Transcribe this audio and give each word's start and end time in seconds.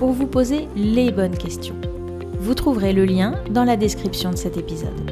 pour 0.00 0.12
vous 0.12 0.26
poser 0.26 0.66
les 0.76 1.12
bonnes 1.12 1.36
questions. 1.36 1.78
Vous 2.38 2.54
trouverez 2.54 2.94
le 2.94 3.04
lien 3.04 3.32
dans 3.50 3.64
la 3.64 3.76
description 3.76 4.30
de 4.30 4.36
cet 4.36 4.56
épisode. 4.56 5.10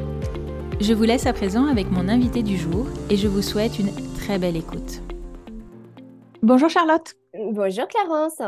Je 0.81 0.95
vous 0.95 1.03
laisse 1.03 1.27
à 1.27 1.33
présent 1.33 1.67
avec 1.67 1.91
mon 1.91 2.09
invité 2.09 2.41
du 2.41 2.57
jour 2.57 2.87
et 3.11 3.15
je 3.15 3.27
vous 3.27 3.43
souhaite 3.43 3.77
une 3.77 3.91
très 4.15 4.39
belle 4.39 4.57
écoute. 4.57 5.03
Bonjour 6.41 6.69
Charlotte. 6.69 7.13
Bonjour 7.35 7.87
Clarence. 7.87 8.41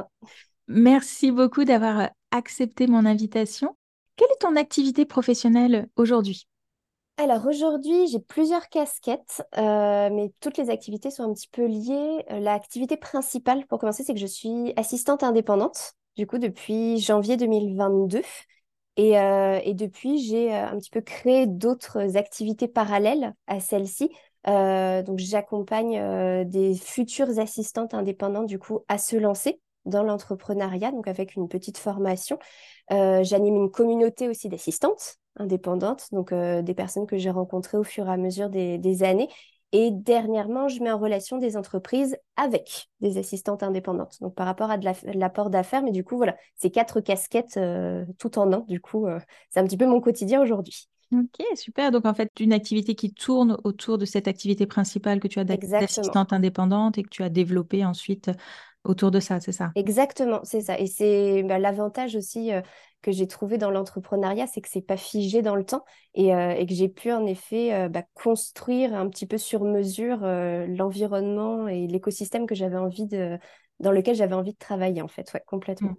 Merci 0.67 1.29
beaucoup 1.29 1.63
d'avoir 1.63 2.09
accepté 2.31 2.87
mon 2.87 3.05
invitation. 3.05 3.75
Quelle 4.15 4.29
est 4.31 4.41
ton 4.41 4.55
activité 4.55 5.05
professionnelle 5.05 5.89
aujourd'hui? 5.95 6.47
Alors 7.17 7.45
aujourd'hui, 7.45 8.07
j'ai 8.07 8.19
plusieurs 8.19 8.67
casquettes, 8.69 9.43
euh, 9.59 10.09
mais 10.11 10.31
toutes 10.39 10.57
les 10.57 10.71
activités 10.71 11.11
sont 11.11 11.21
un 11.21 11.33
petit 11.33 11.49
peu 11.51 11.67
liées. 11.67 12.25
Euh, 12.31 12.39
l'activité 12.39 12.97
principale, 12.97 13.67
pour 13.67 13.77
commencer, 13.77 14.03
c'est 14.03 14.15
que 14.15 14.19
je 14.19 14.25
suis 14.25 14.73
assistante 14.75 15.21
indépendante 15.21 15.93
du 16.17 16.27
coup, 16.27 16.37
depuis 16.37 16.99
janvier 16.99 17.37
2022. 17.37 18.21
Et, 18.97 19.17
euh, 19.19 19.59
et 19.63 19.73
depuis, 19.73 20.19
j'ai 20.21 20.53
euh, 20.53 20.67
un 20.67 20.77
petit 20.77 20.89
peu 20.89 21.01
créé 21.01 21.47
d'autres 21.47 22.17
activités 22.17 22.67
parallèles 22.67 23.33
à 23.47 23.59
celle-ci. 23.59 24.11
Euh, 24.47 25.01
donc, 25.03 25.19
j'accompagne 25.19 26.45
des 26.45 26.75
futures 26.75 27.39
assistantes 27.39 27.93
indépendantes, 27.93 28.47
du 28.47 28.59
coup, 28.59 28.81
à 28.87 28.97
se 28.97 29.15
lancer 29.15 29.59
dans 29.85 30.03
l'entrepreneuriat, 30.03 30.91
donc 30.91 31.07
avec 31.07 31.35
une 31.35 31.47
petite 31.47 31.77
formation. 31.77 32.37
J'anime 32.89 33.55
une 33.55 33.71
communauté 33.71 34.27
aussi 34.29 34.49
d'assistantes 34.49 35.17
indépendantes, 35.37 36.07
donc 36.11 36.33
des 36.33 36.73
personnes 36.73 37.07
que 37.07 37.17
j'ai 37.17 37.29
rencontrées 37.31 37.77
au 37.77 37.83
fur 37.83 38.07
et 38.07 38.11
à 38.11 38.17
mesure 38.17 38.49
des, 38.49 38.77
des 38.77 39.03
années 39.03 39.29
et 39.71 39.91
dernièrement, 39.91 40.67
je 40.67 40.81
mets 40.81 40.91
en 40.91 40.97
relation 40.97 41.37
des 41.37 41.55
entreprises 41.55 42.17
avec 42.35 42.89
des 42.99 43.17
assistantes 43.17 43.63
indépendantes. 43.63 44.17
Donc 44.19 44.35
par 44.35 44.45
rapport 44.45 44.69
à 44.69 44.77
de 44.77 44.85
l'apport 45.17 45.49
d'affaires, 45.49 45.81
mais 45.81 45.91
du 45.91 46.03
coup, 46.03 46.17
voilà, 46.17 46.35
c'est 46.55 46.71
quatre 46.71 46.99
casquettes 46.99 47.57
euh, 47.57 48.05
tout 48.17 48.37
en 48.37 48.51
un. 48.51 48.65
Du 48.67 48.81
coup, 48.81 49.07
euh, 49.07 49.19
c'est 49.49 49.59
un 49.59 49.65
petit 49.65 49.77
peu 49.77 49.85
mon 49.85 50.01
quotidien 50.01 50.41
aujourd'hui. 50.41 50.89
Ok, 51.13 51.45
super. 51.55 51.91
Donc 51.91 52.05
en 52.05 52.13
fait, 52.13 52.31
une 52.39 52.53
activité 52.53 52.95
qui 52.95 53.13
tourne 53.13 53.57
autour 53.63 53.97
de 53.97 54.05
cette 54.05 54.27
activité 54.27 54.65
principale 54.65 55.19
que 55.19 55.27
tu 55.27 55.39
as 55.39 55.43
d'assistante 55.43 56.31
indépendante 56.31 56.97
et 56.97 57.03
que 57.03 57.09
tu 57.09 57.23
as 57.23 57.29
développée 57.29 57.83
ensuite 57.83 58.31
autour 58.83 59.11
de 59.11 59.19
ça, 59.19 59.39
c'est 59.39 59.51
ça? 59.51 59.71
Exactement, 59.75 60.39
c'est 60.43 60.61
ça. 60.61 60.79
Et 60.79 60.87
c'est 60.87 61.43
bah, 61.43 61.59
l'avantage 61.59 62.15
aussi 62.15 62.51
euh, 62.51 62.61
que 63.01 63.11
j'ai 63.11 63.27
trouvé 63.27 63.57
dans 63.57 63.71
l'entrepreneuriat, 63.71 64.47
c'est 64.47 64.61
que 64.61 64.69
c'est 64.69 64.81
pas 64.81 64.97
figé 64.97 65.41
dans 65.41 65.55
le 65.55 65.63
temps 65.63 65.85
et, 66.13 66.33
euh, 66.33 66.65
que 66.65 66.73
j'ai 66.73 66.89
pu 66.89 67.11
en 67.11 67.25
effet 67.25 67.73
euh, 67.73 67.89
bah, 67.89 68.03
construire 68.13 68.93
un 68.95 69.07
petit 69.09 69.25
peu 69.25 69.37
sur 69.37 69.63
mesure 69.63 70.19
l'environnement 70.21 71.67
et 71.67 71.87
l'écosystème 71.87 72.47
que 72.47 72.55
j'avais 72.55 72.77
envie 72.77 73.05
de, 73.05 73.37
dans 73.79 73.91
lequel 73.91 74.15
j'avais 74.15 74.35
envie 74.35 74.53
de 74.53 74.57
travailler 74.57 75.01
en 75.01 75.07
fait, 75.07 75.31
ouais, 75.33 75.43
complètement. 75.45 75.91
Mmh. 75.91 75.97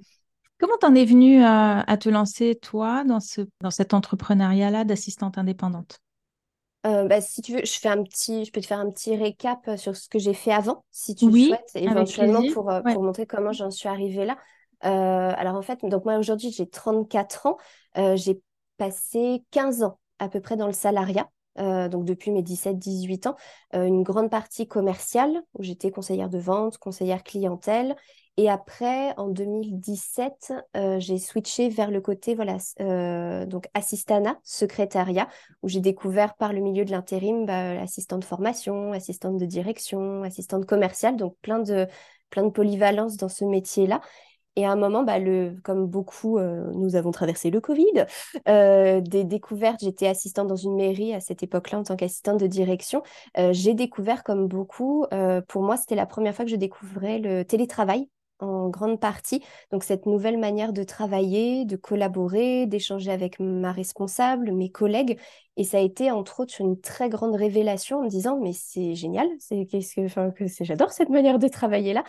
Comment 0.58 0.76
t'en 0.76 0.94
es 0.94 1.04
venue 1.04 1.42
à, 1.42 1.96
te 2.00 2.08
lancer 2.08 2.54
toi 2.54 3.02
dans, 3.02 3.18
ce, 3.18 3.40
dans 3.60 3.72
cet 3.72 3.94
entrepreneuriat-là 3.94 4.84
d'assistante 4.84 5.36
indépendante? 5.36 6.01
Euh, 6.86 7.06
bah, 7.06 7.20
si 7.20 7.42
tu 7.42 7.52
veux, 7.52 7.64
je 7.64 7.78
fais 7.78 7.88
un 7.88 8.02
petit, 8.02 8.44
je 8.44 8.52
peux 8.52 8.60
te 8.60 8.66
faire 8.66 8.80
un 8.80 8.90
petit 8.90 9.16
récap 9.16 9.60
euh, 9.68 9.76
sur 9.76 9.96
ce 9.96 10.08
que 10.08 10.18
j'ai 10.18 10.34
fait 10.34 10.52
avant, 10.52 10.84
si 10.90 11.14
tu 11.14 11.26
oui, 11.26 11.42
le 11.42 11.46
souhaites, 11.48 11.70
éventuellement 11.76 12.42
pour, 12.52 12.70
euh, 12.70 12.80
pour 12.82 13.02
montrer 13.02 13.26
comment 13.26 13.52
j'en 13.52 13.70
suis 13.70 13.88
arrivée 13.88 14.24
là. 14.24 14.36
alors 14.80 15.54
en 15.54 15.62
fait, 15.62 15.84
donc 15.84 16.04
moi 16.04 16.18
aujourd'hui 16.18 16.50
j'ai 16.50 16.68
34 16.68 17.46
ans, 17.46 17.56
j'ai 18.16 18.40
passé 18.78 19.44
15 19.50 19.82
ans 19.84 19.98
à 20.18 20.28
peu 20.28 20.40
près 20.40 20.56
dans 20.56 20.66
le 20.66 20.72
salariat. 20.72 21.28
Donc 21.56 22.04
depuis 22.04 22.30
mes 22.30 22.42
17-18 22.42 23.28
ans, 23.28 23.36
une 23.72 24.02
grande 24.02 24.30
partie 24.30 24.66
commerciale, 24.66 25.42
où 25.54 25.62
j'étais 25.62 25.90
conseillère 25.90 26.30
de 26.30 26.38
vente, 26.38 26.78
conseillère 26.78 27.22
clientèle, 27.22 27.96
et 28.38 28.48
après, 28.48 29.14
en 29.18 29.28
2017, 29.28 30.54
euh, 30.74 30.98
j'ai 30.98 31.18
switché 31.18 31.68
vers 31.68 31.90
le 31.90 32.00
côté 32.00 32.34
voilà, 32.34 32.56
euh, 32.80 33.44
donc 33.44 33.68
assistana, 33.74 34.38
secrétariat, 34.42 35.28
où 35.62 35.68
j'ai 35.68 35.80
découvert 35.80 36.34
par 36.36 36.54
le 36.54 36.60
milieu 36.60 36.86
de 36.86 36.90
l'intérim 36.90 37.44
bah, 37.44 37.78
assistante 37.82 38.20
de 38.20 38.24
formation, 38.24 38.92
assistante 38.92 39.36
de 39.36 39.44
direction, 39.44 40.22
assistante 40.22 40.64
commerciale, 40.64 41.16
donc 41.16 41.36
plein 41.42 41.58
de, 41.58 41.86
plein 42.30 42.44
de 42.44 42.50
polyvalence 42.50 43.18
dans 43.18 43.28
ce 43.28 43.44
métier-là. 43.44 44.00
Et 44.56 44.66
à 44.66 44.72
un 44.72 44.76
moment, 44.76 45.02
bah, 45.02 45.18
le, 45.18 45.56
comme 45.62 45.86
beaucoup, 45.86 46.38
euh, 46.38 46.70
nous 46.74 46.96
avons 46.96 47.10
traversé 47.10 47.50
le 47.50 47.60
Covid, 47.60 48.06
des 48.46 49.24
découvertes, 49.24 49.80
j'étais 49.82 50.06
assistante 50.06 50.48
dans 50.48 50.56
une 50.56 50.76
mairie 50.76 51.14
à 51.14 51.20
cette 51.20 51.42
époque-là 51.42 51.78
en 51.78 51.82
tant 51.84 51.96
qu'assistante 51.96 52.38
de 52.40 52.46
direction. 52.46 53.02
j'ai 53.50 53.74
découvert, 53.74 54.24
comme 54.24 54.48
beaucoup, 54.48 55.06
pour 55.48 55.62
moi, 55.62 55.76
c'était 55.76 55.94
la 55.94 56.06
première 56.06 56.34
fois 56.34 56.44
que 56.44 56.50
je 56.50 56.56
découvrais 56.56 57.18
le 57.18 57.44
télétravail 57.44 58.08
en 58.42 58.68
grande 58.68 59.00
partie. 59.00 59.42
Donc 59.70 59.84
cette 59.84 60.06
nouvelle 60.06 60.38
manière 60.38 60.72
de 60.72 60.82
travailler, 60.82 61.64
de 61.64 61.76
collaborer, 61.76 62.66
d'échanger 62.66 63.10
avec 63.10 63.40
ma 63.40 63.72
responsable, 63.72 64.52
mes 64.52 64.70
collègues. 64.70 65.18
Et 65.56 65.64
ça 65.64 65.78
a 65.78 65.80
été 65.80 66.10
entre 66.10 66.40
autres 66.40 66.60
une 66.60 66.80
très 66.80 67.08
grande 67.08 67.34
révélation 67.34 67.98
en 67.98 68.02
me 68.04 68.08
disant 68.08 68.38
mais 68.40 68.52
c'est 68.54 68.94
génial, 68.94 69.28
c'est 69.38 69.66
qu'est-ce 69.66 69.94
que, 69.94 70.30
que 70.30 70.64
j'adore 70.64 70.90
cette 70.90 71.10
manière 71.10 71.38
de 71.38 71.48
travailler 71.48 71.92
là. 71.92 72.04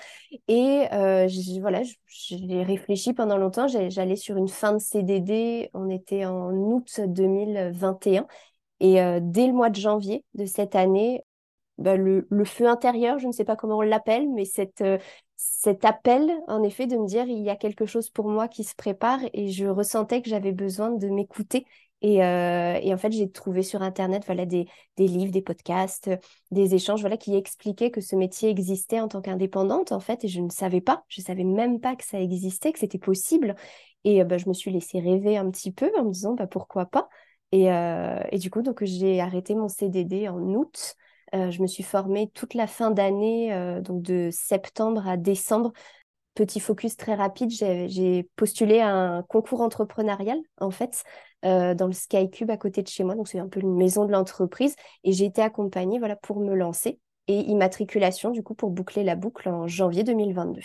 Et 0.47 0.85
euh, 0.93 1.27
voilà, 1.59 1.81
j'ai 2.07 2.63
réfléchi 2.63 3.13
pendant 3.13 3.37
longtemps. 3.37 3.67
J'allais 3.67 4.15
sur 4.15 4.37
une 4.37 4.47
fin 4.47 4.73
de 4.73 4.79
CDD. 4.79 5.69
On 5.73 5.89
était 5.89 6.25
en 6.25 6.51
août 6.53 7.01
2021. 7.05 8.25
Et 8.79 9.01
euh, 9.01 9.19
dès 9.21 9.47
le 9.47 9.53
mois 9.53 9.69
de 9.69 9.75
janvier 9.75 10.25
de 10.33 10.45
cette 10.45 10.75
année, 10.75 11.23
bah, 11.77 11.95
le, 11.95 12.25
feu 12.45 12.67
intérieur, 12.67 13.17
je 13.19 13.27
ne 13.27 13.31
sais 13.31 13.45
pas 13.45 13.55
comment 13.55 13.77
on 13.77 13.81
l'appelle, 13.81 14.29
mais 14.29 14.45
cette, 14.45 14.81
euh, 14.81 14.97
cet 15.63 15.85
appel, 15.85 16.31
en 16.47 16.63
effet, 16.63 16.87
de 16.87 16.97
me 16.97 17.05
dire 17.07 17.25
il 17.25 17.41
y 17.41 17.49
a 17.49 17.55
quelque 17.55 17.85
chose 17.85 18.09
pour 18.09 18.29
moi 18.29 18.47
qui 18.47 18.63
se 18.63 18.75
prépare 18.75 19.19
et 19.33 19.49
je 19.49 19.65
ressentais 19.65 20.21
que 20.21 20.29
j'avais 20.29 20.51
besoin 20.51 20.91
de 20.91 21.07
m'écouter. 21.09 21.65
Et, 22.01 22.23
euh, 22.23 22.79
et, 22.81 22.93
en 22.93 22.97
fait, 22.97 23.11
j'ai 23.13 23.31
trouvé 23.31 23.63
sur 23.63 23.81
Internet 23.81 24.23
voilà, 24.25 24.45
des, 24.45 24.67
des, 24.97 25.07
livres, 25.07 25.31
des 25.31 25.41
podcasts, 25.41 26.09
des 26.51 26.75
échanges 26.75 26.99
voilà, 27.01 27.17
qui 27.17 27.35
expliquaient 27.35 27.91
que 27.91 28.01
ce 28.01 28.15
métier 28.15 28.49
existait 28.49 28.99
en 28.99 29.07
tant 29.07 29.21
qu'indépendante, 29.21 29.91
en 29.93 29.99
fait, 30.01 30.23
et 30.25 30.27
je 30.27 30.41
ne 30.41 30.49
savais 30.49 30.81
pas, 30.81 31.05
je 31.07 31.21
ne 31.21 31.25
savais 31.25 31.45
même 31.45 31.79
pas 31.79 31.95
que 31.95 32.03
ça 32.03 32.19
existait, 32.19 32.73
que 32.73 32.79
c'était 32.79 32.97
possible. 32.97 33.55
Et 34.03 34.21
euh, 34.21 34.25
bah, 34.25 34.37
je 34.37 34.49
me 34.49 34.53
suis 34.53 34.71
laissée 34.71 34.99
rêver 34.99 35.37
un 35.37 35.49
petit 35.49 35.71
peu 35.71 35.91
en 35.97 36.05
me 36.05 36.11
disant 36.11 36.33
bah, 36.33 36.47
pourquoi 36.47 36.85
pas? 36.85 37.09
Et, 37.51 37.65
et 37.65 38.39
du 38.39 38.49
coup, 38.49 38.63
j'ai 38.81 39.21
arrêté 39.21 39.53
mon 39.53 39.67
CDD 39.67 40.27
en 40.27 40.39
août. 40.55 40.95
Euh, 41.33 41.49
je 41.49 41.61
me 41.61 41.67
suis 41.67 41.83
formée 41.83 42.29
toute 42.33 42.53
la 42.53 42.67
fin 42.67 42.91
d'année, 42.91 43.53
euh, 43.53 43.81
donc 43.81 44.03
de 44.03 44.29
septembre 44.31 45.07
à 45.07 45.17
décembre. 45.17 45.73
Petit 46.35 46.59
focus 46.59 46.97
très 46.97 47.13
rapide, 47.13 47.51
j'ai 47.51 48.27
postulé 48.35 48.79
à 48.79 48.89
un 48.89 49.23
concours 49.23 49.61
entrepreneurial, 49.61 50.39
en 50.59 50.71
fait, 50.71 51.03
euh, 51.45 51.75
dans 51.75 51.85
le 51.85 51.93
Sky 51.93 52.29
Cube 52.31 52.49
à 52.49 52.57
côté 52.57 52.81
de 52.81 52.87
chez 52.87 53.03
moi. 53.03 53.13
Donc, 53.13 53.27
c'est 53.27 53.37
un 53.37 53.47
peu 53.47 53.59
une 53.59 53.75
maison 53.75 54.05
de 54.05 54.11
l'entreprise. 54.11 54.75
Et 55.03 55.11
j'ai 55.11 55.25
été 55.25 55.43
accompagnée 55.43 55.99
voilà, 55.99 56.15
pour 56.15 56.39
me 56.39 56.55
lancer. 56.55 56.99
Et 57.27 57.39
immatriculation, 57.39 58.31
du 58.31 58.41
coup, 58.41 58.55
pour 58.55 58.71
boucler 58.71 59.03
la 59.03 59.15
boucle 59.15 59.47
en 59.47 59.67
janvier 59.67 60.03
2022. 60.03 60.61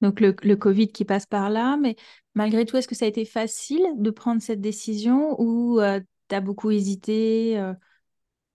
Donc, 0.00 0.20
le, 0.20 0.34
le 0.42 0.56
Covid 0.56 0.88
qui 0.88 1.04
passe 1.04 1.26
par 1.26 1.50
là. 1.50 1.76
Mais 1.76 1.96
malgré 2.34 2.64
tout, 2.64 2.76
est-ce 2.76 2.88
que 2.88 2.94
ça 2.94 3.06
a 3.06 3.08
été 3.08 3.24
facile 3.24 3.84
de 3.96 4.10
prendre 4.10 4.40
cette 4.40 4.60
décision 4.60 5.34
ou 5.40 5.80
tu 6.28 6.34
as 6.34 6.40
beaucoup 6.40 6.70
hésité 6.70 7.60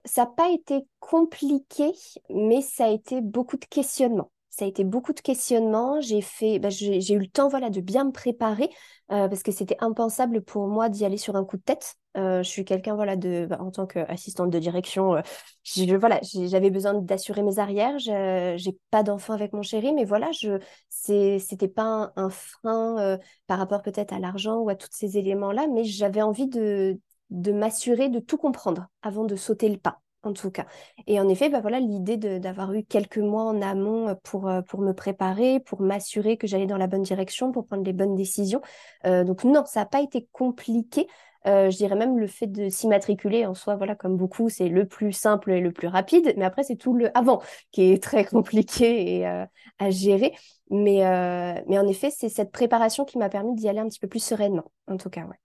ça 0.06 0.24
n'a 0.24 0.28
pas 0.28 0.50
été 0.52 0.88
compliqué, 1.00 1.92
mais 2.30 2.62
ça 2.62 2.86
a 2.86 2.90
été 2.90 3.22
beaucoup 3.22 3.58
de 3.58 3.66
questionnements. 3.66 4.32
Ça 4.50 4.64
a 4.64 4.68
été 4.70 4.86
beaucoup 4.86 5.12
de 5.12 5.20
questionnements. 5.20 6.00
J'ai 6.00 6.22
fait, 6.22 6.60
bah, 6.60 6.70
j'ai 6.70 7.14
eu 7.14 7.20
le 7.20 7.28
temps, 7.28 7.50
voilà, 7.50 7.70
de 7.70 7.82
bien 7.82 8.06
me 8.06 8.12
préparer 8.14 8.70
euh, 9.12 9.28
parce 9.28 9.44
que 9.44 9.52
c'était 9.52 9.76
impensable 9.82 10.42
pour 10.42 10.68
moi 10.68 10.88
d'y 10.88 11.04
aller 11.04 11.18
sur 11.18 11.36
un 11.36 11.44
coup 11.44 11.58
de 11.58 11.62
tête. 11.62 11.96
Euh, 12.16 12.42
je 12.42 12.48
suis 12.50 12.64
quelqu'un, 12.64 12.96
voilà, 12.96 13.18
de, 13.18 13.48
bah, 13.50 13.58
en 13.60 13.70
tant 13.70 13.86
qu'assistante 13.86 14.50
de 14.52 14.60
direction, 14.60 15.16
euh, 15.16 15.22
je, 15.64 15.96
voilà, 15.96 16.22
j'avais 16.24 16.70
besoin 16.70 16.94
d'assurer 16.94 17.44
mes 17.44 17.60
arrières. 17.60 18.00
J'ai 18.00 18.78
pas 18.92 19.04
d'enfant 19.04 19.34
avec 19.34 19.52
mon 19.52 19.62
chéri, 19.62 19.92
mais 19.94 20.06
voilà, 20.06 20.32
je, 20.32 20.60
c'était 20.88 21.68
pas 21.68 21.84
un, 21.84 22.14
un 22.16 22.30
frein 22.30 23.20
par 23.48 23.60
rapport 23.60 23.82
peut-être 23.82 24.14
à 24.14 24.20
l'argent 24.20 24.60
ou 24.60 24.70
à 24.70 24.76
tous 24.76 24.88
ces 24.92 25.18
éléments-là, 25.18 25.68
mais 25.68 25.84
j'avais 25.84 26.22
envie 26.22 26.48
de 26.48 26.98
de 27.30 27.52
m'assurer 27.52 28.10
de 28.10 28.20
tout 28.20 28.38
comprendre 28.38 28.88
avant 29.02 29.26
de 29.26 29.36
sauter 29.36 29.70
le 29.70 29.78
pas 29.78 30.02
en 30.24 30.34
tout 30.34 30.50
cas. 30.50 30.66
Et 31.06 31.20
en 31.20 31.30
effet, 31.30 31.50
bah 31.50 31.62
voilà, 31.62 31.80
l'idée 31.80 32.18
d'avoir 32.18 32.74
eu 32.74 32.84
quelques 32.84 33.20
mois 33.20 33.44
en 33.44 33.62
amont 33.62 34.16
pour, 34.24 34.52
pour 34.68 34.82
me 34.82 34.92
préparer, 34.92 35.60
pour 35.60 35.82
m'assurer 35.82 36.36
que 36.36 36.48
j'allais 36.48 36.66
dans 36.66 36.80
la 36.80 36.88
bonne 36.88 37.04
direction, 37.04 37.52
pour 37.52 37.68
prendre 37.68 37.84
les 37.84 37.94
bonnes 37.94 38.16
décisions. 38.16 38.60
donc 39.04 39.44
non, 39.44 39.66
ça 39.68 39.82
n'a 39.82 39.86
pas 39.86 40.02
été 40.02 40.28
compliqué. 40.32 41.06
Euh, 41.48 41.70
je 41.70 41.78
dirais 41.78 41.96
même 41.96 42.18
le 42.18 42.28
fait 42.28 42.48
de 42.48 42.70
s'immatriculer 42.70 43.46
en 43.46 43.54
soi, 43.54 43.76
voilà, 43.76 43.96
comme 43.96 44.18
beaucoup, 44.18 44.50
c'est 44.50 44.68
le 44.68 44.88
plus 44.88 45.12
simple 45.12 45.52
et 45.52 45.62
le 45.62 45.72
plus 45.72 45.88
rapide. 45.88 46.34
Mais 46.38 46.46
après, 46.46 46.64
c'est 46.64 46.76
tout 46.76 46.94
le 46.94 47.16
avant 47.18 47.42
qui 47.72 47.92
est 47.92 48.02
très 48.02 48.26
compliqué 48.26 49.18
et 49.18 49.28
euh, 49.28 49.46
à 49.80 49.90
gérer. 49.90 50.34
Mais, 50.72 51.06
euh, 51.06 51.62
mais 51.68 51.78
en 51.78 51.88
effet, 51.88 52.10
c'est 52.10 52.30
cette 52.30 52.52
préparation 52.52 53.06
qui 53.06 53.18
m'a 53.18 53.30
permis 53.30 53.54
d'y 53.56 53.70
aller 53.70 53.80
un 53.80 53.88
petit 53.88 54.00
peu 54.00 54.08
plus 54.08 54.24
sereinement, 54.24 54.72
en 54.88 54.98
tout 54.98 55.10
cas, 55.10 55.26
ouais. 55.26 55.45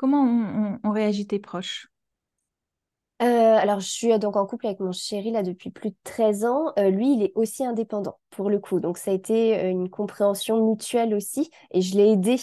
Comment 0.00 0.22
ont 0.22 0.78
on 0.82 0.92
réagit 0.92 1.26
tes 1.26 1.38
proches? 1.38 1.90
Euh, 3.20 3.26
alors, 3.58 3.80
je 3.80 3.86
suis 3.86 4.12
euh, 4.12 4.16
donc 4.18 4.34
en 4.36 4.46
couple 4.46 4.64
avec 4.64 4.80
mon 4.80 4.92
chéri 4.92 5.30
là 5.30 5.42
depuis 5.42 5.68
plus 5.68 5.90
de 5.90 5.96
13 6.04 6.46
ans. 6.46 6.72
Euh, 6.78 6.88
lui, 6.88 7.12
il 7.12 7.22
est 7.22 7.32
aussi 7.34 7.66
indépendant 7.66 8.18
pour 8.30 8.48
le 8.48 8.58
coup. 8.58 8.80
Donc, 8.80 8.96
ça 8.96 9.10
a 9.10 9.14
été 9.14 9.68
une 9.68 9.90
compréhension 9.90 10.66
mutuelle 10.66 11.14
aussi. 11.14 11.50
Et 11.70 11.82
je 11.82 11.98
l'ai 11.98 12.12
aidé, 12.12 12.38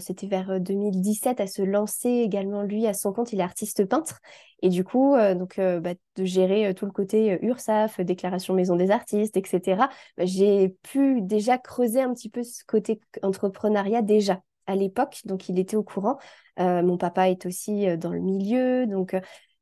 c'était 0.00 0.26
vers 0.26 0.60
2017, 0.60 1.40
à 1.40 1.46
se 1.46 1.62
lancer 1.62 2.08
également 2.08 2.62
lui 2.62 2.88
à 2.88 2.92
son 2.92 3.12
compte. 3.12 3.32
Il 3.32 3.38
est 3.38 3.44
artiste 3.44 3.84
peintre. 3.84 4.18
Et 4.62 4.68
du 4.68 4.82
coup, 4.82 5.14
donc, 5.36 5.60
bah, 5.60 5.94
de 6.16 6.24
gérer 6.24 6.74
tout 6.74 6.86
le 6.86 6.92
côté 6.92 7.38
URSAF, 7.42 8.00
déclaration 8.00 8.52
maison 8.52 8.74
des 8.74 8.90
artistes, 8.90 9.36
etc. 9.36 9.88
Bah, 10.16 10.24
j'ai 10.26 10.70
pu 10.82 11.20
déjà 11.22 11.56
creuser 11.56 12.00
un 12.00 12.12
petit 12.12 12.30
peu 12.30 12.42
ce 12.42 12.64
côté 12.64 12.98
entrepreneuriat 13.22 14.02
déjà 14.02 14.42
à 14.66 14.76
l'époque. 14.76 15.20
Donc, 15.24 15.48
il 15.48 15.58
était 15.58 15.76
au 15.76 15.82
courant. 15.82 16.18
mon 16.58 16.96
papa 16.96 17.28
est 17.28 17.46
aussi 17.46 17.86
dans 17.98 18.12
le 18.12 18.20
milieu. 18.20 18.86
Donc, 18.86 19.14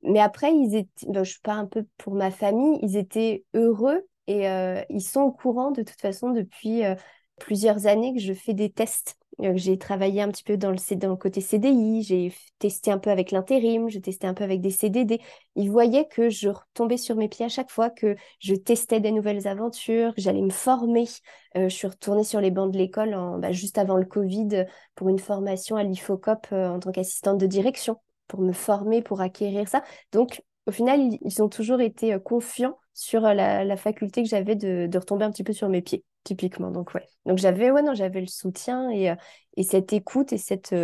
mais 0.04 0.20
après, 0.20 0.54
ils 0.54 0.76
étaient, 0.76 1.24
je 1.24 1.40
parle 1.42 1.60
un 1.60 1.66
peu 1.66 1.86
pour 1.96 2.14
ma 2.14 2.30
famille, 2.30 2.78
ils 2.82 2.96
étaient 2.96 3.44
heureux 3.54 4.06
et 4.26 4.48
euh, 4.48 4.82
ils 4.90 5.02
sont 5.02 5.22
au 5.22 5.32
courant 5.32 5.70
de 5.70 5.82
toute 5.82 6.00
façon 6.00 6.30
depuis 6.30 6.84
euh, 6.84 6.94
plusieurs 7.40 7.86
années 7.86 8.14
que 8.14 8.20
je 8.20 8.34
fais 8.34 8.52
des 8.52 8.70
tests. 8.70 9.16
Euh, 9.40 9.52
j'ai 9.56 9.78
travaillé 9.78 10.22
un 10.22 10.30
petit 10.30 10.44
peu 10.44 10.56
dans 10.56 10.70
le, 10.70 11.16
côté 11.16 11.40
CDI, 11.40 12.02
j'ai 12.02 12.32
testé 12.58 12.90
un 12.90 12.98
peu 12.98 13.10
avec 13.10 13.30
l'intérim, 13.30 13.88
j'ai 13.88 14.00
testé 14.00 14.26
un 14.26 14.34
peu 14.34 14.44
avec 14.44 14.60
des 14.60 14.70
CDD. 14.70 15.20
Ils 15.56 15.70
voyaient 15.70 16.06
que 16.06 16.28
je 16.30 16.48
retombais 16.48 16.96
sur 16.96 17.16
mes 17.16 17.28
pieds 17.28 17.46
à 17.46 17.48
chaque 17.48 17.70
fois, 17.70 17.90
que 17.90 18.16
je 18.40 18.54
testais 18.54 19.00
des 19.00 19.12
nouvelles 19.12 19.48
aventures, 19.48 20.14
que 20.14 20.20
j'allais 20.20 20.42
me 20.42 20.50
former. 20.50 21.06
je 21.54 21.68
suis 21.68 21.86
retournée 21.86 22.24
sur 22.24 22.40
les 22.40 22.50
bancs 22.50 22.72
de 22.72 22.78
l'école 22.78 23.16
bah, 23.40 23.52
juste 23.52 23.78
avant 23.78 23.96
le 23.96 24.04
Covid 24.04 24.66
pour 24.94 25.08
une 25.08 25.18
formation 25.18 25.76
à 25.76 25.82
l'IFOCOP 25.82 26.52
en 26.52 26.78
tant 26.78 26.92
qu'assistante 26.92 27.38
de 27.38 27.46
direction 27.46 27.98
pour 28.28 28.40
me 28.40 28.52
former, 28.52 29.02
pour 29.02 29.20
acquérir 29.20 29.68
ça. 29.68 29.82
Donc, 30.12 30.42
au 30.66 30.72
final, 30.72 31.00
ils, 31.20 31.42
ont 31.42 31.48
toujours 31.48 31.80
été 31.80 32.14
euh, 32.14 32.18
confiants 32.18 32.78
sur 32.94 33.24
euh, 33.26 33.34
la, 33.34 33.76
faculté 33.76 34.22
que 34.22 34.28
j'avais 34.28 34.56
de, 34.56 34.88
retomber 34.94 35.24
un 35.24 35.30
petit 35.30 35.44
peu 35.44 35.52
sur 35.52 35.68
mes 35.68 35.82
pieds, 35.82 36.04
typiquement. 36.24 36.70
Donc, 36.70 36.94
ouais. 36.94 37.06
Donc, 37.26 37.38
j'avais, 37.38 37.70
ouais, 37.70 37.82
non, 37.82 37.94
j'avais 37.94 38.20
le 38.20 38.26
soutien 38.26 38.90
et, 38.90 39.10
euh, 39.10 39.16
et 39.56 39.62
cette 39.62 39.92
écoute 39.92 40.32
et 40.32 40.38
cette, 40.38 40.74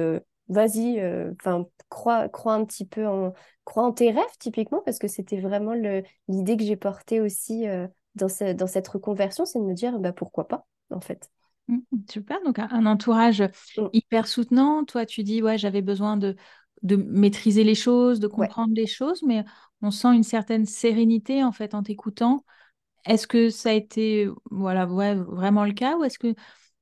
vas-y, 0.48 1.02
enfin, 1.40 1.66
crois, 1.88 2.28
crois 2.28 2.54
un 2.54 2.64
petit 2.64 2.86
peu 2.86 3.06
en, 3.06 3.32
crois 3.64 3.84
en 3.84 3.92
tes 3.92 4.10
rêves, 4.10 4.38
typiquement, 4.38 4.82
parce 4.84 4.98
que 4.98 5.08
c'était 5.08 5.40
vraiment 5.40 5.74
l'idée 6.28 6.56
que 6.56 6.64
j'ai 6.64 6.76
portée 6.76 7.20
aussi 7.20 7.66
dans, 8.14 8.28
dans 8.54 8.66
cette 8.66 8.88
reconversion, 8.88 9.44
c'est 9.44 9.58
de 9.58 9.64
me 9.64 9.74
dire, 9.74 9.98
bah, 9.98 10.12
pourquoi 10.12 10.46
pas, 10.46 10.66
en 10.90 11.00
fait. 11.00 11.30
Mmh, 11.68 11.78
super, 12.10 12.38
donc 12.44 12.58
un, 12.58 12.86
entourage 12.86 13.42
mmh. 13.42 13.86
hyper 13.92 14.26
soutenant. 14.26 14.84
Toi, 14.84 15.06
tu 15.06 15.22
dis, 15.22 15.42
ouais, 15.42 15.58
j'avais 15.58 15.82
besoin 15.82 16.16
de 16.16 16.36
de 16.82 16.96
maîtriser 16.96 17.64
les 17.64 17.74
choses, 17.74 18.20
de 18.20 18.26
comprendre 18.26 18.72
les 18.74 18.86
choses, 18.86 19.22
mais 19.22 19.44
on 19.82 19.90
sent 19.90 20.14
une 20.14 20.22
certaine 20.22 20.64
sérénité 20.64 21.44
en 21.44 21.52
fait 21.52 21.74
en 21.74 21.82
t'écoutant. 21.82 22.44
Est-ce 23.06 23.26
que 23.26 23.50
ça 23.50 23.70
a 23.70 23.72
été 23.72 24.28
vraiment 24.50 25.64
le 25.64 25.72
cas 25.72 25.96
ou 25.96 26.04
est-ce 26.04 26.18
qu'il 26.18 26.34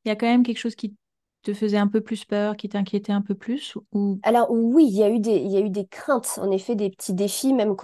y 0.04 0.10
a 0.10 0.16
quand 0.16 0.26
même 0.26 0.42
quelque 0.42 0.58
chose 0.58 0.74
qui 0.74 0.94
te 1.42 1.54
faisait 1.54 1.78
un 1.78 1.86
peu 1.86 2.00
plus 2.00 2.24
peur, 2.24 2.56
qui 2.56 2.68
t'inquiétait 2.68 3.12
un 3.12 3.22
peu 3.22 3.34
plus. 3.34 3.74
Alors 4.22 4.50
oui, 4.50 4.86
il 4.88 4.96
y, 4.96 5.02
a 5.02 5.08
eu 5.08 5.20
des, 5.20 5.38
y 5.38 5.56
a 5.56 5.60
eu 5.60 5.70
des 5.70 5.86
craintes, 5.86 6.38
en 6.42 6.50
effet, 6.50 6.74
des 6.74 6.90
petits 6.90 7.14
défis, 7.14 7.54
même 7.54 7.74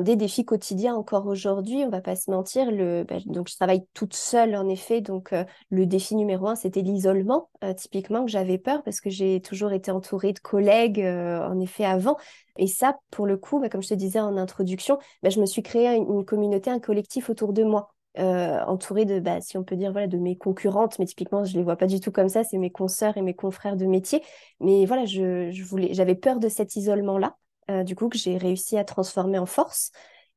des 0.00 0.16
défis 0.16 0.44
quotidiens 0.44 0.94
encore 0.94 1.26
aujourd'hui, 1.26 1.84
on 1.86 1.90
va 1.90 2.00
pas 2.00 2.16
se 2.16 2.30
mentir. 2.30 2.66
Bah, 3.08 3.16
donc 3.26 3.48
je 3.48 3.54
travaille 3.54 3.86
toute 3.94 4.14
seule, 4.14 4.56
en 4.56 4.68
effet, 4.68 5.00
donc 5.00 5.32
euh, 5.32 5.44
le 5.70 5.86
défi 5.86 6.16
numéro 6.16 6.48
un, 6.48 6.54
c'était 6.54 6.82
l'isolement, 6.82 7.48
euh, 7.62 7.72
typiquement, 7.72 8.24
que 8.24 8.30
j'avais 8.30 8.58
peur 8.58 8.82
parce 8.82 9.00
que 9.00 9.10
j'ai 9.10 9.40
toujours 9.40 9.72
été 9.72 9.90
entourée 9.90 10.32
de 10.32 10.40
collègues, 10.40 11.00
euh, 11.00 11.46
en 11.48 11.58
effet, 11.60 11.84
avant. 11.84 12.16
Et 12.56 12.66
ça, 12.66 12.96
pour 13.10 13.26
le 13.26 13.36
coup, 13.36 13.60
bah, 13.60 13.68
comme 13.68 13.82
je 13.82 13.88
te 13.88 13.94
disais 13.94 14.20
en 14.20 14.36
introduction, 14.36 14.98
bah, 15.22 15.30
je 15.30 15.40
me 15.40 15.46
suis 15.46 15.62
créé 15.62 15.96
une 15.96 16.24
communauté, 16.24 16.70
un 16.70 16.80
collectif 16.80 17.30
autour 17.30 17.52
de 17.52 17.64
moi. 17.64 17.90
Euh, 18.16 18.60
entourée 18.66 19.06
de, 19.06 19.18
bah, 19.18 19.40
si 19.40 19.58
on 19.58 19.64
peut 19.64 19.74
dire, 19.74 19.90
voilà, 19.90 20.06
de 20.06 20.18
mes 20.18 20.36
concurrentes, 20.38 20.98
mais 21.00 21.06
typiquement, 21.06 21.44
je 21.44 21.52
ne 21.54 21.58
les 21.58 21.64
vois 21.64 21.76
pas 21.76 21.86
du 21.88 21.98
tout 21.98 22.12
comme 22.12 22.28
ça, 22.28 22.44
c'est 22.44 22.58
mes 22.58 22.70
consoeurs 22.70 23.16
et 23.16 23.22
mes 23.22 23.34
confrères 23.34 23.76
de 23.76 23.86
métier. 23.86 24.22
Mais 24.60 24.86
voilà, 24.86 25.04
je, 25.04 25.50
j'avais 25.92 26.14
peur 26.14 26.38
de 26.38 26.48
cet 26.48 26.76
isolement-là, 26.76 27.36
euh, 27.70 27.82
du 27.82 27.96
coup, 27.96 28.08
que 28.08 28.16
j'ai 28.18 28.36
réussi 28.38 28.78
à 28.78 28.84
transformer 28.84 29.38
en 29.38 29.46
force. 29.46 29.90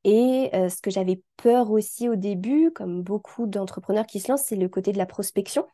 Et 0.03 0.49
euh, 0.55 0.69
ce 0.69 0.81
que 0.81 0.89
j'avais 0.89 1.21
peur 1.37 1.69
aussi 1.71 2.09
au 2.09 2.15
début, 2.15 2.71
comme 2.71 3.03
beaucoup 3.03 3.45
d'entrepreneurs 3.45 4.07
qui 4.07 4.19
se 4.19 4.31
lancent, 4.31 4.45
c'est 4.45 4.55
le 4.55 4.69
côté 4.69 4.91
de 4.91 4.97
la 4.97 5.05
prospection. 5.05 5.67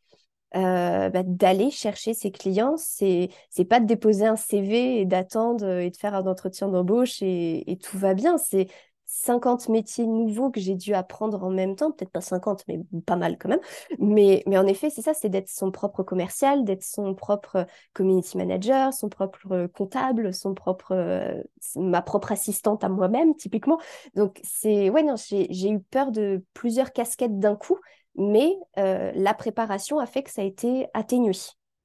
Bah, 0.53 1.23
d'aller 1.23 1.71
chercher 1.71 2.13
ses 2.13 2.31
clients, 2.31 2.75
c'est 2.77 3.29
c'est 3.49 3.65
pas 3.65 3.79
de 3.79 3.85
déposer 3.85 4.25
un 4.25 4.35
CV 4.35 5.01
et 5.01 5.05
d'attendre 5.05 5.67
et 5.79 5.89
de 5.89 5.97
faire 5.97 6.15
un 6.15 6.27
entretien 6.27 6.67
d'embauche 6.67 7.21
et, 7.21 7.79
tout 7.81 7.97
va 7.97 8.13
bien. 8.13 8.37
C'est 8.37 8.67
50 9.05 9.69
métiers 9.69 10.07
nouveaux 10.07 10.49
que 10.49 10.59
j'ai 10.59 10.75
dû 10.75 10.93
apprendre 10.93 11.43
en 11.43 11.51
même 11.51 11.75
temps, 11.75 11.91
peut-être 11.91 12.11
pas 12.11 12.21
50, 12.21 12.63
mais 12.67 12.79
pas 13.05 13.15
mal 13.15 13.37
quand 13.37 13.49
même. 13.49 13.59
Mais, 13.99 14.43
mais 14.47 14.57
en 14.57 14.65
effet, 14.65 14.89
c'est 14.89 15.01
ça, 15.03 15.13
c'est 15.13 15.29
d'être 15.29 15.49
son 15.49 15.71
propre 15.71 16.01
commercial, 16.03 16.63
d'être 16.63 16.83
son 16.83 17.13
propre 17.13 17.67
community 17.93 18.37
manager, 18.37 18.91
son 18.93 19.09
propre 19.09 19.67
comptable, 19.67 20.33
son 20.33 20.55
propre, 20.55 20.93
euh, 20.93 21.41
ma 21.75 22.01
propre 22.01 22.31
assistante 22.31 22.83
à 22.83 22.89
moi-même, 22.89 23.35
typiquement. 23.35 23.79
Donc, 24.15 24.39
c'est, 24.43 24.89
ouais, 24.89 25.03
non, 25.03 25.15
j'ai 25.15 25.69
eu 25.69 25.79
peur 25.79 26.11
de 26.11 26.43
plusieurs 26.53 26.91
casquettes 26.91 27.37
d'un 27.37 27.55
coup, 27.55 27.77
mais 28.15 28.55
euh, 28.77 29.11
la 29.15 29.33
préparation 29.33 29.99
a 29.99 30.05
fait 30.05 30.23
que 30.23 30.31
ça 30.31 30.41
a 30.41 30.45
été 30.45 30.87
atténué, 30.93 31.33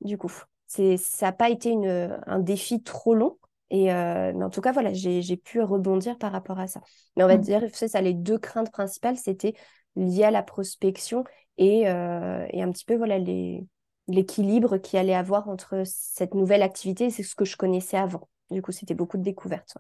du 0.01 0.19
coup. 0.19 0.33
Ça 0.67 0.83
n'a 1.23 1.33
pas 1.33 1.49
été 1.49 1.71
une, 1.71 2.21
un 2.27 2.39
défi 2.39 2.83
trop 2.83 3.15
long, 3.15 3.39
et 3.71 3.93
euh, 3.93 4.33
mais 4.35 4.45
en 4.45 4.51
tout 4.51 4.61
cas, 4.61 4.73
voilà, 4.73 4.93
j'ai 4.93 5.37
pu 5.37 5.61
rebondir 5.61 6.19
par 6.19 6.33
rapport 6.33 6.59
à 6.59 6.67
ça. 6.67 6.81
Mais 7.17 7.25
on 7.25 7.27
va 7.27 7.37
mmh. 7.37 7.43
dire, 7.43 7.63
c'est 7.73 7.89
ça, 7.89 8.01
les 8.01 8.15
deux 8.15 8.39
craintes 8.39 8.71
principales, 8.71 9.17
c'était 9.17 9.55
lié 9.97 10.25
à 10.25 10.31
la 10.31 10.43
prospection 10.43 11.25
et, 11.57 11.89
euh, 11.89 12.47
et 12.51 12.63
un 12.63 12.71
petit 12.71 12.85
peu 12.85 12.97
voilà 12.97 13.19
l'équilibre 14.07 14.79
qu'il 14.79 14.99
allait 14.99 15.15
avoir 15.15 15.49
entre 15.49 15.83
cette 15.85 16.35
nouvelle 16.35 16.63
activité 16.63 17.07
et 17.07 17.11
ce 17.11 17.35
que 17.35 17.45
je 17.45 17.57
connaissais 17.57 17.97
avant. 17.97 18.29
Du 18.51 18.63
coup, 18.63 18.73
c'était 18.73 18.95
beaucoup 18.95 19.19
de 19.19 19.23
découvertes. 19.23 19.77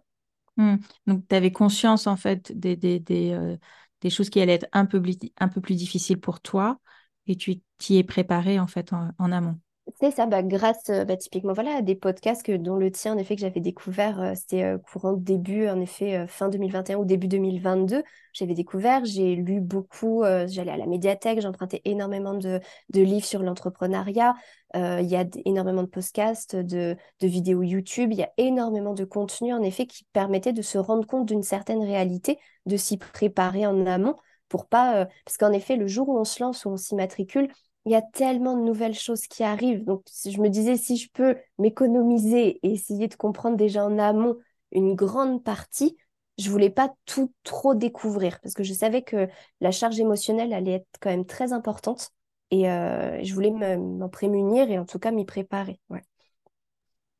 Mmh. 0.56 0.76
Donc, 1.06 1.22
tu 1.28 1.34
avais 1.34 1.52
conscience 1.52 2.06
en 2.06 2.16
fait 2.16 2.52
des, 2.58 2.76
des, 2.76 2.98
des, 2.98 3.30
euh, 3.30 3.56
des, 4.00 4.10
choses 4.10 4.30
qui 4.30 4.40
allaient 4.40 4.54
être 4.54 4.68
un 4.72 4.86
peu, 4.86 5.00
plus 5.00 5.74
difficiles 5.76 6.20
pour 6.20 6.40
toi 6.40 6.80
et 7.26 7.36
tu 7.36 7.60
t'y 7.78 7.98
es 7.98 8.04
préparé 8.04 8.58
en 8.58 8.66
fait 8.66 8.92
en 8.92 9.32
amont. 9.32 9.60
C'est 9.96 10.10
ça, 10.10 10.26
bah, 10.26 10.42
grâce 10.42 10.90
euh, 10.90 11.04
bah, 11.04 11.16
typiquement 11.16 11.52
voilà, 11.54 11.76
à 11.76 11.82
des 11.82 11.94
podcasts 11.94 12.42
que, 12.44 12.52
dont 12.52 12.76
le 12.76 12.90
tien, 12.90 13.14
en 13.14 13.18
effet, 13.18 13.36
que 13.36 13.40
j'avais 13.40 13.60
découvert, 13.60 14.20
euh, 14.20 14.34
c'était 14.34 14.64
euh, 14.64 14.78
courant 14.78 15.12
début, 15.14 15.66
en 15.68 15.80
effet, 15.80 16.26
fin 16.28 16.48
2021 16.48 16.98
ou 16.98 17.04
début 17.04 17.26
2022. 17.26 18.02
J'avais 18.32 18.54
découvert, 18.54 19.04
j'ai 19.04 19.34
lu 19.34 19.60
beaucoup, 19.60 20.22
j'allais 20.46 20.70
à 20.70 20.76
la 20.76 20.86
médiathèque, 20.86 21.40
j'empruntais 21.40 21.80
énormément 21.84 22.34
de, 22.34 22.60
de, 22.90 23.02
livres 23.02 23.24
sur 23.24 23.42
l'entrepreneuriat. 23.42 24.34
Il 24.74 25.06
y 25.06 25.16
a 25.16 25.24
énormément 25.44 25.82
de 25.82 25.88
podcasts, 25.88 26.54
de, 26.54 26.96
de, 27.20 27.26
vidéos 27.26 27.62
YouTube, 27.62 28.12
il 28.12 28.18
y 28.18 28.22
a 28.22 28.30
énormément 28.36 28.94
de 28.94 29.04
contenu, 29.04 29.52
en 29.52 29.62
effet, 29.62 29.86
qui 29.86 30.04
permettait 30.12 30.52
de 30.52 30.62
se 30.62 30.78
rendre 30.78 31.06
compte 31.06 31.26
d'une 31.26 31.42
certaine 31.42 31.82
réalité, 31.82 32.38
de 32.66 32.76
s'y 32.76 32.96
préparer 32.96 33.66
en 33.66 33.86
amont 33.86 34.14
pour 34.48 34.66
pas... 34.66 35.06
parce 35.24 35.36
qu'en 35.36 35.52
effet, 35.52 35.76
le 35.76 35.88
jour 35.88 36.08
où 36.08 36.18
on 36.18 36.24
se 36.24 36.42
lance, 36.42 36.64
où 36.64 36.70
on 36.70 36.76
s'immatricule, 36.76 37.48
il 37.86 37.92
y 37.92 37.94
a 37.94 38.02
tellement 38.02 38.56
de 38.56 38.62
nouvelles 38.62 38.94
choses 38.94 39.22
qui 39.26 39.42
arrivent. 39.44 39.84
Donc, 39.84 40.02
je 40.24 40.38
me 40.40 40.48
disais, 40.48 40.76
si 40.76 40.96
je 40.96 41.10
peux 41.12 41.36
m'économiser 41.58 42.58
et 42.62 42.72
essayer 42.72 43.08
de 43.08 43.14
comprendre 43.14 43.56
déjà 43.56 43.84
en 43.84 43.98
amont 43.98 44.36
une 44.72 44.94
grande 44.94 45.42
partie, 45.42 45.96
je 46.38 46.50
voulais 46.50 46.70
pas 46.70 46.92
tout 47.06 47.32
trop 47.42 47.74
découvrir 47.74 48.40
parce 48.40 48.54
que 48.54 48.62
je 48.62 48.72
savais 48.72 49.02
que 49.02 49.28
la 49.60 49.70
charge 49.72 49.98
émotionnelle 49.98 50.52
allait 50.52 50.72
être 50.74 50.86
quand 51.00 51.10
même 51.10 51.26
très 51.26 51.52
importante 51.52 52.10
et 52.50 52.70
euh, 52.70 53.22
je 53.24 53.34
voulais 53.34 53.50
m'en 53.50 54.08
prémunir 54.08 54.70
et 54.70 54.78
en 54.78 54.84
tout 54.84 54.98
cas 54.98 55.10
m'y 55.10 55.24
préparer. 55.24 55.80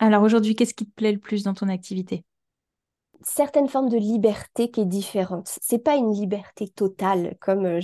Alors 0.00 0.22
aujourd'hui, 0.24 0.54
qu'est-ce 0.56 0.74
qui 0.74 0.86
te 0.86 0.92
plaît 0.94 1.12
le 1.12 1.18
plus 1.20 1.44
dans 1.44 1.54
ton 1.54 1.68
activité? 1.68 2.24
Certaine 3.22 3.68
forme 3.68 3.88
de 3.88 3.96
liberté 3.96 4.70
qui 4.70 4.82
est 4.82 4.86
différente. 4.86 5.58
C'est 5.60 5.78
pas 5.78 5.96
une 5.96 6.12
liberté 6.12 6.68
totale, 6.68 7.36
comme 7.40 7.66
euh, 7.66 7.80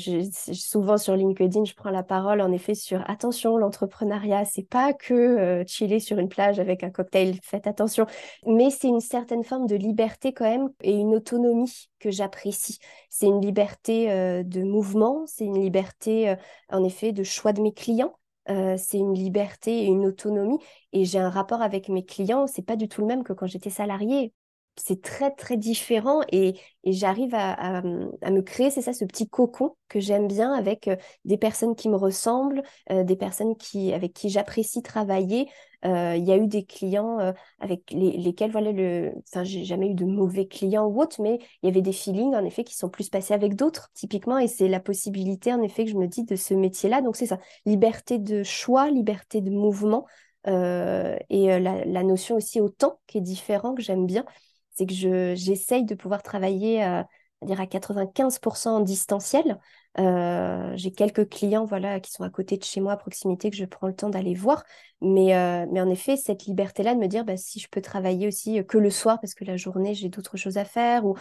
souvent 0.53 0.97
sur 0.97 1.17
LinkedIn, 1.17 1.65
je 1.65 1.75
prends 1.75 1.91
la 1.91 2.03
parole 2.03 2.41
en 2.41 2.53
effet 2.53 2.75
sur 2.75 3.09
attention, 3.11 3.57
l'entrepreneuriat, 3.57 4.45
c'est 4.45 4.69
pas 4.69 4.93
que 4.93 5.15
euh, 5.15 5.65
chiller 5.67 6.01
sur 6.01 6.19
une 6.19 6.29
plage 6.29 6.61
avec 6.61 6.85
un 6.85 6.91
cocktail, 6.91 7.39
faites 7.43 7.67
attention, 7.67 8.07
mais 8.47 8.71
c'est 8.71 8.89
une 8.89 9.01
certaine 9.01 9.45
forme 9.45 9.67
de 9.67 9.77
liberté 9.77 10.33
quand 10.33 10.45
même 10.45 10.69
et 10.83 10.93
une 10.93 11.15
autonomie 11.15 11.91
que 11.99 12.11
j'apprécie. 12.11 12.79
C'est 13.11 13.27
une 13.27 13.41
liberté 13.41 14.11
euh, 14.11 14.43
de 14.43 14.63
mouvement, 14.63 15.25
c'est 15.27 15.45
une 15.45 15.61
liberté 15.61 16.35
en 16.71 16.85
effet 16.85 17.13
de 17.13 17.23
choix 17.23 17.53
de 17.53 17.61
mes 17.61 17.73
clients. 17.73 18.15
c'est 18.47 18.99
une 18.99 19.15
liberté 19.15 19.85
et 19.85 19.87
une 19.87 20.07
autonomie 20.07 20.59
et 20.93 21.05
j'ai 21.05 21.19
un 21.19 21.31
rapport 21.31 21.63
avec 21.63 21.89
mes 21.89 22.05
clients, 22.05 22.47
c'est 22.47 22.63
pas 22.63 22.77
du 22.77 22.89
tout 22.89 23.01
le 23.01 23.07
même 23.07 23.25
que 23.25 23.33
quand 23.33 23.47
j'étais 23.47 23.71
salariée 23.71 24.33
c'est 24.77 25.03
très 25.03 25.31
très 25.31 25.57
différent 25.57 26.21
et, 26.33 26.55
j'arrive 26.85 27.35
à, 27.35 27.81
me 27.83 28.41
créer, 28.43 28.71
c'est 28.71 28.83
ça, 28.83 28.93
ce 28.93 29.07
petit 29.07 29.27
cocon 29.29 29.75
que 29.89 30.01
j'aime 30.01 30.29
bien 30.29 30.53
avec 30.53 30.91
des 31.25 31.39
personnes 31.39 31.75
qui 31.75 31.89
me 31.89 31.97
ressemblent, 31.97 32.63
des 32.91 33.17
personnes 33.17 33.57
qui, 33.57 33.95
avec 33.95 34.13
qui 34.13 34.29
j'apprécie 34.29 34.83
travailler. 34.83 35.49
Il 35.83 36.25
y 36.25 36.33
a 36.33 36.37
eu 36.37 36.47
des 36.47 36.65
clients 36.65 37.33
avec 37.59 37.91
lesquels, 37.91 38.51
voilà, 38.51 38.73
le... 38.73 39.13
enfin, 39.33 39.45
j'ai 39.45 39.65
jamais 39.65 39.89
eu 39.89 39.95
de 39.95 40.05
mauvais 40.05 40.47
clients 40.47 40.85
ou 40.87 41.01
autres, 41.01 41.23
mais 41.23 41.39
il 41.63 41.67
y 41.67 41.69
avait 41.71 41.81
des 41.81 41.93
feelings 41.93 42.35
en 42.35 42.45
effet 42.45 42.65
qui 42.65 42.77
sont 42.77 42.91
plus 42.91 43.09
passés 43.09 43.33
avec 43.33 43.55
d'autres 43.55 43.91
typiquement 43.95 44.39
et 44.39 44.49
c'est 44.49 44.69
la 44.69 44.81
possibilité 44.81 45.55
en 45.55 45.63
effet 45.63 45.87
que 45.87 45.91
je 45.91 45.97
me 45.97 46.07
dis 46.07 46.25
de 46.25 46.37
ce 46.37 46.53
métier-là. 46.53 47.01
Donc 47.01 47.17
c'est 47.17 47.27
ça, 47.27 47.39
liberté 47.65 48.19
de 48.19 48.43
choix, 48.43 48.91
liberté 48.91 49.41
de 49.41 49.51
mouvement. 49.51 50.07
et 50.47 50.51
la, 50.51 51.85
la, 51.87 52.03
notion 52.03 52.37
aussi 52.37 52.61
au 52.61 52.69
temps 52.69 53.01
qui 53.07 53.17
est 53.17 53.23
différent, 53.23 53.75
que 53.75 53.81
j'aime 53.83 54.05
bien 54.05 54.27
c'est 54.75 54.87
que 54.87 55.35
j'essaye 55.37 55.85
de 55.85 55.95
pouvoir 55.95 56.23
travailler 56.23 56.83
à, 56.83 57.01
euh, 57.01 57.05
dire 57.43 57.61
à 57.61 57.67
95% 57.67 58.77
en 58.77 58.81
distanciel. 58.81 59.59
Euh, 59.99 60.73
j'ai 60.75 60.91
quelques 60.91 61.29
clients 61.29 61.65
voilà, 61.65 62.01
qui 62.01 62.11
sont 62.11 62.25
à 62.25 62.31
côté 62.31 62.57
de 62.57 62.65
chez 62.65 62.81
moi, 62.81 62.93
à 62.93 62.97
proximité, 62.97 63.51
que 63.51 63.57
je 63.57 63.65
prends 63.65 63.87
le 63.87 63.95
temps 63.95 64.11
d'aller 64.11 64.35
voir. 64.35 64.65
Mais, 65.01 65.37
euh, 65.37 65.67
mais 65.71 65.81
en 65.81 65.89
effet, 65.89 66.17
cette 66.17 66.47
liberté-là 66.47 66.95
de 66.95 67.01
me 67.01 67.07
dire 67.07 67.25
bah, 67.25 67.37
si 67.37 67.61
je 67.61 67.69
peux 67.69 67.81
travailler 67.81 68.27
aussi 68.27 68.65
que 68.67 68.79
le 68.79 68.91
soir, 68.91 69.21
parce 69.21 69.35
que 69.35 69.45
la 69.45 69.57
journée, 69.57 69.95
j'ai 69.95 70.09
d'autres 70.09 70.37
choses 70.37 70.57
à 70.57 70.65
faire, 70.65 71.05
ou 71.05 71.17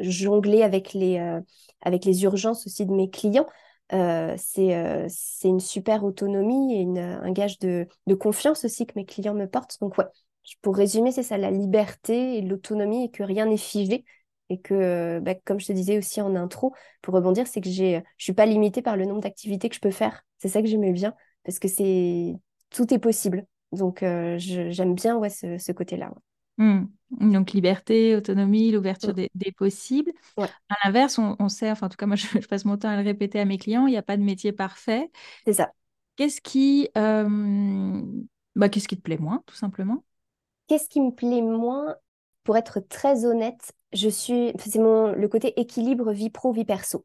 jongler 0.00 0.62
avec 0.62 0.92
les, 0.92 1.18
avec 1.80 2.04
les 2.04 2.22
urgences 2.24 2.66
aussi 2.66 2.86
de 2.86 2.92
mes 2.92 3.10
clients. 3.10 3.46
c'est 3.90 5.06
c'est 5.08 5.48
une 5.48 5.60
super 5.60 6.04
autonomie 6.04 6.74
et 6.76 6.80
une, 6.80 6.98
un 6.98 7.32
gage 7.32 7.58
de, 7.58 7.86
de, 8.06 8.14
confiance 8.14 8.64
aussi 8.64 8.86
que 8.86 8.92
mes 8.96 9.06
clients 9.06 9.34
me 9.34 9.46
portent. 9.46 9.78
Donc 9.80 9.98
ouais, 9.98 10.06
pour 10.60 10.76
résumer, 10.76 11.12
c'est 11.12 11.22
ça, 11.22 11.38
la 11.38 11.50
liberté 11.50 12.36
et 12.36 12.42
l'autonomie 12.42 13.04
et 13.04 13.10
que 13.10 13.22
rien 13.22 13.46
n'est 13.46 13.56
figé. 13.56 14.04
Et 14.48 14.60
que, 14.60 15.18
bah, 15.20 15.34
comme 15.34 15.58
je 15.60 15.66
te 15.66 15.72
disais 15.72 15.96
aussi 15.96 16.20
en 16.20 16.36
intro, 16.36 16.74
pour 17.00 17.14
rebondir, 17.14 17.46
c'est 17.46 17.60
que 17.62 17.70
j'ai, 17.70 18.02
je 18.18 18.24
suis 18.24 18.34
pas 18.34 18.44
limitée 18.44 18.82
par 18.82 18.96
le 18.96 19.06
nombre 19.06 19.20
d'activités 19.22 19.68
que 19.68 19.74
je 19.74 19.80
peux 19.80 19.90
faire. 19.90 20.24
C'est 20.38 20.48
ça 20.48 20.60
que 20.60 20.68
j'aimais 20.68 20.92
bien, 20.92 21.14
parce 21.44 21.58
que 21.58 21.68
c'est 21.68 22.34
tout 22.70 22.92
est 22.92 22.98
possible. 22.98 23.46
Donc, 23.70 24.02
euh, 24.02 24.36
j'aime 24.38 24.94
bien 24.94 25.16
ouais, 25.16 25.30
ce, 25.30 25.72
côté-là. 25.72 26.12
Mmh. 26.58 26.84
Donc, 27.10 27.52
liberté, 27.52 28.14
autonomie, 28.14 28.70
l'ouverture 28.72 29.14
mmh. 29.14 29.26
des, 29.34 29.52
possibles. 29.52 30.12
À 30.36 30.76
l'inverse, 30.84 31.18
on, 31.18 31.48
sait, 31.48 31.70
enfin, 31.70 31.86
en 31.86 31.88
tout 31.88 31.96
cas, 31.96 32.06
moi, 32.06 32.16
je, 32.16 32.46
passe 32.46 32.66
mon 32.66 32.76
temps 32.76 32.90
à 32.90 32.96
le 32.96 33.04
répéter 33.04 33.40
à 33.40 33.46
mes 33.46 33.56
clients, 33.56 33.86
il 33.86 33.92
n'y 33.92 33.96
a 33.96 34.02
pas 34.02 34.18
de 34.18 34.22
métier 34.22 34.52
parfait. 34.52 35.10
C'est 35.46 35.54
ça. 35.54 35.72
Qu'est-ce 36.16 36.42
qui, 36.42 36.90
euh, 36.98 38.02
bah, 38.54 38.68
qu'est-ce 38.68 38.88
qui 38.88 38.96
te 38.96 39.02
plaît 39.02 39.16
moins, 39.16 39.42
tout 39.46 39.54
simplement? 39.54 40.04
Qu'est-ce 40.72 40.88
qui 40.88 41.02
me 41.02 41.10
plaît 41.10 41.42
moins 41.42 41.96
Pour 42.44 42.56
être 42.56 42.80
très 42.80 43.26
honnête, 43.26 43.72
je 43.92 44.08
suis, 44.08 44.54
c'est 44.58 44.78
le 44.78 45.26
côté 45.26 45.60
équilibre 45.60 46.12
vie 46.12 46.30
pro 46.30 46.50
vie 46.50 46.64
perso. 46.64 47.04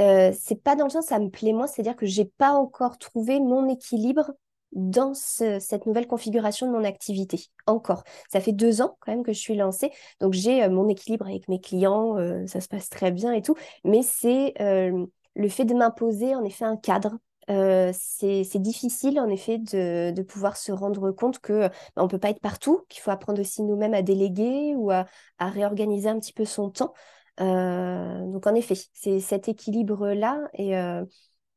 Euh, 0.00 0.30
c'est 0.40 0.62
pas 0.62 0.76
dans 0.76 0.84
le 0.84 0.90
sens 0.90 1.06
ça 1.06 1.18
me 1.18 1.28
plaît 1.28 1.52
moins, 1.52 1.66
c'est-à-dire 1.66 1.96
que 1.96 2.06
j'ai 2.06 2.26
pas 2.26 2.52
encore 2.52 2.96
trouvé 2.98 3.40
mon 3.40 3.68
équilibre 3.68 4.30
dans 4.70 5.14
cette 5.14 5.86
nouvelle 5.86 6.06
configuration 6.06 6.68
de 6.68 6.78
mon 6.78 6.84
activité. 6.84 7.46
Encore. 7.66 8.04
Ça 8.30 8.40
fait 8.40 8.52
deux 8.52 8.80
ans 8.80 8.96
quand 9.00 9.10
même 9.10 9.24
que 9.24 9.32
je 9.32 9.40
suis 9.40 9.56
lancée, 9.56 9.90
donc 10.20 10.34
j'ai 10.34 10.62
euh, 10.62 10.70
mon 10.70 10.88
équilibre 10.88 11.26
avec 11.26 11.48
mes 11.48 11.60
clients, 11.60 12.16
euh, 12.18 12.46
ça 12.46 12.60
se 12.60 12.68
passe 12.68 12.88
très 12.88 13.10
bien 13.10 13.32
et 13.32 13.42
tout, 13.42 13.56
mais 13.82 14.02
c'est 14.04 14.54
le 14.58 15.48
fait 15.48 15.64
de 15.64 15.74
m'imposer 15.74 16.36
en 16.36 16.44
effet 16.44 16.64
un 16.64 16.76
cadre, 16.76 17.18
euh, 17.48 17.92
c'est 17.94 18.58
difficile 18.58 19.20
en 19.20 19.28
effet 19.28 19.58
de, 19.58 20.22
pouvoir 20.22 20.56
se 20.56 20.72
rendre 20.72 21.12
compte 21.12 21.38
que 21.38 21.68
bah, 21.68 21.72
on 21.96 22.04
ne 22.04 22.08
peut 22.08 22.18
pas 22.18 22.30
être 22.30 22.40
partout, 22.40 22.84
qu'il 22.88 23.00
faut 23.00 23.10
apprendre 23.10 23.40
aussi 23.40 23.62
nous-mêmes 23.62 23.94
à 23.94 24.02
déléguer 24.02 24.74
ou 24.74 24.90
à, 24.90 25.06
réorganiser 25.38 26.08
un 26.08 26.18
petit 26.18 26.32
peu 26.32 26.44
son 26.44 26.70
temps. 26.70 26.92
Euh, 27.40 28.26
donc 28.26 28.46
en 28.46 28.54
effet, 28.54 28.74
c'est 28.92 29.20
cet 29.20 29.48
équilibre-là 29.48 30.48
et 30.54 30.76
euh, 30.76 31.04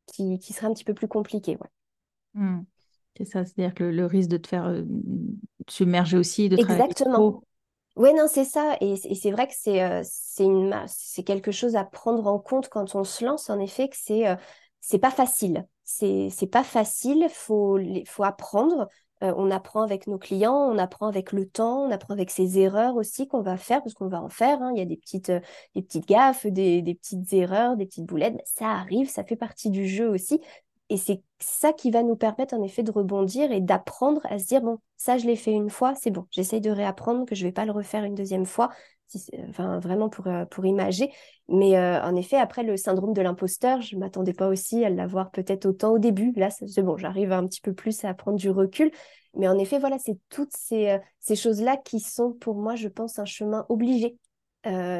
qui, 0.08 0.38
qui, 0.40 0.54
sera 0.54 0.68
un 0.68 0.74
petit 0.74 0.84
peu 0.84 0.94
plus 0.94 1.08
compliqué. 1.08 1.58
Mmh. 2.34 2.62
C'est 3.18 3.26
ça, 3.26 3.46
c'est-à-dire 3.46 3.74
que 3.74 3.84
le, 3.84 4.06
risque 4.06 4.30
de 4.30 4.38
te 4.38 4.48
faire 4.48 4.84
submerger 5.68 6.18
aussi, 6.18 6.50
de 6.50 6.58
Exactement. 6.58 7.42
Oui, 7.96 8.14
non, 8.14 8.28
c'est 8.30 8.46
ça. 8.46 8.78
Et, 8.80 8.96
c'est 8.96 9.32
vrai 9.32 9.48
que 9.48 9.54
c'est 9.56 10.04
c'est 10.06 11.24
quelque 11.24 11.52
chose 11.52 11.76
à 11.76 11.84
prendre 11.84 12.28
en 12.28 12.40
compte 12.40 12.70
quand 12.70 12.96
on 12.96 13.04
se 13.04 13.26
lance, 13.26 13.50
en 13.50 13.60
effet, 13.60 13.90
que 13.90 13.98
c'est 13.98 14.26
c'est 14.80 15.00
pas 15.00 15.12
facile 15.12 15.66
c'est 15.90 16.30
c'est 16.30 16.48
pas 16.48 16.64
facile, 16.64 17.28
faut 17.32 17.80
faut 18.06 18.24
apprendre. 18.24 18.88
Euh, 19.24 19.34
on 19.36 19.50
apprend 19.52 19.82
avec 19.82 20.08
nos 20.08 20.20
clients, 20.20 20.56
on 20.56 20.78
apprend 20.78 21.08
avec 21.08 21.34
le 21.34 21.50
temps, 21.50 21.84
on 21.84 21.92
apprend 21.92 22.14
avec 22.14 22.30
ses 22.30 22.60
erreurs 22.60 22.96
aussi 22.96 23.28
qu'on 23.28 23.42
va 23.42 23.58
faire 23.58 23.82
parce 23.82 23.96
qu'on 23.96 24.08
va 24.08 24.22
en 24.22 24.30
faire. 24.30 24.62
Hein. 24.62 24.72
Il 24.76 24.80
y 24.80 24.82
a 24.82 24.86
des 24.86 24.98
petites 24.98 25.30
euh, 25.32 25.40
des 25.76 25.82
petites 25.82 26.08
gaffes, 26.08 26.46
des, 26.46 26.82
des, 26.84 26.94
petites 26.96 27.34
erreurs, 27.34 27.76
des 27.76 27.86
petites 27.88 28.06
boulettes. 28.06 28.40
Ça 28.46 28.68
arrive, 28.70 29.10
ça 29.10 29.24
fait 29.24 29.36
partie 29.36 29.72
du 29.72 29.88
jeu 29.88 30.08
aussi. 30.08 30.40
Et 30.90 30.98
c'est 30.98 31.24
ça 31.40 31.74
qui 31.74 31.92
va 31.92 32.04
nous 32.04 32.16
permettre 32.16 32.54
en 32.54 32.64
effet 32.64 32.84
de 32.84 32.92
rebondir 32.92 33.52
et 33.52 33.60
d'apprendre 33.60 34.22
à 34.26 34.38
se 34.40 34.46
dire 34.46 34.62
bon, 34.62 34.78
ça 34.96 35.18
je 35.18 35.26
l'ai 35.26 35.36
fait 35.36 35.52
une 35.52 35.70
fois, 35.72 35.96
c'est 35.96 36.12
bon. 36.12 36.26
J'essaye 36.32 36.62
de 36.62 36.72
réapprendre 36.72 37.26
que 37.26 37.36
je 37.36 37.46
vais 37.46 37.52
pas 37.52 37.66
le 37.66 37.72
refaire 37.72 38.04
une 38.04 38.16
deuxième 38.16 38.46
fois 38.46 38.70
enfin, 39.50 39.80
vraiment 39.80 40.10
pour, 40.10 40.28
euh, 40.28 40.46
pour 40.46 40.66
imager. 40.66 41.12
Mais 41.48 41.78
euh, 41.78 42.02
en 42.02 42.16
effet, 42.16 42.38
après 42.38 42.64
le 42.64 42.78
syndrome 42.78 43.14
de 43.14 43.22
l'imposteur, 43.22 43.82
je 43.82 43.96
ne 43.96 44.02
m'attendais 44.02 44.34
pas 44.34 44.48
aussi 44.48 44.84
à 44.84 44.90
l'avoir 44.90 45.32
peut-être 45.32 45.66
autant 45.66 45.92
au 45.94 46.00
début. 46.00 46.34
Là, 46.36 46.50
c'est 46.50 46.82
bon, 46.82 46.98
j'arrive 46.98 47.32
un 47.32 47.46
petit 47.48 47.62
peu 47.62 47.74
plus 47.74 48.04
à 48.06 48.14
prendre 48.14 48.38
du 48.38 48.50
recul. 48.50 48.92
Mais 49.36 49.48
en 49.48 49.58
effet, 49.58 49.80
voilà, 49.80 49.98
c'est 50.00 50.18
toutes 50.30 50.56
ces, 50.56 50.90
euh, 50.90 51.36
choses-là 51.36 51.78
qui 51.78 52.00
sont 52.00 52.34
pour 52.34 52.56
moi, 52.56 52.76
je 52.76 52.88
pense, 52.88 53.20
un 53.20 53.26
chemin 53.26 53.66
obligé. 53.70 54.18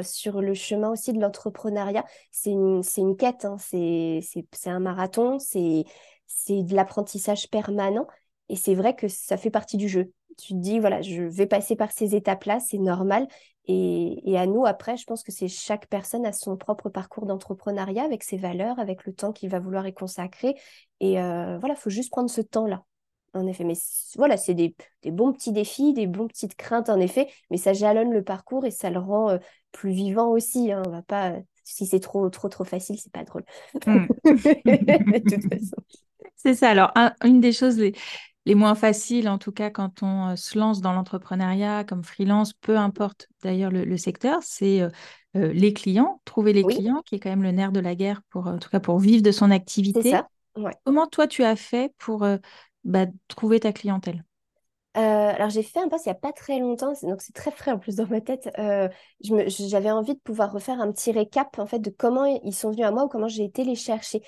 sur 0.04 0.42
le 0.42 0.54
chemin 0.54 0.90
aussi 0.92 1.12
de 1.14 1.20
l'entrepreneuriat, 1.20 2.06
c'est 2.32 2.52
une, 2.52 2.82
une 2.98 3.18
quête, 3.18 3.44
hein. 3.46 3.58
c'est 3.60 4.22
un 4.66 4.80
marathon, 4.80 5.38
c'est 5.40 5.84
de 6.50 6.76
l'apprentissage 6.76 7.50
permanent. 7.50 8.08
Et 8.50 8.56
c'est 8.56 8.74
vrai 8.76 8.96
que 8.96 9.08
ça 9.08 9.38
fait 9.38 9.52
partie 9.52 9.78
du 9.78 9.88
jeu. 9.88 10.12
Tu 10.40 10.54
te 10.54 10.60
dis, 10.60 10.80
voilà, 10.80 11.02
je 11.02 11.24
vais 11.24 11.46
passer 11.46 11.76
par 11.76 11.92
ces 11.92 12.16
étapes-là, 12.16 12.60
c'est 12.60 12.78
normal. 12.78 13.28
Et, 13.72 14.36
à 14.36 14.48
nous, 14.48 14.66
après, 14.66 14.98
je 14.98 15.06
pense 15.06 15.22
que 15.22 15.32
c'est 15.32 15.48
chaque 15.48 15.86
personne 15.88 16.26
a 16.26 16.32
son 16.32 16.58
propre 16.58 16.90
parcours 16.90 17.28
d'entrepreneuriat 17.28 18.04
avec 18.04 18.24
ses 18.24 18.38
valeurs, 18.38 18.80
avec 18.80 19.06
le 19.06 19.14
temps 19.14 19.32
qu'il 19.32 19.50
va 19.50 19.60
vouloir 19.60 19.86
y 19.86 19.94
consacrer. 19.94 20.56
Et 21.00 21.22
euh, 21.22 21.60
voilà, 21.60 21.76
il 21.76 21.80
faut 21.80 21.92
juste 21.92 22.10
prendre 22.10 22.32
ce 22.32 22.42
temps-là, 22.42 22.84
en 23.36 23.46
effet. 23.46 23.64
Mais 23.66 23.76
voilà, 24.16 24.38
c'est 24.38 24.56
des, 24.56 24.74
bons 25.06 25.34
petits 25.34 25.52
défis, 25.52 25.94
des 25.94 26.08
bons 26.08 26.28
petites 26.28 26.56
craintes, 26.56 26.90
en 26.90 27.00
effet. 27.00 27.28
Mais 27.52 27.58
ça 27.58 27.74
jalonne 27.74 28.12
le 28.12 28.24
parcours 28.24 28.66
et 28.66 28.72
ça 28.72 28.90
le 28.90 29.00
rend 29.00 29.30
euh, 29.30 29.38
plus 29.72 29.92
vivant 29.92 30.30
aussi. 30.30 30.72
Hein. 30.72 30.82
On 30.88 30.90
va 30.90 31.04
pas, 31.04 31.36
si 31.64 31.86
c'est 31.86 32.00
trop, 32.00 32.28
trop, 32.32 32.50
trop 32.50 32.64
facile, 32.64 32.98
c'est 33.00 33.12
pas 33.12 33.24
drôle. 33.24 33.44
Hmm. 33.86 34.08
de 34.26 35.30
toute 35.30 35.54
façon. 35.54 35.76
C'est 36.36 36.56
ça. 36.56 36.70
Alors, 36.70 36.92
une 37.24 37.40
des 37.40 37.52
choses 37.52 37.78
les, 37.78 37.94
les 38.50 38.56
moins 38.56 38.74
faciles, 38.74 39.30
en 39.30 39.38
tout 39.38 39.52
cas 39.52 39.70
quand 39.70 40.02
on 40.02 40.30
euh, 40.30 40.36
se 40.36 40.58
lance 40.58 40.82
dans 40.82 40.92
l'entrepreneuriat 40.92 41.84
comme 41.84 42.04
freelance, 42.04 42.54
peu 42.54 42.78
importe 42.78 43.28
d'ailleurs 43.44 43.70
le, 43.70 43.96
secteur, 43.96 44.40
c'est 44.42 44.82
euh, 44.82 44.90
euh, 45.38 45.54
les 45.54 45.72
clients, 45.72 46.20
trouver 46.26 46.52
les 46.52 46.64
clients, 46.64 47.04
qui 47.06 47.14
est 47.14 47.20
quand 47.20 47.30
même 47.30 47.44
le 47.44 47.52
nerf 47.52 47.72
de 47.72 47.80
la 47.80 47.94
guerre, 47.94 48.24
pour, 48.32 48.48
en 48.48 48.58
tout 48.58 48.70
cas 48.72 48.80
pour 48.80 48.98
vivre 48.98 49.22
de 49.22 49.32
son 49.32 49.52
activité. 49.52 50.20
Comment 50.84 51.06
toi 51.06 51.28
tu 51.28 51.44
as 51.44 51.56
fait 51.56 51.94
pour 52.00 52.26
bah, 52.84 53.06
trouver 53.28 53.60
ta 53.60 53.72
clientèle? 53.72 54.24
Euh, 54.98 55.00
alors 55.00 55.52
j'ai 55.52 55.62
fait 55.62 55.80
un 55.80 55.88
post 55.88 56.08
il 56.08 56.10
n'y 56.10 56.14
a 56.14 56.20
pas 56.20 56.34
très 56.34 56.60
longtemps, 56.60 56.94
donc 57.04 57.22
c'est 57.22 57.34
très 57.34 57.52
frais 57.52 57.72
en 57.72 57.78
plus 57.78 57.96
dans 57.96 58.08
ma 58.08 58.22
tête. 58.22 58.50
Euh, 58.58 58.90
j'avais 59.22 59.92
envie 59.92 60.16
de 60.16 60.20
pouvoir 60.20 60.52
refaire 60.52 60.82
un 60.82 60.92
petit 60.92 61.12
récap 61.12 61.60
en 61.60 61.68
fait 61.68 61.80
de 61.80 61.92
comment 61.92 62.26
ils 62.26 62.56
sont 62.56 62.72
venus 62.72 62.86
à 62.86 62.92
moi 62.92 63.06
ou 63.06 63.08
comment 63.08 63.28
j'ai 63.28 63.44
été 63.44 63.64
les 63.64 63.76
chercher. 63.76 64.24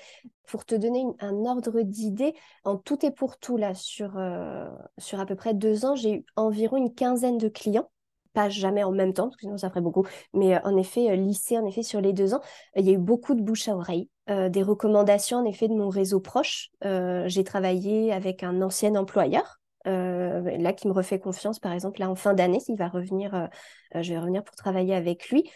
Pour 0.46 0.64
te 0.64 0.74
donner 0.74 1.04
un 1.20 1.46
ordre 1.46 1.80
d'idée, 1.82 2.34
en 2.64 2.76
tout 2.76 3.04
et 3.04 3.10
pour 3.10 3.38
tout 3.38 3.56
là, 3.56 3.74
sur, 3.74 4.18
euh, 4.18 4.68
sur 4.98 5.18
à 5.18 5.26
peu 5.26 5.34
près 5.34 5.54
deux 5.54 5.84
ans, 5.84 5.96
j'ai 5.96 6.16
eu 6.16 6.26
environ 6.36 6.76
une 6.76 6.94
quinzaine 6.94 7.38
de 7.38 7.48
clients. 7.48 7.88
Pas 8.32 8.48
jamais 8.48 8.82
en 8.84 8.92
même 8.92 9.12
temps, 9.12 9.24
parce 9.24 9.36
que 9.36 9.42
sinon 9.42 9.58
ça 9.58 9.68
ferait 9.68 9.80
beaucoup. 9.80 10.06
Mais 10.32 10.62
en 10.64 10.76
effet, 10.76 11.16
lycée, 11.16 11.58
en 11.58 11.66
effet, 11.66 11.82
sur 11.82 12.00
les 12.00 12.12
deux 12.12 12.34
ans, 12.34 12.40
il 12.76 12.86
y 12.86 12.90
a 12.90 12.92
eu 12.92 12.98
beaucoup 12.98 13.34
de 13.34 13.42
bouche 13.42 13.68
à 13.68 13.76
oreille. 13.76 14.08
des 14.28 14.62
recommandations 14.62 15.38
en 15.38 15.44
effet 15.44 15.68
de 15.68 15.74
mon 15.74 15.88
réseau 15.88 16.20
proche. 16.20 16.70
j'ai 16.82 17.44
travaillé 17.44 18.12
avec 18.12 18.42
un 18.42 18.62
ancien 18.62 18.94
employeur 18.94 19.61
là 19.84 20.72
qui 20.72 20.88
me 20.88 20.92
refait 20.92 21.18
confiance, 21.18 21.58
par 21.58 21.72
exemple, 21.72 22.00
là 22.00 22.10
en 22.10 22.14
fin 22.14 22.34
d'année, 22.34 22.60
il 22.68 22.76
va 22.76 22.88
revenir, 22.88 23.48
je 23.94 24.12
vais 24.12 24.18
revenir 24.18 24.44
pour 24.44 24.56
travailler 24.56 24.94
avec 24.94 25.28
lui. 25.30 25.50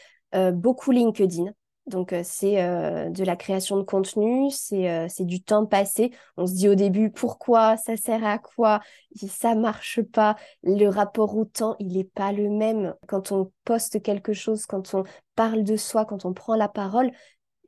beaucoup 0.52 0.90
LinkedIn. 0.90 1.46
Donc, 1.86 2.12
c'est 2.24 2.56
de 2.56 3.24
la 3.24 3.36
création 3.36 3.76
de 3.76 3.82
contenu, 3.82 4.50
c'est 4.50 5.24
du 5.24 5.40
temps 5.40 5.66
passé. 5.66 6.10
On 6.36 6.44
se 6.46 6.54
dit 6.54 6.68
au 6.68 6.74
début, 6.74 7.12
pourquoi, 7.12 7.76
ça 7.76 7.96
sert 7.96 8.24
à 8.24 8.38
quoi, 8.38 8.80
ça 9.14 9.54
marche 9.54 10.02
pas. 10.02 10.34
Le 10.64 10.88
rapport 10.88 11.36
au 11.36 11.44
temps, 11.44 11.76
il 11.78 11.96
n'est 11.96 12.02
pas 12.02 12.32
le 12.32 12.50
même. 12.50 12.94
Quand 13.06 13.30
on 13.30 13.52
poste 13.64 14.02
quelque 14.02 14.32
chose, 14.32 14.66
quand 14.66 14.94
on 14.94 15.04
parle 15.36 15.62
de 15.62 15.76
soi, 15.76 16.04
quand 16.04 16.24
on 16.24 16.32
prend 16.32 16.56
la 16.56 16.68
parole, 16.68 17.12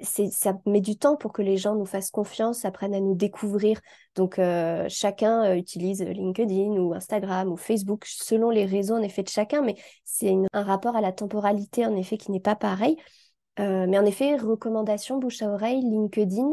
ça 0.00 0.52
met 0.66 0.80
du 0.80 0.96
temps 0.96 1.16
pour 1.16 1.32
que 1.32 1.42
les 1.42 1.56
gens 1.56 1.74
nous 1.74 1.86
fassent 1.86 2.10
confiance, 2.10 2.64
apprennent 2.64 2.94
à 2.94 3.00
nous 3.00 3.14
découvrir. 3.14 3.80
Donc, 4.14 4.40
chacun 4.88 5.54
utilise 5.54 6.02
LinkedIn 6.02 6.72
ou 6.72 6.94
Instagram 6.94 7.50
ou 7.50 7.56
Facebook 7.56 8.04
selon 8.06 8.50
les 8.50 8.64
réseaux, 8.64 8.96
en 8.96 9.02
effet, 9.02 9.22
de 9.22 9.28
chacun, 9.28 9.62
mais 9.62 9.76
c'est 10.04 10.34
un 10.52 10.62
rapport 10.62 10.96
à 10.96 11.00
la 11.00 11.12
temporalité, 11.12 11.86
en 11.86 11.96
effet, 11.96 12.16
qui 12.16 12.30
n'est 12.30 12.40
pas 12.40 12.56
pareil. 12.56 12.96
Euh, 13.58 13.86
mais 13.88 13.98
en 13.98 14.04
effet, 14.04 14.36
recommandations, 14.36 15.18
bouche 15.18 15.42
à 15.42 15.50
oreille, 15.50 15.80
LinkedIn. 15.80 16.50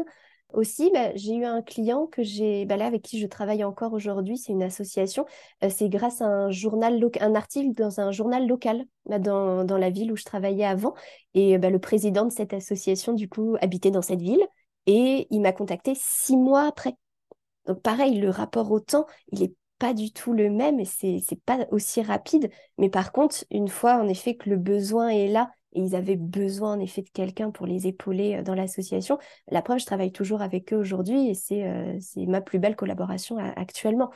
Aussi, 0.52 0.90
bah, 0.92 1.10
j'ai 1.16 1.34
eu 1.34 1.44
un 1.44 1.60
client 1.60 2.06
que 2.06 2.22
j'ai, 2.22 2.64
bah, 2.66 2.76
là, 2.76 2.86
avec 2.86 3.02
qui 3.02 3.18
je 3.18 3.26
travaille 3.26 3.64
encore 3.64 3.92
aujourd'hui, 3.92 4.38
c'est 4.38 4.52
une 4.52 4.62
association. 4.62 5.26
C'est 5.68 5.88
grâce 5.88 6.22
à 6.22 6.26
un 6.26 6.50
journal, 6.50 7.04
un 7.20 7.34
article 7.34 7.74
dans 7.74 8.00
un 8.00 8.12
journal 8.12 8.46
local 8.46 8.84
bah, 9.06 9.18
dans, 9.18 9.64
dans, 9.64 9.78
la 9.78 9.90
ville 9.90 10.12
où 10.12 10.16
je 10.16 10.24
travaillais 10.24 10.64
avant. 10.64 10.94
Et 11.34 11.58
le 11.58 11.78
président 11.78 12.24
de 12.24 12.32
cette 12.32 12.54
association, 12.54 13.12
du 13.12 13.28
coup, 13.28 13.56
habitait 13.60 13.90
dans 13.90 14.02
cette 14.02 14.22
ville 14.22 14.46
et 14.86 15.26
il 15.30 15.40
m'a 15.40 15.52
contacté 15.52 15.94
six 15.94 16.36
mois 16.36 16.66
après. 16.66 16.94
Donc 17.66 17.82
pareil, 17.82 18.18
le 18.18 18.30
rapport 18.30 18.70
au 18.70 18.80
temps, 18.80 19.06
il 19.32 19.42
est 19.42 19.54
pas 19.78 19.92
du 19.92 20.12
tout 20.12 20.32
le 20.32 20.50
même 20.50 20.80
et 20.80 20.84
c'est 20.84 21.18
c'est 21.26 21.40
pas 21.40 21.66
aussi 21.70 22.02
rapide. 22.02 22.50
Mais 22.78 22.88
par 22.88 23.12
contre, 23.12 23.44
une 23.50 23.68
fois 23.68 23.96
en 23.96 24.08
effet 24.08 24.36
que 24.36 24.48
le 24.48 24.56
besoin 24.56 25.08
est 25.08 25.28
là 25.28 25.50
ils 25.76 25.94
avaient 25.94 26.16
besoin 26.16 26.74
en 26.74 26.80
effet 26.80 27.02
de 27.02 27.10
quelqu'un 27.10 27.50
pour 27.50 27.66
les 27.66 27.86
épauler 27.86 28.36
euh, 28.36 28.42
dans 28.42 28.54
l'association. 28.54 29.18
La 29.48 29.62
preuve, 29.62 29.78
je 29.78 29.86
travaille 29.86 30.12
toujours 30.12 30.42
avec 30.42 30.72
eux 30.72 30.76
aujourd'hui 30.76 31.28
et 31.28 31.34
c'est 31.34 31.64
euh, 31.64 31.98
ma 32.16 32.40
plus 32.40 32.58
belle 32.58 32.76
collaboration 32.76 33.36
actuellement, 33.38 34.10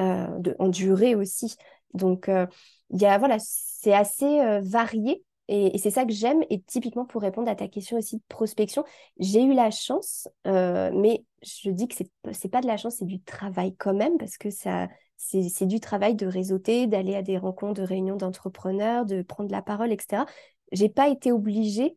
euh, 0.00 0.26
en 0.58 0.68
durée 0.68 1.14
aussi. 1.14 1.56
Donc, 1.94 2.28
il 2.28 3.16
voilà, 3.18 3.36
c'est 3.38 3.94
assez 3.94 4.60
varié 4.62 5.24
et, 5.48 5.78
c'est 5.78 5.90
ça 5.90 6.04
que 6.04 6.12
j'aime. 6.12 6.42
Et 6.50 6.60
typiquement, 6.60 7.06
pour 7.06 7.22
répondre 7.22 7.50
à 7.50 7.54
ta 7.54 7.68
question 7.68 7.96
aussi 7.96 8.16
de 8.16 8.22
prospection, 8.28 8.84
j'ai 9.18 9.42
eu 9.42 9.54
la 9.54 9.70
chance, 9.70 10.28
mais 10.44 11.24
je 11.42 11.70
dis 11.70 11.88
que 11.88 11.94
c'est 12.32 12.48
pas 12.50 12.60
de 12.60 12.66
la 12.66 12.76
chance, 12.76 12.96
c'est 12.98 13.06
du 13.06 13.22
travail 13.22 13.74
quand 13.76 13.94
même, 13.94 14.18
parce 14.18 14.36
que 14.36 14.50
ça, 14.50 14.88
c'est 15.16 15.66
du 15.66 15.80
travail 15.80 16.16
de 16.16 16.26
réseauter, 16.26 16.86
d'aller 16.86 17.14
à 17.14 17.22
des 17.22 17.38
rencontres, 17.38 17.80
de 17.80 17.86
réunions 17.86 18.16
d'entrepreneurs, 18.16 19.06
de 19.06 19.22
prendre 19.22 19.50
la 19.50 19.62
parole, 19.62 19.92
etc 19.92 20.24
j'ai 20.72 20.88
pas 20.88 21.08
été 21.08 21.32
obligée 21.32 21.96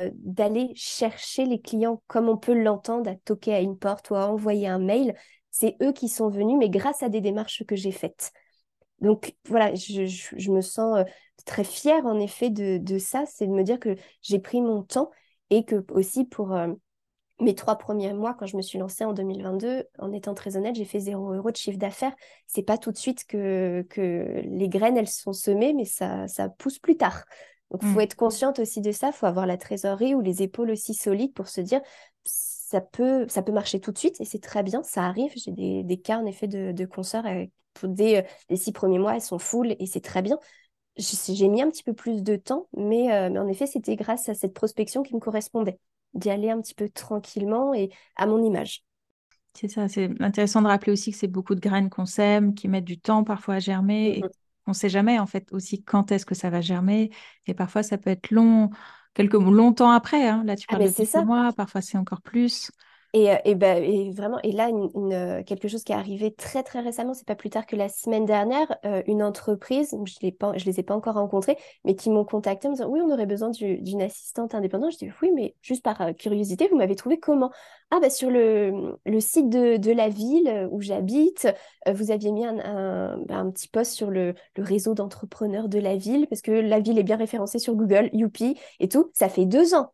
euh, 0.00 0.10
d'aller 0.14 0.72
chercher 0.74 1.44
les 1.46 1.60
clients 1.60 2.02
comme 2.06 2.28
on 2.28 2.36
peut 2.36 2.54
l'entendre, 2.54 3.10
à 3.10 3.16
toquer 3.16 3.54
à 3.54 3.60
une 3.60 3.78
porte 3.78 4.10
ou 4.10 4.14
à 4.14 4.26
envoyer 4.28 4.68
un 4.68 4.78
mail. 4.78 5.14
C'est 5.50 5.76
eux 5.82 5.92
qui 5.92 6.08
sont 6.08 6.28
venus, 6.28 6.56
mais 6.58 6.70
grâce 6.70 7.02
à 7.02 7.08
des 7.08 7.20
démarches 7.20 7.64
que 7.66 7.76
j'ai 7.76 7.92
faites. 7.92 8.32
Donc 9.00 9.34
voilà, 9.46 9.74
je, 9.74 10.50
me 10.50 10.60
sens 10.60 10.98
euh, 10.98 11.04
très 11.46 11.64
fière 11.64 12.06
en 12.06 12.18
effet 12.20 12.50
de, 12.50 12.98
ça, 12.98 13.24
c'est 13.26 13.46
de 13.46 13.52
me 13.52 13.62
dire 13.64 13.80
que 13.80 13.96
j'ai 14.22 14.38
pris 14.38 14.60
mon 14.60 14.82
temps 14.82 15.10
et 15.48 15.64
que 15.64 15.84
aussi 15.90 16.24
pour 16.24 16.54
euh, 16.54 16.68
mes 17.40 17.54
trois 17.54 17.76
premiers 17.76 18.12
mois, 18.12 18.34
quand 18.34 18.46
je 18.46 18.56
me 18.56 18.62
suis 18.62 18.78
lancée 18.78 19.04
en 19.04 19.12
2022, 19.12 19.84
en 19.98 20.12
étant 20.12 20.34
très 20.34 20.56
honnête, 20.56 20.76
j'ai 20.76 20.84
fait 20.84 21.00
zéro 21.00 21.32
euro 21.32 21.50
de 21.50 21.56
chiffre 21.56 21.78
d'affaires. 21.78 22.14
C'est 22.46 22.62
pas 22.62 22.78
tout 22.78 22.92
de 22.92 22.98
suite 22.98 23.24
que, 23.26 23.84
que 23.88 24.42
les 24.44 24.68
graines, 24.68 24.96
elles 24.96 25.08
sont 25.08 25.32
semées, 25.32 25.72
mais 25.72 25.86
ça, 25.86 26.28
ça 26.28 26.48
pousse 26.48 26.78
plus 26.78 26.96
tard. 26.96 27.24
Donc, 27.70 27.80
il 27.82 27.88
faut 27.88 27.98
mm. 27.98 28.02
être 28.02 28.16
consciente 28.16 28.58
aussi 28.58 28.80
de 28.80 28.92
ça. 28.92 29.08
Il 29.08 29.12
faut 29.12 29.26
avoir 29.26 29.46
la 29.46 29.56
trésorerie 29.56 30.14
ou 30.14 30.20
les 30.20 30.42
épaules 30.42 30.70
aussi 30.70 30.94
solides 30.94 31.32
pour 31.32 31.48
se 31.48 31.60
dire 31.60 31.80
ça 32.24 32.80
peut, 32.80 33.26
ça 33.28 33.42
peut 33.42 33.52
marcher 33.52 33.80
tout 33.80 33.90
de 33.90 33.98
suite 33.98 34.20
et 34.20 34.24
c'est 34.24 34.38
très 34.38 34.62
bien, 34.62 34.82
ça 34.82 35.04
arrive. 35.04 35.32
J'ai 35.36 35.50
des, 35.50 35.82
des, 35.82 36.00
cas 36.00 36.18
en 36.18 36.26
effet 36.26 36.46
de, 36.46 36.72
de 36.72 36.84
consoeurs 36.84 37.24
pour 37.74 37.88
des, 37.88 38.22
les 38.48 38.56
six 38.56 38.72
premiers 38.72 38.98
mois, 38.98 39.14
elles 39.14 39.22
sont 39.22 39.38
full 39.38 39.74
et 39.78 39.86
c'est 39.86 40.00
très 40.00 40.22
bien. 40.22 40.38
J'ai 40.96 41.48
mis 41.48 41.62
un 41.62 41.70
petit 41.70 41.82
peu 41.82 41.94
plus 41.94 42.22
de 42.22 42.36
temps, 42.36 42.68
mais, 42.76 43.12
euh, 43.12 43.30
mais 43.30 43.38
en 43.38 43.48
effet, 43.48 43.66
c'était 43.66 43.96
grâce 43.96 44.28
à 44.28 44.34
cette 44.34 44.52
prospection 44.52 45.02
qui 45.02 45.14
me 45.14 45.20
correspondait, 45.20 45.78
d'y 46.14 46.30
aller 46.30 46.50
un 46.50 46.60
petit 46.60 46.74
peu 46.74 46.88
tranquillement 46.88 47.74
et 47.74 47.90
à 48.16 48.26
mon 48.26 48.42
image. 48.42 48.84
C'est 49.54 49.68
ça, 49.68 49.88
c'est 49.88 50.10
intéressant 50.20 50.62
de 50.62 50.68
rappeler 50.68 50.92
aussi 50.92 51.10
que 51.10 51.16
c'est 51.16 51.26
beaucoup 51.26 51.54
de 51.54 51.60
graines 51.60 51.90
qu'on 51.90 52.06
sème, 52.06 52.54
qui 52.54 52.68
mettent 52.68 52.84
du 52.84 53.00
temps 53.00 53.24
parfois 53.24 53.54
à 53.54 53.58
germer, 53.58 54.18
et 54.18 54.22
on 54.70 54.72
ne 54.72 54.76
sait 54.76 54.88
jamais 54.88 55.18
en 55.18 55.26
fait 55.26 55.52
aussi 55.52 55.82
quand 55.82 56.12
est-ce 56.12 56.24
que 56.24 56.36
ça 56.36 56.48
va 56.48 56.60
germer. 56.60 57.10
Et 57.46 57.54
parfois, 57.54 57.82
ça 57.82 57.98
peut 57.98 58.10
être 58.10 58.30
long, 58.30 58.70
quelques 59.14 59.34
longtemps 59.34 59.90
après. 59.90 60.28
Hein. 60.28 60.44
Là, 60.44 60.54
tu 60.54 60.66
ah, 60.68 60.76
parles 60.76 60.88
de 60.88 60.94
quelques 60.94 61.26
mois, 61.26 61.52
parfois 61.52 61.80
c'est 61.80 61.98
encore 61.98 62.22
plus. 62.22 62.70
Et, 63.12 63.30
euh, 63.32 63.36
et, 63.44 63.56
ben, 63.56 63.82
et, 63.82 64.12
vraiment, 64.12 64.38
et 64.44 64.52
là, 64.52 64.68
une, 64.68 65.12
euh, 65.12 65.42
quelque 65.42 65.66
chose 65.66 65.82
qui 65.82 65.90
est 65.92 65.96
arrivé 65.96 66.32
très 66.32 66.62
très 66.62 66.80
récemment, 66.80 67.12
c'est 67.12 67.26
pas 67.26 67.34
plus 67.34 67.50
tard 67.50 67.66
que 67.66 67.74
la 67.74 67.88
semaine 67.88 68.24
dernière, 68.24 68.76
euh, 68.84 69.02
une 69.06 69.22
entreprise, 69.22 69.90
je 69.90 69.96
ne 69.96 70.64
les 70.64 70.80
ai 70.80 70.82
pas 70.84 70.94
encore 70.94 71.14
rencontrés, 71.14 71.58
mais 71.84 71.96
qui 71.96 72.08
m'ont 72.08 72.24
contacté 72.24 72.68
en 72.68 72.70
me 72.70 72.76
disant 72.76 72.88
oui, 72.88 73.00
on 73.02 73.10
aurait 73.10 73.26
besoin 73.26 73.50
d'une 73.50 74.02
assistante 74.02 74.54
indépendante. 74.54 74.92
Je 74.92 74.98
dis 74.98 75.10
oui, 75.22 75.32
mais 75.34 75.56
juste 75.60 75.82
par 75.82 76.14
curiosité, 76.16 76.68
vous 76.70 76.76
m'avez 76.76 76.94
trouvé 76.94 77.18
comment? 77.18 77.50
Ah 77.90 77.98
bah 78.00 78.10
sur 78.10 78.30
le, 78.30 78.96
le 79.04 79.20
site 79.20 79.48
de, 79.48 79.76
de, 79.76 79.90
la 79.90 80.08
ville 80.08 80.68
où 80.70 80.80
j'habite, 80.80 81.48
vous 81.92 82.12
aviez 82.12 82.30
mis 82.30 82.46
un, 82.46 82.58
un, 82.60 83.18
bah, 83.26 83.38
un, 83.38 83.50
petit 83.50 83.66
post 83.66 83.92
sur 83.92 84.10
le, 84.10 84.34
le 84.54 84.62
réseau 84.62 84.94
d'entrepreneurs 84.94 85.68
de 85.68 85.80
la 85.80 85.96
ville, 85.96 86.28
parce 86.28 86.42
que 86.42 86.52
la 86.52 86.78
ville 86.78 86.98
est 86.98 87.02
bien 87.02 87.16
référencée 87.16 87.58
sur 87.58 87.74
Google, 87.74 88.08
Youpi 88.12 88.56
et 88.78 88.88
tout. 88.88 89.10
Ça 89.14 89.28
fait 89.28 89.46
deux 89.46 89.74
ans. 89.74 89.92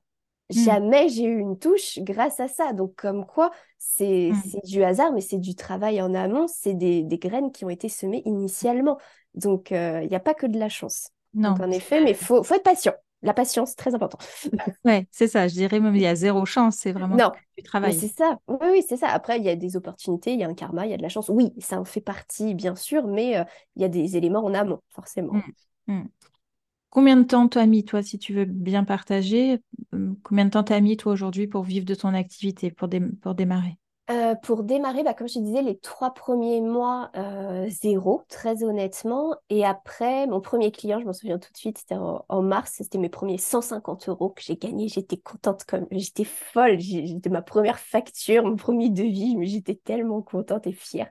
Jamais 0.50 1.08
j'ai 1.08 1.24
eu 1.24 1.38
une 1.38 1.58
touche 1.58 1.98
grâce 1.98 2.38
à 2.40 2.48
ça. 2.48 2.72
Donc, 2.72 2.94
comme 2.94 3.26
quoi, 3.26 3.50
c'est 3.78 4.30
mmh. 4.32 4.60
du 4.64 4.84
hasard, 4.84 5.12
mais 5.12 5.20
c'est 5.20 5.38
du 5.38 5.54
travail 5.54 6.00
en 6.00 6.14
amont, 6.14 6.46
c'est 6.46 6.74
des, 6.74 7.04
graines 7.18 7.50
qui 7.50 7.64
ont 7.64 7.70
été 7.70 7.88
semées 7.88 8.22
initialement. 8.26 8.98
Donc, 9.34 9.72
euh, 9.72 10.00
il 10.02 10.08
n'y 10.08 10.16
a 10.16 10.20
pas 10.20 10.34
que 10.34 10.46
de 10.46 10.58
la 10.58 10.68
chance. 10.68 11.10
Non. 11.34 11.50
en 11.60 11.70
effet, 11.70 12.02
mais 12.02 12.10
il 12.10 12.16
faut, 12.16 12.42
faut 12.42 12.54
être 12.54 12.62
patient. 12.62 12.94
La 13.22 13.34
patience, 13.34 13.74
très 13.76 13.94
important. 13.94 14.18
ouais, 14.84 15.06
c'est 15.10 15.26
ça. 15.26 15.48
Je 15.48 15.54
dirais 15.54 15.80
même 15.80 15.96
il 15.96 16.02
y 16.02 16.06
a 16.06 16.14
zéro 16.14 16.44
chance. 16.44 16.76
C'est 16.76 16.92
vraiment 16.92 17.16
non. 17.16 17.32
du 17.56 17.62
travail. 17.64 17.94
C'est 17.94 18.08
ça. 18.08 18.38
Oui, 18.46 18.68
oui 18.70 18.84
c'est 18.86 18.96
ça. 18.96 19.08
Après, 19.08 19.38
il 19.38 19.44
y 19.44 19.48
a 19.48 19.56
des 19.56 19.76
opportunités, 19.76 20.32
il 20.32 20.40
y 20.40 20.44
a 20.44 20.48
un 20.48 20.54
karma, 20.54 20.86
il 20.86 20.90
y 20.90 20.94
a 20.94 20.96
de 20.96 21.02
la 21.02 21.08
chance. 21.08 21.28
Oui, 21.28 21.52
ça 21.58 21.80
en 21.80 21.84
fait 21.84 22.00
partie, 22.00 22.54
bien 22.54 22.76
sûr, 22.76 23.06
mais 23.06 23.38
euh, 23.38 23.44
il 23.74 23.82
y 23.82 23.84
a 23.84 23.88
des 23.88 24.16
éléments 24.16 24.44
en 24.44 24.54
amont, 24.54 24.80
forcément. 24.90 25.32
Mmh. 25.86 26.02
Combien 26.96 27.18
de 27.18 27.24
temps 27.24 27.46
t'as 27.46 27.66
mis, 27.66 27.84
toi, 27.84 28.02
si 28.02 28.18
tu 28.18 28.32
veux 28.32 28.46
bien 28.46 28.82
partager, 28.82 29.60
euh, 29.94 30.14
combien 30.22 30.46
de 30.46 30.50
temps 30.50 30.62
t'as 30.62 30.80
mis, 30.80 30.96
toi, 30.96 31.12
aujourd'hui, 31.12 31.46
pour 31.46 31.62
vivre 31.62 31.84
de 31.84 31.94
ton 31.94 32.14
activité, 32.14 32.70
pour, 32.70 32.88
démarrer? 32.88 33.76
Euh, 34.08 34.34
Pour 34.34 34.62
démarrer, 34.62 35.02
bah, 35.02 35.12
comme 35.12 35.28
je 35.28 35.34
te 35.34 35.38
disais, 35.40 35.60
les 35.60 35.76
trois 35.76 36.14
premiers 36.14 36.62
mois, 36.62 37.10
euh, 37.14 37.66
zéro, 37.68 38.22
très 38.30 38.64
honnêtement. 38.64 39.34
Et 39.50 39.62
après, 39.62 40.26
mon 40.26 40.40
premier 40.40 40.72
client, 40.72 40.98
je 40.98 41.04
m'en 41.04 41.12
souviens 41.12 41.38
tout 41.38 41.52
de 41.52 41.58
suite, 41.58 41.76
c'était 41.76 41.96
en, 41.96 42.40
mars, 42.40 42.72
c'était 42.78 42.96
mes 42.96 43.10
premiers 43.10 43.36
150 43.36 44.08
euros 44.08 44.30
que 44.30 44.40
j'ai 44.40 44.56
gagnés. 44.56 44.88
J'étais 44.88 45.18
contente 45.18 45.64
comme, 45.64 45.86
j'étais 45.90 46.24
folle. 46.24 46.80
C'était 46.80 47.28
ma 47.28 47.42
première 47.42 47.78
facture, 47.78 48.42
mon 48.46 48.56
premier 48.56 48.88
devis, 48.88 49.36
mais 49.36 49.44
j'étais 49.44 49.74
tellement 49.74 50.22
contente 50.22 50.66
et 50.66 50.72
fière. 50.72 51.10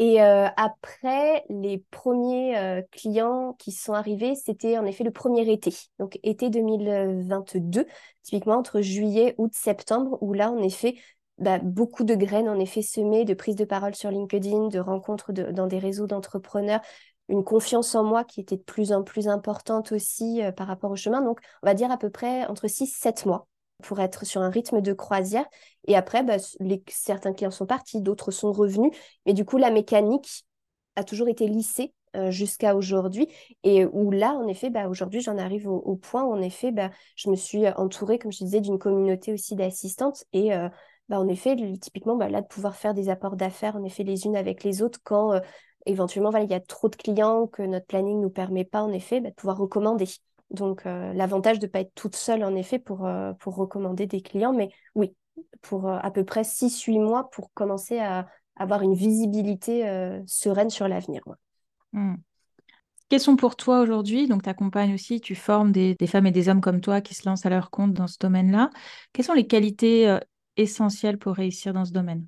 Et 0.00 0.22
euh, 0.22 0.48
après, 0.56 1.44
les 1.50 1.84
premiers 1.90 2.56
euh, 2.56 2.80
clients 2.90 3.54
qui 3.58 3.70
sont 3.70 3.92
arrivés, 3.92 4.34
c'était 4.34 4.78
en 4.78 4.86
effet 4.86 5.04
le 5.04 5.10
premier 5.10 5.52
été, 5.52 5.74
donc 5.98 6.18
été 6.22 6.48
2022, 6.48 7.84
typiquement 8.22 8.54
entre 8.54 8.80
juillet, 8.80 9.34
août, 9.36 9.50
septembre, 9.52 10.16
où 10.22 10.32
là, 10.32 10.50
en 10.50 10.62
effet, 10.62 10.96
bah, 11.36 11.58
beaucoup 11.58 12.04
de 12.04 12.14
graines 12.14 12.48
en 12.48 12.58
effet 12.58 12.80
semées, 12.80 13.26
de 13.26 13.34
prise 13.34 13.56
de 13.56 13.66
parole 13.66 13.94
sur 13.94 14.10
LinkedIn, 14.10 14.68
de 14.68 14.78
rencontres 14.78 15.32
dans 15.32 15.66
des 15.66 15.78
réseaux 15.78 16.06
d'entrepreneurs, 16.06 16.80
une 17.28 17.44
confiance 17.44 17.94
en 17.94 18.02
moi 18.02 18.24
qui 18.24 18.40
était 18.40 18.56
de 18.56 18.62
plus 18.62 18.92
en 18.92 19.02
plus 19.02 19.28
importante 19.28 19.92
aussi 19.92 20.42
euh, 20.42 20.50
par 20.50 20.66
rapport 20.66 20.90
au 20.90 20.96
chemin. 20.96 21.20
Donc, 21.20 21.40
on 21.62 21.66
va 21.66 21.74
dire 21.74 21.90
à 21.90 21.98
peu 21.98 22.08
près 22.08 22.46
entre 22.46 22.68
6-7 22.68 23.26
mois 23.26 23.48
pour 23.80 24.00
être 24.00 24.24
sur 24.24 24.42
un 24.42 24.50
rythme 24.50 24.80
de 24.80 24.92
croisière. 24.92 25.46
Et 25.86 25.96
après, 25.96 26.22
bah, 26.22 26.36
certains 26.88 27.32
clients 27.32 27.50
sont 27.50 27.66
partis, 27.66 28.00
d'autres 28.00 28.30
sont 28.30 28.52
revenus. 28.52 28.92
Mais 29.26 29.32
du 29.32 29.44
coup, 29.44 29.56
la 29.56 29.70
mécanique 29.70 30.44
a 30.96 31.04
toujours 31.04 31.28
été 31.28 31.46
lissée 31.46 31.92
euh, 32.16 32.30
jusqu'à 32.30 32.74
aujourd'hui. 32.74 33.28
Et 33.62 33.84
où 33.86 34.10
là, 34.10 34.32
en 34.34 34.48
effet, 34.48 34.70
bah, 34.70 34.88
aujourd'hui, 34.88 35.20
j'en 35.20 35.38
arrive 35.38 35.68
au, 35.68 35.96
point 35.96 36.24
où, 36.24 36.32
en 36.32 36.40
effet, 36.40 36.72
bah, 36.72 36.90
je 37.16 37.30
me 37.30 37.36
suis 37.36 37.68
entourée, 37.68 38.18
comme 38.18 38.32
je 38.32 38.38
disais, 38.44 38.60
d'une 38.60 38.78
communauté 38.78 39.32
aussi 39.32 39.54
d'assistantes. 39.54 40.24
Et 40.32 40.52
euh, 40.52 40.68
bah, 41.08 41.20
en 41.20 41.28
effet, 41.28 41.56
typiquement, 41.80 42.16
bah, 42.16 42.28
là, 42.28 42.40
de 42.42 42.46
pouvoir 42.46 42.76
faire 42.76 42.94
des 42.94 43.08
apports 43.10 43.36
d'affaires, 43.36 43.76
en 43.76 43.84
effet, 43.84 44.02
les 44.02 44.26
unes 44.26 44.36
avec 44.36 44.64
les 44.64 44.82
autres, 44.82 44.98
quand 45.04 45.34
euh, 45.34 45.40
éventuellement, 45.86 46.36
il 46.36 46.50
y 46.50 46.54
a 46.54 46.60
trop 46.60 46.88
de 46.88 46.96
clients 46.96 47.46
que 47.46 47.62
notre 47.62 47.86
planning 47.86 48.16
ne 48.18 48.22
nous 48.22 48.30
permet 48.30 48.64
pas, 48.64 48.82
en 48.82 48.92
effet, 48.92 49.20
bah, 49.20 49.30
de 49.30 49.34
pouvoir 49.34 49.58
recommander. 49.58 50.06
Donc, 50.50 50.84
euh, 50.86 51.12
l'avantage 51.12 51.58
de 51.58 51.66
ne 51.66 51.70
pas 51.70 51.80
être 51.80 51.94
toute 51.94 52.16
seule, 52.16 52.44
en 52.44 52.54
effet, 52.56 52.78
pour, 52.78 53.06
euh, 53.06 53.32
recommander 53.46 54.06
des 54.06 54.20
clients. 54.20 54.52
Mais 54.52 54.70
oui, 54.94 55.14
pour 55.62 55.88
euh, 55.88 55.98
à 56.02 56.10
peu 56.10 56.24
près 56.24 56.42
6-8 56.42 56.98
mois 56.98 57.30
pour 57.30 57.52
commencer 57.52 57.98
à, 57.98 58.26
avoir 58.56 58.82
une 58.82 58.94
visibilité 58.94 59.86
sereine 60.26 60.68
sur 60.68 60.86
l'avenir. 60.86 61.22
Mmh. 61.92 62.16
Quels 63.08 63.20
sont 63.20 63.36
pour 63.36 63.56
toi 63.56 63.80
aujourd'hui, 63.80 64.28
donc 64.28 64.42
tu 64.42 64.92
aussi, 64.92 65.22
tu 65.22 65.34
formes 65.34 65.72
des, 65.72 65.96
femmes 66.06 66.26
et 66.26 66.30
des 66.30 66.50
hommes 66.50 66.60
comme 66.60 66.82
toi 66.82 67.00
qui 67.00 67.14
se 67.14 67.26
lancent 67.26 67.46
à 67.46 67.48
leur 67.48 67.70
compte 67.70 67.94
dans 67.94 68.06
ce 68.06 68.18
domaine-là. 68.20 68.68
Quelles 69.14 69.24
sont 69.24 69.32
les 69.32 69.46
qualités 69.46 70.14
essentielles 70.58 71.16
pour 71.16 71.36
réussir 71.36 71.72
dans 71.72 71.86
ce 71.86 71.92
domaine? 71.92 72.26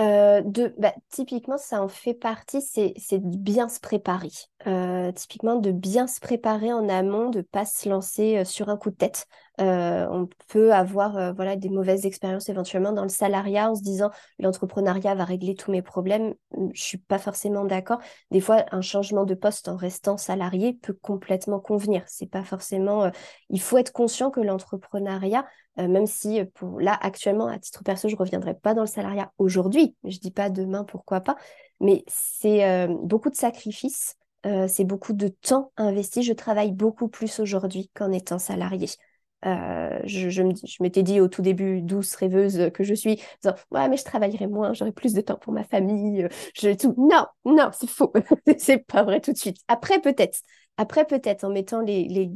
Euh, 0.00 0.40
de, 0.42 0.74
bah, 0.78 0.94
typiquement, 1.10 1.58
ça 1.58 1.82
en 1.82 1.88
fait 1.88 2.14
partie, 2.14 2.62
c'est 2.62 2.94
de 3.18 3.36
bien 3.36 3.68
se 3.68 3.78
préparer. 3.80 4.30
Euh, 4.66 5.12
typiquement, 5.12 5.56
de 5.56 5.70
bien 5.70 6.06
se 6.06 6.18
préparer 6.20 6.72
en 6.72 6.88
amont, 6.88 7.28
de 7.30 7.42
pas 7.42 7.66
se 7.66 7.88
lancer 7.88 8.38
euh, 8.38 8.44
sur 8.44 8.68
un 8.70 8.76
coup 8.76 8.90
de 8.90 8.96
tête. 8.96 9.26
On 9.58 10.28
peut 10.48 10.72
avoir 10.72 11.34
voilà, 11.34 11.56
des 11.56 11.68
mauvaises 11.68 12.06
expériences 12.06 12.48
éventuellement 12.48 12.92
dans 12.92 13.02
le 13.02 13.08
salariat 13.08 13.70
en 13.70 13.74
se 13.74 13.82
disant 13.82 14.10
l'entrepreneuriat 14.38 15.14
va 15.14 15.24
régler 15.24 15.54
tous 15.54 15.70
mes 15.70 15.82
problèmes. 15.82 16.34
Je 16.72 16.82
suis 16.82 16.98
pas 16.98 17.18
forcément 17.18 17.64
d'accord. 17.64 17.98
Des 18.30 18.40
fois, 18.40 18.64
un 18.72 18.80
changement 18.80 19.24
de 19.24 19.34
poste 19.34 19.68
en 19.68 19.76
restant 19.76 20.16
salarié 20.16 20.72
peut 20.74 20.96
complètement 21.00 21.60
convenir. 21.60 22.02
C'est 22.06 22.30
pas 22.30 22.44
forcément. 22.44 23.10
il 23.50 23.60
faut 23.60 23.78
être 23.78 23.92
conscient 23.92 24.30
que 24.30 24.40
l'entrepreneuriat, 24.40 25.46
euh, 25.78 25.88
même 25.88 26.06
si 26.06 26.38
euh, 26.38 26.44
pour 26.52 26.80
là 26.80 26.98
actuellement 27.00 27.46
à 27.46 27.58
titre 27.58 27.82
perso 27.82 28.06
je 28.06 28.16
reviendrai 28.16 28.52
pas 28.52 28.74
dans 28.74 28.82
le 28.82 28.86
salariat 28.86 29.32
aujourd'hui 29.38 29.96
je 30.04 30.18
dis 30.18 30.30
pas 30.30 30.50
demain 30.50 30.84
pourquoi 30.84 31.22
pas 31.22 31.36
mais 31.80 32.04
c'est 32.08 32.68
euh, 32.68 32.88
beaucoup 33.02 33.30
de 33.30 33.36
sacrifices 33.36 34.16
c'est 34.66 34.82
beaucoup 34.82 35.12
de 35.12 35.28
temps 35.28 35.70
investi 35.76 36.24
je 36.24 36.32
travaille 36.32 36.72
beaucoup 36.72 37.06
plus 37.06 37.38
aujourd'hui 37.38 37.92
qu'en 37.94 38.10
étant 38.10 38.40
salarié 38.40 38.88
je, 39.44 40.28
je, 40.28 40.42
je 40.64 40.82
m'étais 40.82 41.02
dit 41.02 41.20
au 41.20 41.28
tout 41.28 41.42
début, 41.42 41.80
douce 41.82 42.14
rêveuse 42.14 42.70
que 42.72 42.84
je 42.84 42.94
suis, 42.94 43.20
disant, 43.42 43.54
ouais, 43.70 43.88
mais 43.88 43.96
je 43.96 44.04
travaillerai 44.04 44.46
moins, 44.46 44.72
j'aurai 44.72 44.92
plus 44.92 45.14
de 45.14 45.20
temps 45.20 45.36
pour 45.36 45.52
ma 45.52 45.64
famille, 45.64 46.28
je 46.54 46.72
tout. 46.74 46.94
Non, 46.96 47.26
non, 47.44 47.70
c'est 47.72 47.88
faux, 47.88 48.12
c'est 48.58 48.78
pas 48.78 49.02
vrai 49.02 49.20
tout 49.20 49.32
de 49.32 49.38
suite. 49.38 49.58
Après, 49.68 50.00
peut-être, 50.00 50.40
après, 50.78 51.04
peut-être 51.04 51.44
en 51.44 51.50
mettant 51.50 51.80
les, 51.80 52.28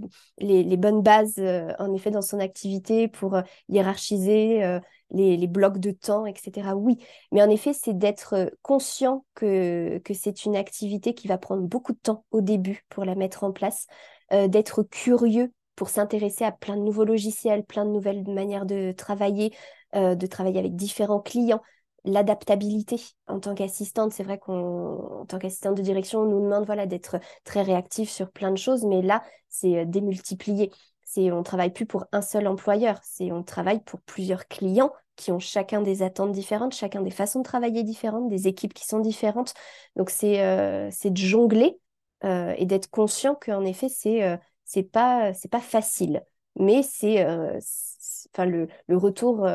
bonnes 0.76 1.02
bases, 1.02 1.38
euh, 1.38 1.72
en 1.78 1.92
effet, 1.94 2.10
dans 2.10 2.22
son 2.22 2.38
activité 2.38 3.08
pour 3.08 3.34
euh, 3.34 3.42
hiérarchiser 3.68 4.62
euh, 4.62 4.78
les, 5.10 5.46
blocs 5.46 5.78
de 5.78 5.90
temps, 5.90 6.26
etc. 6.26 6.76
Oui, 6.76 6.98
mais 7.32 7.42
en 7.42 7.48
effet, 7.50 7.72
c'est 7.72 7.96
d'être 7.96 8.52
conscient 8.62 9.24
que 9.34 10.00
c'est 10.12 10.44
une 10.44 10.56
activité 10.56 11.14
qui 11.14 11.28
va 11.28 11.38
prendre 11.38 11.62
beaucoup 11.62 11.92
de 11.92 11.98
temps 11.98 12.24
au 12.30 12.40
début 12.40 12.84
pour 12.88 13.04
la 13.04 13.14
mettre 13.14 13.44
en 13.44 13.52
place, 13.52 13.86
d'être 14.30 14.82
curieux 14.82 15.52
pour 15.76 15.88
s'intéresser 15.88 16.44
à 16.44 16.52
plein 16.52 16.76
de 16.76 16.82
nouveaux 16.82 17.04
logiciels, 17.04 17.64
plein 17.64 17.84
de 17.84 17.90
nouvelles 17.90 18.24
manières 18.26 18.66
de 18.66 18.92
travailler, 18.92 19.52
de 19.94 20.26
travailler 20.26 20.58
avec 20.58 20.74
différents 20.74 21.20
clients 21.20 21.62
l'adaptabilité 22.06 23.00
en 23.26 23.40
tant 23.40 23.54
qu'assistante. 23.54 24.12
C'est 24.12 24.22
vrai 24.22 24.38
qu'en 24.38 25.26
tant 25.26 25.38
qu'assistante 25.38 25.76
de 25.76 25.82
direction, 25.82 26.20
on 26.20 26.26
nous 26.26 26.40
demande 26.40 26.64
voilà, 26.64 26.86
d'être 26.86 27.16
très 27.44 27.62
réactif 27.62 28.08
sur 28.08 28.30
plein 28.30 28.52
de 28.52 28.56
choses, 28.56 28.84
mais 28.84 29.02
là, 29.02 29.22
c'est 29.48 29.78
euh, 29.78 29.84
démultiplié. 29.84 30.72
C'est, 31.04 31.30
on 31.30 31.42
travaille 31.42 31.72
plus 31.72 31.86
pour 31.86 32.06
un 32.12 32.22
seul 32.22 32.46
employeur, 32.46 32.98
c'est 33.02 33.30
on 33.30 33.42
travaille 33.42 33.80
pour 33.80 34.00
plusieurs 34.00 34.48
clients 34.48 34.92
qui 35.14 35.32
ont 35.32 35.38
chacun 35.38 35.80
des 35.80 36.02
attentes 36.02 36.32
différentes, 36.32 36.74
chacun 36.74 37.00
des 37.00 37.10
façons 37.10 37.40
de 37.40 37.44
travailler 37.44 37.84
différentes, 37.84 38.28
des 38.28 38.48
équipes 38.48 38.74
qui 38.74 38.84
sont 38.86 38.98
différentes. 38.98 39.54
Donc 39.94 40.10
c'est 40.10 40.42
euh, 40.42 40.90
de 41.04 41.16
jongler 41.16 41.78
euh, 42.24 42.54
et 42.58 42.66
d'être 42.66 42.90
conscient 42.90 43.34
qu'en 43.34 43.64
effet 43.64 43.88
c'est 43.88 44.38
c'est 44.66 44.82
pas 44.82 45.32
c'est 45.32 45.50
pas 45.50 45.60
facile, 45.60 46.22
mais 46.56 46.82
c'est 46.82 47.24
enfin 47.24 48.44
le, 48.44 48.68
le 48.88 48.96
retour 48.98 49.48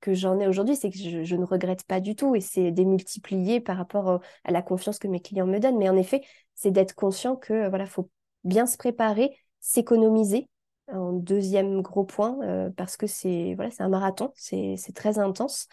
que 0.00 0.14
j'en 0.14 0.38
ai 0.40 0.46
aujourd'hui, 0.46 0.76
c'est 0.76 0.90
que 0.90 0.98
je, 0.98 1.36
ne 1.36 1.44
regrette 1.44 1.84
pas 1.84 2.00
du 2.00 2.16
tout 2.16 2.34
et 2.34 2.40
c'est 2.40 2.72
démultiplié 2.72 3.60
par 3.60 3.76
rapport 3.78 4.20
à 4.44 4.52
la 4.52 4.60
confiance 4.60 4.98
que 4.98 5.08
mes 5.08 5.20
clients 5.20 5.46
me 5.46 5.58
donnent. 5.58 5.78
Mais 5.78 5.88
en 5.88 5.96
effet, 5.96 6.22
c'est 6.54 6.70
d'être 6.70 6.94
conscient 6.94 7.36
que 7.36 7.68
voilà, 7.68 7.86
faut 7.86 8.10
bien 8.44 8.66
se 8.66 8.76
préparer, 8.76 9.36
s'économiser 9.60 10.48
en 10.92 11.12
deuxième 11.12 11.80
gros 11.80 12.04
point 12.04 12.38
euh, 12.42 12.70
parce 12.76 12.96
que 12.96 13.06
c'est 13.06 13.54
voilà, 13.54 13.70
c'est 13.70 13.82
un 13.82 13.88
marathon, 13.88 14.32
c'est 14.36 14.76
très 14.94 15.18
intense. 15.18 15.68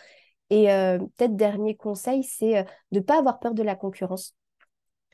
Et 0.49 0.71
euh, 0.71 0.99
peut-être 1.17 1.36
dernier 1.36 1.75
conseil, 1.75 2.23
c'est 2.23 2.58
euh, 2.58 2.63
de 2.91 2.99
ne 2.99 3.04
pas 3.04 3.19
avoir 3.19 3.39
peur 3.39 3.54
de 3.54 3.63
la 3.63 3.75
concurrence 3.75 4.36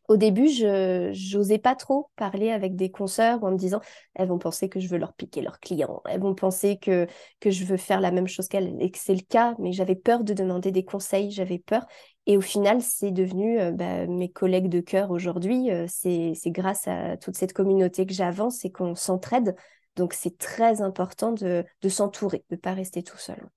au 0.08 0.18
début, 0.18 0.48
je 0.48 1.36
n'osais 1.36 1.58
pas 1.58 1.76
trop 1.76 2.10
parler 2.16 2.52
avec 2.52 2.76
des 2.76 2.90
consoeurs 2.92 3.44
en 3.44 3.52
me 3.52 3.58
disant 3.58 3.82
elles 4.16 4.28
vont 4.30 4.40
penser 4.40 4.70
que 4.70 4.80
je 4.80 4.88
veux 4.88 4.98
leur 4.98 5.14
piquer 5.14 5.42
leurs 5.42 5.60
clients, 5.60 6.02
elles 6.10 6.22
vont 6.22 6.36
penser 6.36 6.78
que, 6.78 7.08
que 7.40 7.52
je 7.52 7.66
veux 7.66 7.78
faire 7.78 8.00
la 8.02 8.12
même 8.12 8.28
chose 8.28 8.48
qu'elles 8.48 8.76
et 8.82 8.92
que 8.92 8.98
c'est 9.00 9.16
le 9.16 9.22
cas, 9.22 9.56
mais 9.60 9.74
j'avais 9.74 9.96
peur 9.96 10.24
de 10.24 10.34
demander 10.34 10.72
des 10.72 10.86
conseils, 10.86 11.32
j'avais 11.32 11.60
peur. 11.60 11.86
Et 12.26 12.38
au 12.38 12.42
final, 12.42 12.82
c'est 12.82 13.12
devenu 13.12 13.60
euh, 13.60 13.72
bah, 13.72 14.06
mes 14.08 14.30
collègues 14.30 14.70
de 14.70 14.82
cœur 14.82 15.12
aujourd'hui. 15.12 15.72
Euh, 15.72 15.86
c'est 15.88 16.34
grâce 16.48 16.88
à 16.88 17.18
toute 17.18 17.38
cette 17.38 17.54
communauté 17.54 18.06
que 18.06 18.14
j'avance 18.14 18.66
et 18.66 18.72
qu'on 18.72 18.96
s'entraide. 18.96 19.56
Donc, 19.96 20.14
c'est 20.14 20.38
très 20.38 20.82
important 20.82 21.32
de, 21.32 21.66
de 21.82 21.90
s'entourer, 21.90 22.44
de 22.50 22.56
ne 22.56 22.60
pas 22.60 22.74
rester 22.74 23.02
tout 23.02 23.18
seul. 23.18 23.50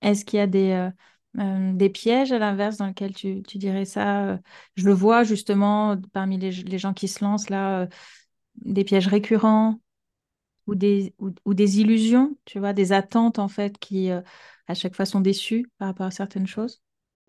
Est-ce 0.00 0.24
qu'il 0.24 0.38
y 0.38 0.40
a 0.40 0.46
des, 0.46 0.70
euh, 0.72 0.90
euh, 1.38 1.72
des 1.72 1.88
pièges 1.88 2.30
à 2.32 2.38
l'inverse 2.38 2.76
dans 2.76 2.86
lesquels 2.86 3.14
tu, 3.14 3.42
dirais 3.54 3.86
ça 3.86 4.26
euh, 4.26 4.38
Je 4.74 4.84
le 4.84 4.92
vois 4.92 5.24
justement 5.24 5.96
parmi 6.12 6.36
les, 6.36 6.78
gens 6.78 6.92
qui 6.92 7.08
se 7.08 7.24
lancent 7.24 7.48
là, 7.48 7.80
euh, 7.80 7.86
des 8.56 8.84
pièges 8.84 9.08
récurrents 9.08 9.80
ou 10.66 10.74
des, 10.74 11.14
ou, 11.18 11.54
des 11.54 11.80
illusions, 11.80 12.36
tu 12.44 12.58
vois, 12.58 12.72
des 12.72 12.92
attentes 12.92 13.38
en 13.38 13.48
fait 13.48 13.78
qui 13.78 14.10
à 14.10 14.74
chaque 14.74 14.94
fois 14.94 15.06
sont 15.06 15.20
déçues 15.20 15.70
par 15.78 15.88
rapport 15.88 16.06
à 16.06 16.10
certaines 16.12 16.46
choses? 16.46 16.82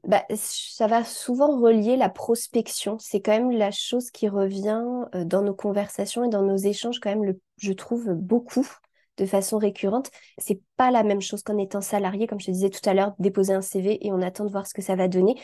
Bah, 0.06 0.24
ça 0.36 0.86
va 0.86 1.04
souvent 1.04 1.60
relier 1.60 1.96
la 1.96 2.10
prospection. 2.10 3.00
C'est 3.00 3.22
quand 3.22 3.32
même 3.32 3.52
la 3.52 3.72
chose 3.72 4.12
qui 4.12 4.28
revient 4.28 4.84
dans 5.26 5.42
nos 5.42 5.56
conversations 5.56 6.26
et 6.26 6.30
dans 6.30 6.44
nos 6.44 6.58
échanges, 6.58 7.00
quand 7.00 7.10
même, 7.10 7.24
le, 7.24 7.40
je 7.58 7.74
trouve 7.74 8.14
beaucoup 8.14 8.68
de 9.18 9.26
façon 9.26 9.58
récurrente. 9.58 10.10
C'est 10.38 10.62
pas 10.78 10.92
la 10.92 11.04
même 11.04 11.22
chose 11.22 11.44
qu'en 11.44 11.58
étant 11.58 11.82
salarié, 11.82 12.28
comme 12.28 12.40
je 12.40 12.48
te 12.48 12.52
disais 12.52 12.70
tout 12.70 12.88
à 12.88 12.94
l'heure, 12.94 13.14
déposer 13.20 13.54
un 13.54 13.62
CV 13.62 14.06
et 14.06 14.12
on 14.12 14.22
attend 14.22 14.46
de 14.46 14.52
voir 14.52 14.68
ce 14.68 14.74
que 14.74 14.82
ça 14.82 14.96
va 14.96 15.08
donner. 15.08 15.36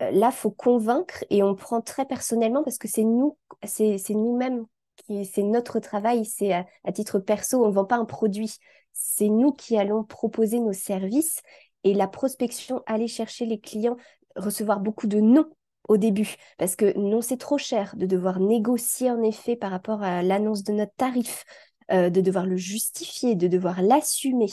Euh, 0.00 0.10
là, 0.10 0.30
faut 0.30 0.50
convaincre 0.50 1.24
et 1.30 1.42
on 1.42 1.54
prend 1.54 1.80
très 1.80 2.06
personnellement 2.06 2.62
parce 2.62 2.78
que 2.78 2.88
c'est 2.88 3.04
nous, 3.04 3.36
c'est 3.64 3.98
nous-mêmes 4.10 4.64
qui, 4.96 5.24
c'est 5.24 5.42
notre 5.42 5.80
travail, 5.80 6.24
c'est 6.24 6.52
à, 6.52 6.92
titre 6.92 7.18
perso, 7.18 7.64
on 7.64 7.68
ne 7.68 7.74
vend 7.74 7.84
pas 7.84 7.96
un 7.96 8.04
produit. 8.04 8.56
C'est 8.92 9.28
nous 9.28 9.52
qui 9.52 9.76
allons 9.76 10.04
proposer 10.04 10.60
nos 10.60 10.72
services 10.72 11.40
et 11.84 11.94
la 11.94 12.08
prospection, 12.08 12.82
aller 12.86 13.08
chercher 13.08 13.46
les 13.46 13.58
clients, 13.58 13.96
recevoir 14.36 14.80
beaucoup 14.80 15.06
de 15.06 15.20
non 15.20 15.46
au 15.88 15.96
début, 15.96 16.36
parce 16.58 16.76
que 16.76 16.96
non, 16.96 17.20
c'est 17.20 17.36
trop 17.36 17.58
cher 17.58 17.94
de 17.96 18.06
devoir 18.06 18.38
négocier 18.38 19.10
en 19.10 19.20
effet 19.22 19.56
par 19.56 19.72
rapport 19.72 20.02
à 20.02 20.22
l'annonce 20.22 20.62
de 20.62 20.72
notre 20.72 20.94
tarif, 20.96 21.44
euh, 21.90 22.10
de 22.10 22.20
devoir 22.20 22.46
le 22.46 22.56
justifier, 22.56 23.34
de 23.34 23.48
devoir 23.48 23.82
l'assumer. 23.82 24.46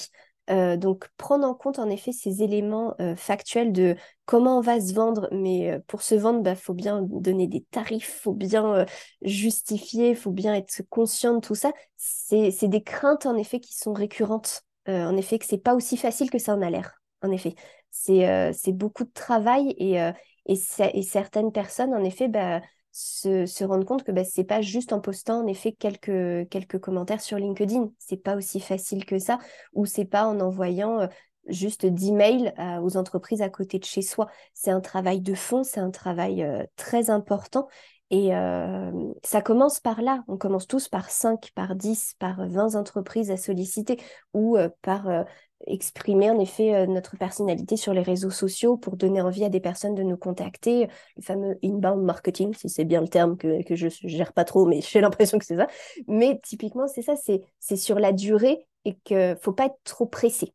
Euh, 0.50 0.78
donc 0.78 1.08
prendre 1.18 1.46
en 1.46 1.54
compte 1.54 1.78
en 1.78 1.90
effet 1.90 2.12
ces 2.12 2.42
éléments 2.42 2.96
euh, 3.00 3.16
factuels 3.16 3.72
de 3.72 3.96
comment 4.26 4.58
on 4.58 4.62
va 4.62 4.82
se 4.82 4.94
vendre, 4.94 5.28
mais 5.32 5.80
pour 5.88 6.02
se 6.02 6.16
vendre, 6.16 6.40
il 6.40 6.44
bah, 6.44 6.56
faut 6.56 6.74
bien 6.74 7.04
donner 7.04 7.48
des 7.48 7.62
tarifs, 7.70 8.22
faut 8.22 8.34
bien 8.34 8.86
justifier, 9.22 10.16
faut 10.16 10.32
bien 10.32 10.56
être 10.56 10.82
conscient 10.90 11.36
de 11.36 11.40
tout 11.40 11.56
ça. 11.56 11.72
C'est 11.98 12.68
des 12.68 12.84
craintes 12.84 13.26
en 13.26 13.36
effet 13.36 13.60
qui 13.60 13.76
sont 13.76 13.94
récurrentes. 13.94 14.64
en 14.88 15.16
effet, 15.18 15.38
que 15.38 15.46
c'est 15.46 15.58
pas 15.58 15.76
aussi 15.76 15.98
facile 15.98 16.32
que 16.32 16.40
ça 16.40 16.56
en 16.56 16.62
a 16.62 16.70
l'air. 16.70 17.00
En 17.22 17.32
effet, 17.32 17.56
c'est 17.92 18.74
beaucoup 18.74 19.04
de 19.04 19.12
travail 19.12 19.76
et, 19.78 20.00
et, 20.46 21.04
certaines 21.04 21.52
personnes, 21.52 21.94
en 21.94 22.04
effet, 22.04 22.28
bah, 22.28 22.62
se, 22.92 23.64
rendre 23.64 23.86
compte 23.86 24.04
que 24.04 24.12
bah, 24.12 24.24
c'est 24.24 24.44
pas 24.44 24.62
juste 24.62 24.94
en 24.94 25.00
postant 25.00 25.44
en 25.44 25.48
effet 25.48 25.72
quelques, 25.72 26.50
quelques 26.50 26.80
commentaires 26.80 27.22
sur 27.22 27.38
LinkedIn. 27.38 27.92
C'est 28.00 28.18
pas 28.18 28.36
aussi 28.36 28.60
facile 28.60 29.06
que 29.06 29.20
ça, 29.20 29.40
ou 29.74 29.86
c'est 29.86 30.06
pas 30.06 30.26
en 30.28 30.40
envoyant 30.40 31.02
euh, 31.02 31.08
juste 31.48 31.86
10 31.86 32.12
mails 32.12 32.54
aux 32.82 32.98
entreprises 32.98 33.42
à 33.42 33.50
côté 33.50 33.80
de 33.80 33.86
chez 33.86 34.02
soi. 34.02 34.28
C'est 34.54 34.72
un 34.72 34.82
travail 34.82 35.22
de 35.22 35.34
fond, 35.34 35.64
c'est 35.64 35.80
un 35.80 35.92
travail 35.92 36.44
euh, 36.44 36.64
très 36.76 37.10
important. 37.10 37.68
Et 38.12 38.36
euh, 38.36 38.92
ça 39.24 39.42
commence 39.42 39.80
par 39.80 40.02
là. 40.02 40.24
On 40.28 40.38
commence 40.38 40.66
tous 40.66 40.88
par 40.88 41.12
5, 41.12 41.52
par 41.54 41.76
10, 41.76 42.16
par 42.18 42.48
20 42.48 42.74
entreprises 42.76 43.30
à 43.30 43.38
solliciter 43.38 44.02
ou 44.34 44.58
par 44.82 45.26
exprimer 45.68 46.30
en 46.30 46.40
effet 46.40 46.74
euh, 46.74 46.86
notre 46.86 47.18
personnalité 47.18 47.78
sur 47.78 47.94
les 47.94 48.02
réseaux 48.02 48.30
sociaux 48.30 48.78
pour 48.78 48.98
donner 48.98 49.22
envie 49.22 49.44
à 49.44 49.50
des 49.50 49.60
personnes 49.60 49.96
de 49.96 50.04
nous 50.04 50.18
contacter, 50.18 50.88
le 51.18 51.22
fameux 51.22 51.58
inbound 51.64 52.04
marketing, 52.04 52.54
si 52.54 52.70
c'est 52.70 52.86
bien 52.86 53.02
le 53.02 53.08
terme 53.08 53.38
que, 53.38 53.64
que 53.64 53.76
je 53.76 53.86
ne 53.86 54.10
gère 54.10 54.34
pas 54.34 54.46
trop, 54.46 54.66
mais 54.66 54.82
j'ai 54.90 55.02
l'impression 55.02 55.38
que 55.38 55.46
c'est 55.46 55.58
ça. 55.58 55.68
Mais 56.08 56.40
typiquement, 56.44 56.88
c'est 56.88 57.02
ça, 57.02 57.16
c'est 57.16 57.76
sur 57.76 58.00
la 58.00 58.14
durée 58.14 58.68
et 58.86 58.96
qu'il 59.04 59.38
faut 59.42 59.54
pas 59.54 59.66
être 59.66 59.80
trop 59.84 60.06
pressé. 60.06 60.54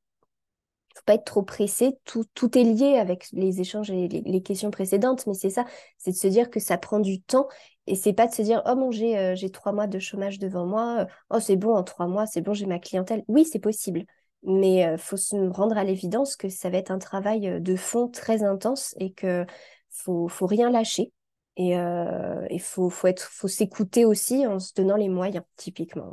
faut 0.95 1.03
pas 1.05 1.15
être 1.15 1.25
trop 1.25 1.43
pressé, 1.43 1.99
tout, 2.05 2.25
tout 2.35 2.57
est 2.57 2.65
lié 2.65 2.97
avec 2.99 3.29
les 3.33 3.61
échanges 3.61 3.91
et 3.91 4.09
les, 4.09 4.43
questions 4.43 4.71
précédentes, 4.71 5.27
mais 5.27 5.35
c'est 5.35 5.51
ça, 5.51 5.65
c'est 5.99 6.13
de 6.13 6.17
se 6.17 6.29
dire 6.29 6.51
que 6.51 6.61
ça 6.61 6.79
prend 6.79 7.01
du 7.01 7.21
temps 7.21 7.49
et 7.87 7.97
c'est 7.97 8.15
pas 8.15 8.27
de 8.27 8.33
se 8.33 8.43
dire, 8.43 8.63
oh 8.67 8.75
mon, 8.75 8.91
j'ai 8.91 9.19
euh, 9.19 9.35
j'ai 9.35 9.51
trois 9.51 9.73
mois 9.73 9.87
de 9.87 9.99
chômage 9.99 10.39
devant 10.39 10.67
moi, 10.67 11.07
oh 11.31 11.41
c'est 11.41 11.57
bon, 11.57 11.75
en 11.75 11.83
trois 11.83 12.07
mois, 12.07 12.27
c'est 12.27 12.41
bon, 12.41 12.55
j'ai 12.55 12.67
ma 12.67 12.79
clientèle. 12.79 13.25
Oui, 13.29 13.45
c'est 13.45 13.59
possible 13.59 14.07
Mais 14.45 14.81
il 14.93 14.99
faut 14.99 15.17
se 15.17 15.37
rendre 15.51 15.77
à 15.77 15.85
l'évidence 15.85 16.37
que 16.37 16.49
ça 16.49 16.71
va 16.71 16.79
être 16.79 16.91
un 16.91 16.99
travail 16.99 17.61
de 17.61 17.77
fond 17.77 18.09
très 18.09 18.43
intense 18.43 18.95
et 18.99 19.13
que 19.13 19.47
faut, 19.91 20.29
faut 20.29 20.47
rien 20.47 20.71
lâcher. 20.71 21.13
Et 21.57 21.71
il 21.71 22.61
faut, 22.61 22.91
faut, 22.91 23.09
faut 23.17 23.49
s'écouter 23.49 24.05
aussi 24.05 24.47
en 24.47 24.59
se 24.59 24.75
donnant 24.75 24.97
les 24.97 25.09
moyens, 25.09 25.45
typiquement. 25.57 26.13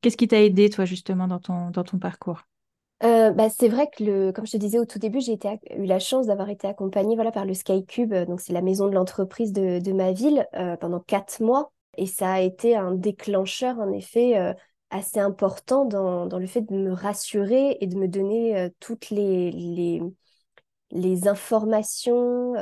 Qu'est-ce 0.00 0.16
qui 0.16 0.28
t'a 0.28 0.42
aidé, 0.42 0.70
toi, 0.70 0.84
justement, 0.84 1.28
dans 1.28 1.38
ton, 1.38 1.70
dans 1.70 1.84
ton 1.84 1.98
parcours? 1.98 2.42
Euh, 3.02 3.30
bah, 3.30 3.48
c'est 3.48 3.68
vrai 3.68 3.88
que, 3.90 4.04
le, 4.04 4.32
comme 4.32 4.46
je 4.46 4.52
te 4.52 4.56
disais 4.56 4.78
au 4.78 4.84
tout 4.84 4.98
début, 4.98 5.20
j'ai 5.20 5.38
eu 5.76 5.84
la 5.84 5.98
chance 5.98 6.26
d'avoir 6.26 6.50
été 6.50 6.66
accompagnée 6.66 7.14
voilà, 7.14 7.32
par 7.32 7.46
le 7.46 7.54
Sky 7.54 7.84
Cube, 7.86 8.14
donc 8.14 8.40
c'est 8.40 8.52
la 8.52 8.60
maison 8.60 8.88
de 8.88 8.94
l'entreprise 8.94 9.52
de, 9.52 9.78
de, 9.78 9.92
ma 9.92 10.12
ville, 10.12 10.46
euh, 10.54 10.76
pendant 10.76 11.00
quatre 11.00 11.42
mois. 11.42 11.72
Et 11.96 12.06
ça 12.06 12.32
a 12.32 12.40
été 12.40 12.76
un 12.76 12.92
déclencheur, 12.92 13.78
en 13.78 13.90
effet, 13.90 14.54
assez 14.90 15.20
important 15.20 15.84
dans, 15.84 16.26
dans, 16.26 16.38
le 16.38 16.46
fait 16.46 16.62
de 16.62 16.74
me 16.74 16.92
rassurer 16.92 17.78
et 17.80 17.86
de 17.86 17.96
me 17.96 18.08
donner 18.08 18.70
toutes 18.80 19.10
les, 19.10 19.50
les, 20.90 21.28
informations, 21.28 22.54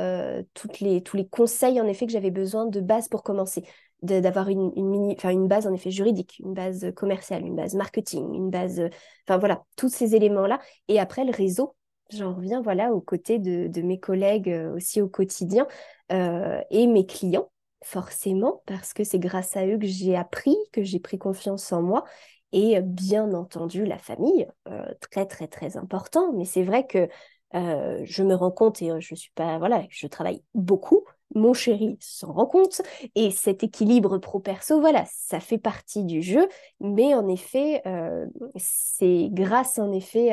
toutes 0.55 0.81
les, 0.81 1.03
tous 1.03 1.17
les 1.17 1.27
conseils, 1.27 1.81
en 1.81 1.87
effet, 1.87 2.07
que 2.07 2.13
j'avais 2.13 2.31
besoin 2.31 2.67
de 2.67 2.81
base 2.81 3.09
pour 3.09 3.23
commencer 3.23 3.65
d'avoir 4.03 4.49
une, 4.49 4.73
une, 4.77 4.89
mini, 4.89 5.17
une 5.25 5.49
base 5.49 5.67
en 5.67 5.73
effet 5.75 5.91
juridique, 5.91 6.39
une 6.39 6.55
base 6.55 6.93
commerciale, 6.95 7.45
une 7.45 7.57
base 7.57 7.75
marketing, 7.75 8.33
une 8.35 8.51
base, 8.51 8.81
enfin 9.27 9.39
voilà, 9.39 9.65
tous 9.77 9.89
ces 9.89 10.15
éléments-là. 10.15 10.61
Et 10.89 11.01
après, 11.01 11.25
le 11.25 11.33
réseau, 11.33 11.75
j'en 12.11 12.35
reviens 12.35 12.63
voilà 12.63 12.93
aux 12.93 13.01
côtés 13.01 13.39
de, 13.39 13.67
de 13.69 13.83
mes 13.83 13.99
collègues 13.99 14.51
euh, 14.51 14.75
aussi 14.75 15.01
au 15.01 15.09
quotidien 15.09 15.67
euh, 16.13 16.61
et 16.71 16.87
mes 16.87 17.07
clients, 17.07 17.51
forcément, 17.85 18.63
parce 18.67 18.93
que 18.93 19.05
c'est 19.05 19.19
grâce 19.19 19.57
à 19.57 19.67
eux 19.67 19.79
que 19.79 19.87
j'ai 19.87 20.17
appris, 20.17 20.57
que 20.73 20.83
j'ai 20.83 21.01
pris 21.01 21.19
confiance 21.19 21.73
en 21.73 21.83
moi. 21.83 22.05
Et 22.53 22.81
bien 22.81 23.35
entendu, 23.35 23.85
la 23.85 23.99
famille, 23.99 24.49
euh, 24.69 24.87
très 25.11 25.27
très 25.27 25.49
très 25.49 25.77
important. 25.77 26.33
Mais 26.33 26.45
c'est 26.47 26.63
vrai 26.63 26.87
que 26.87 27.09
je 27.53 28.23
me 28.23 28.35
rends 28.35 28.51
compte 28.51 28.83
et 28.83 28.91
je 29.01 29.15
suis 29.15 29.33
pas, 29.35 29.59
voilà, 29.59 29.85
je 29.91 30.07
travaille 30.07 30.43
beaucoup, 30.55 31.05
mon 31.35 31.53
chéri 31.53 31.97
s'en 32.01 32.33
rend 32.33 32.47
compte 32.47 32.83
et 33.15 33.31
cet 33.31 33.63
équilibre 33.63 34.19
pro-perso, 34.19 34.81
voilà, 34.81 35.05
ça 35.07 35.41
fait 35.41 35.59
partie 35.59 36.05
du 36.05 36.23
jeu, 36.23 36.49
mais 36.81 37.15
en 37.15 37.29
effet, 37.29 37.83
euh, 37.87 38.27
c'est 38.57 39.29
grâce 39.31 39.79
en 39.79 39.93
effet 39.93 40.33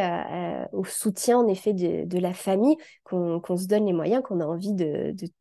au 0.71 0.85
soutien 0.85 1.39
en 1.39 1.47
effet 1.47 1.73
de, 1.73 2.17
la 2.17 2.33
famille 2.33 2.77
qu'on 3.03 3.57
se 3.57 3.67
donne 3.67 3.85
les 3.85 3.93
moyens, 3.93 4.23
qu'on 4.23 4.39
a 4.39 4.45
envie 4.45 4.73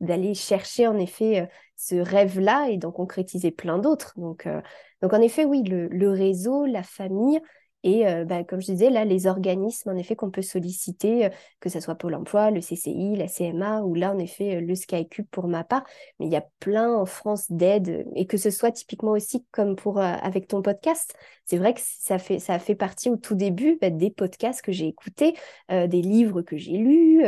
d'aller 0.00 0.34
chercher 0.34 0.86
en 0.88 0.98
effet 0.98 1.42
euh, 1.42 1.46
ce 1.76 1.94
rêve-là 1.94 2.68
et 2.68 2.76
d'en 2.76 2.90
concrétiser 2.90 3.52
plein 3.52 3.78
d'autres. 3.78 4.12
Donc, 4.16 4.46
euh, 4.46 4.60
donc 5.02 5.12
en 5.12 5.20
effet, 5.20 5.44
oui, 5.44 5.62
le 5.64 6.10
réseau, 6.10 6.66
la 6.66 6.82
famille, 6.82 7.40
et 7.84 8.08
euh, 8.08 8.24
bah, 8.24 8.44
comme 8.44 8.62
je 8.62 8.72
disais, 8.72 8.88
là, 8.88 9.04
les 9.04 9.26
organismes, 9.26 9.90
en 9.90 9.96
effet, 9.96 10.16
qu'on 10.16 10.30
peut 10.30 10.42
solliciter, 10.42 11.26
euh, 11.26 11.28
que 11.60 11.68
ce 11.68 11.80
soit 11.80 11.94
Pôle 11.94 12.14
emploi, 12.14 12.50
le 12.50 12.62
CCI, 12.62 13.14
la 13.14 13.28
CMA, 13.28 13.82
ou 13.82 13.94
là, 13.94 14.10
en 14.10 14.18
effet, 14.18 14.56
euh, 14.56 14.60
le 14.62 14.74
SkyCube 14.74 15.26
pour 15.30 15.48
ma 15.48 15.64
part. 15.64 15.84
Mais 16.18 16.26
il 16.26 16.32
y 16.32 16.36
a 16.36 16.46
plein 16.60 16.94
en 16.94 17.04
France 17.04 17.52
d'aides, 17.52 18.06
et 18.16 18.26
que 18.26 18.38
ce 18.38 18.50
soit 18.50 18.72
typiquement 18.72 19.12
aussi 19.12 19.44
comme 19.52 19.76
pour 19.76 20.00
avec 20.00 20.48
ton 20.48 20.62
podcast. 20.62 21.14
C'est 21.44 21.58
vrai 21.58 21.74
que 21.74 21.80
ça, 21.82 22.18
fait, 22.18 22.38
ça 22.38 22.58
fait 22.58 22.74
partie 22.74 23.10
au 23.10 23.16
tout 23.16 23.34
début 23.34 23.76
bah, 23.80 23.90
des 23.90 24.10
podcasts 24.10 24.62
que 24.62 24.72
j'ai 24.72 24.86
écoutés, 24.86 25.34
des 25.68 26.02
livres 26.02 26.42
que 26.42 26.56
j'ai 26.56 26.78
lus. 26.78 27.24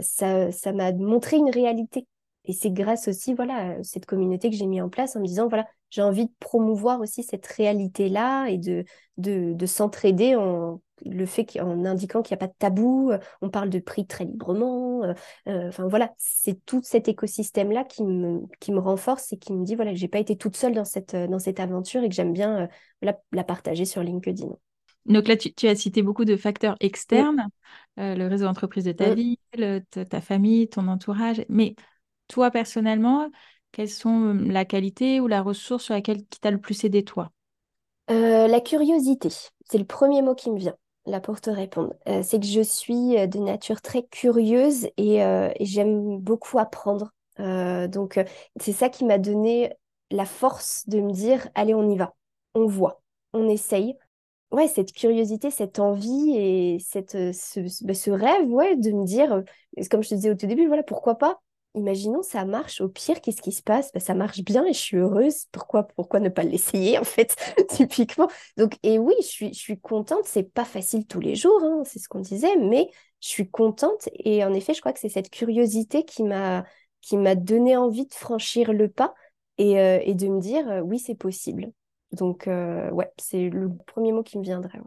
ça 0.00 0.72
m'a 0.72 0.92
montré 0.92 1.36
une 1.36 1.50
réalité 1.50 2.06
et 2.48 2.52
c'est 2.52 2.70
grâce 2.70 3.06
aussi 3.06 3.34
voilà 3.34 3.76
à 3.78 3.82
cette 3.84 4.06
communauté 4.06 4.50
que 4.50 4.56
j'ai 4.56 4.66
mis 4.66 4.80
en 4.80 4.88
place 4.88 5.14
en 5.14 5.20
me 5.20 5.26
disant 5.26 5.48
voilà 5.48 5.66
j'ai 5.90 6.02
envie 6.02 6.26
de 6.26 6.32
promouvoir 6.40 7.00
aussi 7.00 7.22
cette 7.22 7.46
réalité 7.46 8.08
là 8.08 8.46
et 8.46 8.58
de 8.58 8.84
de, 9.18 9.52
de 9.52 9.66
s'entraider 9.66 10.34
en 10.34 10.80
le 11.04 11.26
fait 11.26 11.58
indiquant 11.60 12.22
qu'il 12.22 12.34
n'y 12.34 12.38
a 12.38 12.46
pas 12.46 12.52
de 12.52 12.58
tabou 12.58 13.10
euh, 13.12 13.18
on 13.40 13.50
parle 13.50 13.70
de 13.70 13.78
prix 13.78 14.06
très 14.06 14.24
librement 14.24 15.04
euh, 15.04 15.12
euh, 15.48 15.68
enfin 15.68 15.86
voilà 15.86 16.12
c'est 16.16 16.64
tout 16.64 16.80
cet 16.82 17.06
écosystème 17.06 17.70
là 17.70 17.84
qui 17.84 18.02
me 18.02 18.40
qui 18.58 18.72
me 18.72 18.80
renforce 18.80 19.32
et 19.32 19.36
qui 19.38 19.52
me 19.52 19.64
dit 19.64 19.76
voilà 19.76 19.94
j'ai 19.94 20.08
pas 20.08 20.18
été 20.18 20.36
toute 20.36 20.56
seule 20.56 20.74
dans 20.74 20.84
cette 20.84 21.14
dans 21.14 21.38
cette 21.38 21.60
aventure 21.60 22.02
et 22.02 22.08
que 22.08 22.14
j'aime 22.14 22.32
bien 22.32 22.68
la, 23.02 23.16
la, 23.30 23.44
partager 23.44 23.84
sur 23.84 24.02
LinkedIn 24.02 24.48
donc 25.06 25.26
là, 25.26 25.38
tu, 25.38 25.66
as 25.66 25.74
cité 25.74 26.02
beaucoup 26.02 26.26
de 26.26 26.36
facteurs 26.36 26.76
externes, 26.80 27.48
le 27.96 28.26
réseau 28.26 28.44
d'entreprise 28.44 28.84
de 28.84 28.92
ta 28.92 29.14
ville, 29.14 29.38
ta 29.90 30.20
famille, 30.20 30.68
ton 30.68 30.86
entourage. 30.86 31.46
Mais 31.48 31.76
toi, 32.28 32.50
personnellement, 32.50 33.30
quelles 33.72 33.90
sont 33.90 34.34
la 34.34 34.64
qualité 34.64 35.20
ou 35.20 35.26
la 35.26 35.42
ressource 35.42 35.84
sur 35.84 35.94
laquelle 35.94 36.24
qui 36.26 36.40
t'a 36.40 36.50
le 36.50 36.60
plus 36.60 36.84
aidé, 36.84 37.04
toi? 37.04 37.32
Euh, 38.10 38.46
La 38.46 38.60
curiosité, 38.60 39.28
c'est 39.30 39.78
le 39.78 39.84
premier 39.84 40.22
mot 40.22 40.34
qui 40.34 40.50
me 40.50 40.58
vient 40.58 40.76
là 41.06 41.20
pour 41.20 41.40
te 41.40 41.50
répondre. 41.50 41.94
Euh, 42.08 42.22
c'est 42.22 42.38
que 42.38 42.46
je 42.46 42.60
suis 42.60 43.18
euh, 43.18 43.26
de 43.26 43.38
nature 43.38 43.80
très 43.80 44.02
curieuse 44.04 44.88
et, 44.96 45.20
j'aime 45.60 46.18
beaucoup 46.18 46.58
apprendre. 46.58 47.12
donc, 47.38 48.20
c'est 48.60 48.72
ça 48.72 48.88
qui 48.88 49.04
m'a 49.04 49.18
donné 49.18 49.72
la 50.10 50.24
force 50.24 50.88
de 50.88 51.00
me 51.00 51.12
dire, 51.12 51.48
allez, 51.54 51.74
on 51.74 51.88
y 51.90 51.96
va, 51.96 52.14
on 52.54 52.66
voit, 52.66 53.02
on 53.32 53.48
essaye. 53.48 53.96
Ouais, 54.50 54.66
cette 54.66 54.92
curiosité, 54.92 55.50
cette 55.50 55.78
envie 55.78 56.34
et 56.34 56.78
cette, 56.80 57.12
ce, 57.12 57.84
bah, 57.84 57.92
ce, 57.92 58.10
rêve, 58.10 58.50
ouais, 58.50 58.76
de 58.76 58.92
me 58.92 59.04
dire, 59.04 59.42
comme 59.90 60.02
je 60.02 60.08
te 60.08 60.14
disais 60.14 60.30
au 60.30 60.34
tout 60.34 60.46
début, 60.46 60.66
voilà, 60.66 60.82
pourquoi 60.82 61.16
pas 61.16 61.38
imaginons 61.74 62.22
ça 62.22 62.44
marche, 62.44 62.80
au 62.80 62.88
pire, 62.88 63.20
qu'est-ce 63.20 63.42
qui 63.42 63.52
se 63.52 63.62
passe? 63.62 63.92
Bah, 63.92 64.00
Ça 64.00 64.14
marche 64.14 64.40
bien 64.42 64.64
et 64.66 64.72
je 64.72 64.78
suis 64.78 64.96
heureuse. 64.96 65.46
Pourquoi, 65.52 65.84
pourquoi 65.88 66.20
ne 66.20 66.28
pas 66.28 66.42
l'essayer, 66.44 66.98
en 66.98 67.04
fait, 67.04 67.36
typiquement? 67.70 68.28
Donc, 68.56 68.78
et 68.82 68.98
oui, 68.98 69.14
je 69.20 69.26
suis, 69.26 69.48
je 69.54 69.58
suis 69.58 69.80
contente. 69.80 70.24
C'est 70.24 70.42
pas 70.52 70.64
facile 70.64 71.06
tous 71.06 71.20
les 71.20 71.36
jours, 71.36 71.60
hein, 71.62 71.82
c'est 71.84 71.98
ce 71.98 72.08
qu'on 72.08 72.20
disait, 72.20 72.56
mais 72.56 72.90
je 73.20 73.28
suis 73.28 73.50
contente. 73.50 74.08
Et 74.14 74.44
en 74.44 74.52
effet, 74.54 74.74
je 74.74 74.80
crois 74.80 74.92
que 74.92 75.00
c'est 75.00 75.08
cette 75.08 75.30
curiosité 75.30 76.04
qui 76.04 76.22
m'a 76.24 76.64
qui 77.00 77.16
m'a 77.16 77.34
donné 77.36 77.76
envie 77.76 78.06
de 78.06 78.14
franchir 78.14 78.72
le 78.72 78.88
pas 78.88 79.14
et, 79.56 79.78
euh, 79.80 80.00
et 80.02 80.14
de 80.14 80.26
me 80.28 80.40
dire 80.40 80.68
euh, 80.68 80.80
oui, 80.80 80.98
c'est 80.98 81.14
possible. 81.14 81.72
Donc, 82.12 82.48
euh, 82.48 82.90
ouais, 82.90 83.10
c'est 83.18 83.48
le 83.50 83.70
premier 83.86 84.12
mot 84.12 84.22
qui 84.22 84.38
me 84.38 84.42
viendrait. 84.42 84.80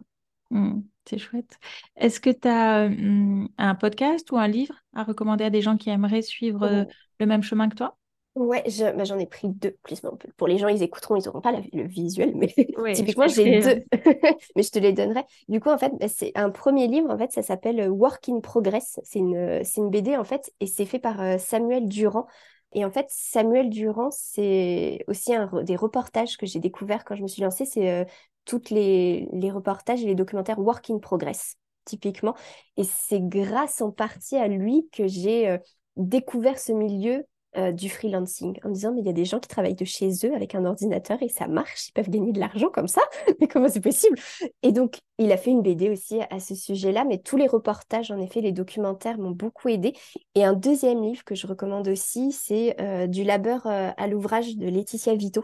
Mmh, 0.51 0.83
c'est 1.05 1.17
chouette. 1.17 1.57
Est-ce 1.95 2.19
que 2.19 2.29
tu 2.29 2.47
as 2.47 2.89
mmh, 2.89 3.49
un 3.57 3.75
podcast 3.75 4.31
ou 4.31 4.37
un 4.37 4.47
livre 4.47 4.75
à 4.93 5.03
recommander 5.03 5.45
à 5.45 5.49
des 5.49 5.61
gens 5.61 5.77
qui 5.77 5.89
aimeraient 5.89 6.21
suivre 6.21 6.63
euh, 6.63 6.83
oh. 6.85 6.91
le 7.19 7.25
même 7.25 7.41
chemin 7.41 7.69
que 7.69 7.75
toi? 7.75 7.97
Ouais, 8.35 8.63
bah, 8.95 9.03
j'en 9.03 9.17
ai 9.17 9.25
pris 9.25 9.49
deux. 9.49 9.75
Plus, 9.83 10.01
pour 10.37 10.47
les 10.47 10.57
gens, 10.57 10.69
ils 10.69 10.83
écouteront, 10.83 11.17
ils 11.17 11.25
n'auront 11.25 11.41
pas 11.41 11.51
le 11.51 11.87
visuel, 11.87 12.33
mais 12.35 12.47
typiquement, 12.93 13.27
j'ai 13.27 13.59
deux. 13.59 13.83
mais 14.55 14.63
je 14.63 14.71
te 14.71 14.79
les 14.79 14.93
donnerai. 14.93 15.23
Du 15.49 15.59
coup, 15.59 15.69
en 15.69 15.77
fait, 15.77 15.91
bah, 15.99 16.07
c'est 16.07 16.31
un 16.35 16.49
premier 16.49 16.87
livre, 16.87 17.09
en 17.09 17.17
fait, 17.17 17.31
ça 17.31 17.41
s'appelle 17.41 17.89
Work 17.89 18.29
in 18.29 18.39
Progress. 18.39 18.99
C'est 19.03 19.19
une, 19.19 19.61
une 19.77 19.89
BD, 19.89 20.15
en 20.15 20.23
fait, 20.23 20.51
et 20.61 20.67
c'est 20.67 20.85
fait 20.85 20.99
par 20.99 21.19
euh, 21.21 21.37
Samuel 21.37 21.87
Durand. 21.89 22.25
Et 22.73 22.85
en 22.85 22.91
fait, 22.91 23.07
Samuel 23.09 23.69
Durand, 23.69 24.09
c'est 24.11 25.03
aussi 25.07 25.35
un, 25.35 25.49
des 25.63 25.75
reportages 25.75 26.37
que 26.37 26.45
j'ai 26.45 26.59
découverts 26.59 27.03
quand 27.03 27.15
je 27.15 27.23
me 27.23 27.27
suis 27.27 27.41
lancée. 27.41 27.65
C'est 27.65 28.05
tous 28.45 28.69
les, 28.69 29.27
reportages 29.51 30.03
et 30.03 30.07
les 30.07 30.15
documentaires 30.15 30.59
Work 30.59 30.89
in 30.89 30.99
Progress, 30.99 31.57
typiquement. 31.85 32.35
Et 32.77 32.83
c'est 32.83 33.21
grâce 33.21 33.81
en 33.81 33.91
partie 33.91 34.37
à 34.37 34.47
lui 34.47 34.87
que 34.91 35.07
j'ai 35.07 35.49
euh, 35.49 35.57
découvert 35.97 36.59
ce 36.59 36.71
milieu 36.71 37.25
euh, 37.57 37.71
du 37.71 37.89
freelancing 37.89 38.57
en 38.63 38.69
me 38.69 38.73
disant 38.73 38.93
mais 38.93 39.01
il 39.01 39.05
y 39.05 39.09
a 39.09 39.13
des 39.13 39.25
gens 39.25 39.39
qui 39.39 39.49
travaillent 39.49 39.75
de 39.75 39.85
chez 39.85 40.09
eux 40.25 40.33
avec 40.33 40.55
un 40.55 40.65
ordinateur 40.65 41.21
et 41.21 41.29
ça 41.29 41.47
marche, 41.47 41.89
ils 41.89 41.91
peuvent 41.91 42.09
gagner 42.09 42.31
de 42.31 42.39
l'argent 42.39 42.69
comme 42.69 42.87
ça, 42.87 43.01
mais 43.39 43.47
comment 43.47 43.67
c'est 43.67 43.81
possible? 43.81 44.17
Et 44.63 44.71
donc 44.71 44.99
il 45.17 45.31
a 45.31 45.37
fait 45.37 45.51
une 45.51 45.61
BD 45.61 45.89
aussi 45.89 46.19
à 46.29 46.39
ce 46.39 46.55
sujet-là, 46.55 47.03
mais 47.03 47.17
tous 47.17 47.37
les 47.37 47.47
reportages, 47.47 48.09
en 48.09 48.19
effet, 48.19 48.41
les 48.41 48.51
documentaires 48.51 49.19
m'ont 49.19 49.31
beaucoup 49.31 49.69
aidé. 49.69 49.93
Et 50.33 50.43
un 50.43 50.53
deuxième 50.53 51.01
livre 51.03 51.23
que 51.23 51.35
je 51.35 51.45
recommande 51.45 51.87
aussi, 51.87 52.31
c'est 52.31 52.79
euh, 52.81 53.05
Du 53.05 53.23
labeur 53.23 53.67
à 53.67 54.07
l'ouvrage 54.07 54.57
de 54.57 54.67
Laetitia 54.67 55.15
Vito. 55.15 55.43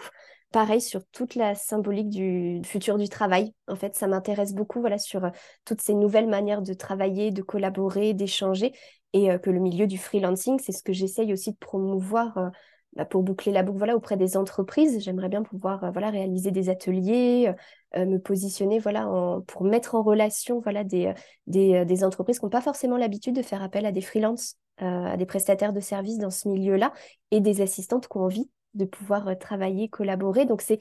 Pareil 0.52 0.80
sur 0.80 1.06
toute 1.12 1.36
la 1.36 1.56
symbolique 1.56 2.10
du 2.10 2.62
futur 2.64 2.98
du 2.98 3.10
travail. 3.10 3.54
En 3.68 3.76
fait, 3.76 3.96
ça 3.96 4.08
m'intéresse 4.08 4.54
beaucoup 4.54 4.80
voilà, 4.80 4.98
sur 4.98 5.26
euh, 5.26 5.30
toutes 5.66 5.82
ces 5.82 5.94
nouvelles 5.94 6.28
manières 6.28 6.62
de 6.62 6.74
travailler, 6.74 7.32
de 7.32 7.42
collaborer, 7.42 8.14
d'échanger. 8.14 8.72
Et 9.14 9.32
euh, 9.32 9.38
que 9.38 9.50
le 9.50 9.60
milieu 9.60 9.88
du 9.88 9.98
freelancing, 9.98 10.60
c'est 10.60 10.72
ce 10.72 10.84
que 10.84 10.94
j'essaye 10.94 11.34
aussi 11.34 11.52
de 11.52 11.58
promouvoir 11.58 12.38
euh, 12.38 12.50
bah, 12.94 13.06
pour 13.06 13.24
boucler 13.24 13.52
la 13.52 13.64
boucle 13.64 13.78
voilà, 13.78 13.96
auprès 13.96 14.18
des 14.18 14.38
entreprises. 14.38 15.00
J'aimerais 15.04 15.30
bien 15.30 15.44
pouvoir 15.44 15.92
voilà, 15.92 16.10
réaliser 16.10 16.52
des 16.52 16.70
ateliers, 16.70 17.54
me 17.96 18.18
positionner 18.18 18.80
voilà, 18.80 19.08
pour 19.48 19.64
mettre 19.64 19.96
en 19.96 20.04
relation 20.04 20.60
voilà, 20.60 20.84
des, 20.84 21.14
des, 21.46 21.86
des 21.86 22.04
entreprises 22.04 22.40
qui 22.40 22.46
n'ont 22.46 22.50
pas 22.50 22.62
forcément 22.62 22.98
l'habitude 22.98 23.36
de 23.36 23.42
faire 23.42 23.62
appel 23.62 23.86
à 23.86 23.92
des 23.92 24.02
freelances, 24.02 24.56
à 24.78 25.16
des 25.16 25.26
prestataires 25.26 25.74
de 25.74 25.80
services 25.80 26.18
dans 26.18 26.30
ce 26.30 26.48
milieu-là 26.48 26.92
et 27.32 27.40
des 27.40 27.62
assistantes 27.62 28.08
qui 28.08 28.18
ont 28.18 28.22
envie 28.22 28.50
de 28.78 28.86
pouvoir 28.86 29.28
euh, 29.28 29.36
travailler, 29.36 29.90
collaborer. 29.90 30.46
Donc 30.46 30.62
c'est 30.62 30.80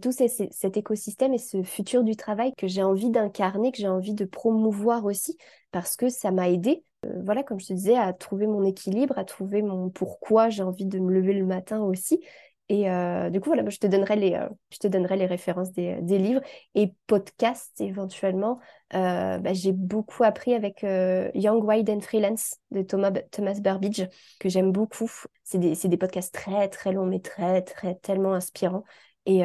tout 0.00 0.12
cet 0.12 0.76
écosystème 0.76 1.34
et 1.34 1.38
ce 1.38 1.62
futur 1.62 2.04
du 2.04 2.14
travail 2.14 2.52
que 2.56 2.68
j'ai 2.68 2.82
envie 2.82 3.10
d'incarner, 3.10 3.72
que 3.72 3.78
j'ai 3.78 3.88
envie 3.88 4.14
de 4.14 4.24
promouvoir 4.24 5.04
aussi, 5.04 5.36
parce 5.72 5.96
que 5.96 6.08
ça 6.08 6.30
m'a 6.30 6.50
aidé, 6.50 6.84
euh, 7.06 7.20
voilà, 7.24 7.42
comme 7.42 7.60
je 7.60 7.66
te 7.66 7.72
disais, 7.72 7.96
à 7.96 8.12
trouver 8.12 8.46
mon 8.46 8.64
équilibre, 8.64 9.18
à 9.18 9.24
trouver 9.24 9.62
mon 9.62 9.90
pourquoi 9.90 10.48
j'ai 10.50 10.62
envie 10.62 10.86
de 10.86 10.98
me 10.98 11.12
lever 11.12 11.32
le 11.34 11.44
matin 11.46 11.80
aussi. 11.80 12.24
Et 12.70 12.90
euh, 12.90 13.30
du 13.30 13.40
coup, 13.40 13.48
voilà, 13.48 13.68
je 13.70 13.78
te 13.78 13.86
donnerai 13.86 14.16
les, 14.16 14.34
euh, 14.34 14.48
je 14.70 14.78
te 14.78 14.88
donnerai 14.88 15.16
les 15.16 15.24
références 15.26 15.72
des, 15.72 16.00
livres 16.02 16.42
et 16.74 16.92
podcasts 17.06 17.80
éventuellement. 17.80 18.58
Bah, 18.92 19.52
j'ai 19.54 19.72
beaucoup 19.72 20.24
appris 20.24 20.54
avec 20.54 20.82
Young, 20.82 21.64
Wide 21.64 21.88
and 21.88 22.00
Freelance 22.00 22.56
de 22.70 22.82
Thomas, 22.82 23.12
Thomas 23.30 23.58
Burbidge, 23.60 24.06
que 24.38 24.48
j'aime 24.48 24.72
beaucoup. 24.72 25.10
C'est 25.44 25.58
des, 25.58 25.74
des, 25.74 25.96
podcasts 25.96 26.34
très, 26.34 26.68
très 26.68 26.92
longs, 26.92 27.06
mais 27.06 27.20
très, 27.20 27.62
très, 27.62 27.94
tellement 27.96 28.34
inspirants. 28.34 28.84
Et, 29.24 29.40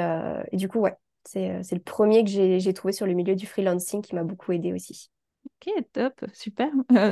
et 0.52 0.58
du 0.58 0.68
coup, 0.68 0.80
ouais, 0.80 0.96
c'est 1.26 1.62
le 1.72 1.80
premier 1.80 2.26
que 2.26 2.30
j'ai 2.30 2.74
trouvé 2.74 2.92
sur 2.92 3.06
le 3.06 3.14
milieu 3.14 3.36
du 3.36 3.46
freelancing 3.46 4.02
qui 4.02 4.16
m'a 4.16 4.24
beaucoup 4.24 4.52
aidé 4.52 4.74
aussi. 4.74 5.13
Ok, 5.46 5.74
top, 5.94 6.26
super. 6.34 6.70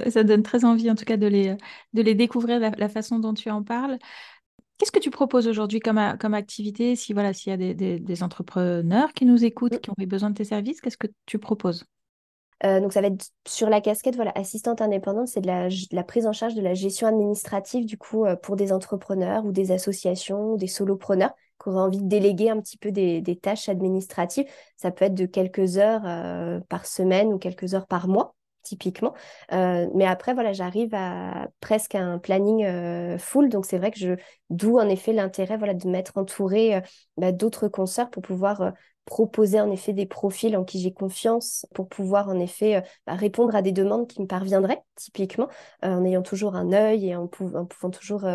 ça 0.10 0.24
donne 0.24 0.44
très 0.44 0.66
envie 0.66 0.90
en 0.92 0.96
tout 0.96 1.06
cas 1.06 1.18
de 1.18 1.28
les, 1.28 1.56
de 1.94 2.02
les 2.02 2.16
découvrir, 2.16 2.60
la 2.60 2.90
façon 2.90 3.20
dont 3.20 3.34
tu 3.34 3.50
en 3.50 3.64
parles. 3.64 3.98
Qu'est-ce 4.82 4.92
que 4.92 4.98
tu 4.98 5.12
proposes 5.12 5.48
aujourd'hui 5.48 5.80
comme, 5.80 6.02
comme 6.20 6.34
activité? 6.34 6.96
Si 6.96 7.14
voilà, 7.14 7.34
s'il 7.34 7.52
y 7.52 7.54
a 7.54 7.74
des, 7.76 8.24
entrepreneurs 8.24 9.14
qui 9.14 9.26
nous 9.26 9.46
écoutent, 9.46 9.80
qui 9.80 9.92
ont 9.92 9.96
besoin 10.00 10.32
de 10.32 10.36
tes 10.36 10.44
services, 10.44 10.82
qu'est-ce 10.82 10.98
que 10.98 11.06
tu 11.28 11.38
proposes? 11.38 11.86
Euh, 12.64 12.80
donc 12.80 12.92
ça 12.92 13.02
va 13.02 13.08
être 13.08 13.30
sur 13.48 13.70
la 13.70 13.80
casquette 13.80 14.16
voilà 14.16 14.32
assistante 14.34 14.82
indépendante, 14.82 15.28
c'est 15.28 15.42
de 15.42 15.48
la, 15.48 16.04
prise 16.04 16.26
en 16.26 16.34
charge 16.34 16.56
de 16.56 16.64
la 16.64 16.74
gestion 16.74 17.06
administrative 17.06 17.86
du 17.86 18.00
coup 18.00 18.26
euh, 18.26 18.36
pour 18.36 18.56
des 18.56 18.72
entrepreneurs 18.72 19.46
ou 19.46 19.52
des 19.52 19.72
associations 19.72 20.54
ou 20.54 20.58
des 20.58 20.66
solopreneurs 20.66 21.34
qui 21.62 21.70
auraient 21.70 21.82
envie 21.82 22.00
de 22.00 22.08
déléguer 22.08 22.50
un 22.50 22.60
petit 22.60 22.78
peu 22.78 22.92
des, 22.92 23.40
tâches 23.42 23.70
administratives. 23.70 24.46
Ça 24.78 24.92
peut 24.92 25.06
être 25.06 25.16
de 25.16 25.26
quelques 25.26 25.78
heures 25.78 26.04
euh, 26.06 26.60
par 26.70 26.86
semaine 26.86 27.34
ou 27.34 27.38
quelques 27.38 27.74
heures 27.74 27.88
par 27.88 28.08
mois 28.08 28.36
typiquement. 28.64 29.16
Euh, 29.54 29.88
mais 29.96 30.06
après, 30.06 30.36
voilà, 30.36 30.54
j'arrive 30.54 30.94
à 30.94 31.48
presque 31.62 31.96
un 31.96 32.20
planning 32.20 32.64
euh, 32.64 33.18
full. 33.18 33.50
Donc, 33.50 33.66
c'est 33.66 33.80
vrai 33.80 33.90
que 33.90 33.98
je, 33.98 34.14
d'où 34.52 34.78
en 34.78 34.88
effet 34.88 35.14
l'intérêt 35.14 35.58
voilà, 35.58 35.74
de 35.74 35.88
m'être 35.90 36.16
entourée 36.16 36.80
bah, 37.18 37.32
d'autres 37.32 37.68
concerts 37.68 38.12
pour 38.12 38.22
pouvoir 38.22 38.74
proposer 39.06 39.60
en 39.60 39.72
effet 39.72 39.94
des 39.94 40.06
profils 40.06 40.56
en 40.56 40.64
qui 40.64 40.80
j'ai 40.80 40.94
confiance 40.94 41.66
pour 41.74 41.88
pouvoir 41.88 42.30
en 42.30 42.40
effet 42.40 42.84
bah, 43.08 43.16
répondre 43.16 43.56
à 43.56 43.62
des 43.62 43.72
demandes 43.72 44.08
qui 44.08 44.22
me 44.22 44.28
parviendraient 44.28 44.82
typiquement 44.96 45.48
en 45.82 46.06
ayant 46.06 46.22
toujours 46.22 46.56
un 46.56 46.72
œil 46.72 47.10
et 47.10 47.16
en, 47.16 47.28
pouvant 47.28 47.66
toujours 47.90 48.28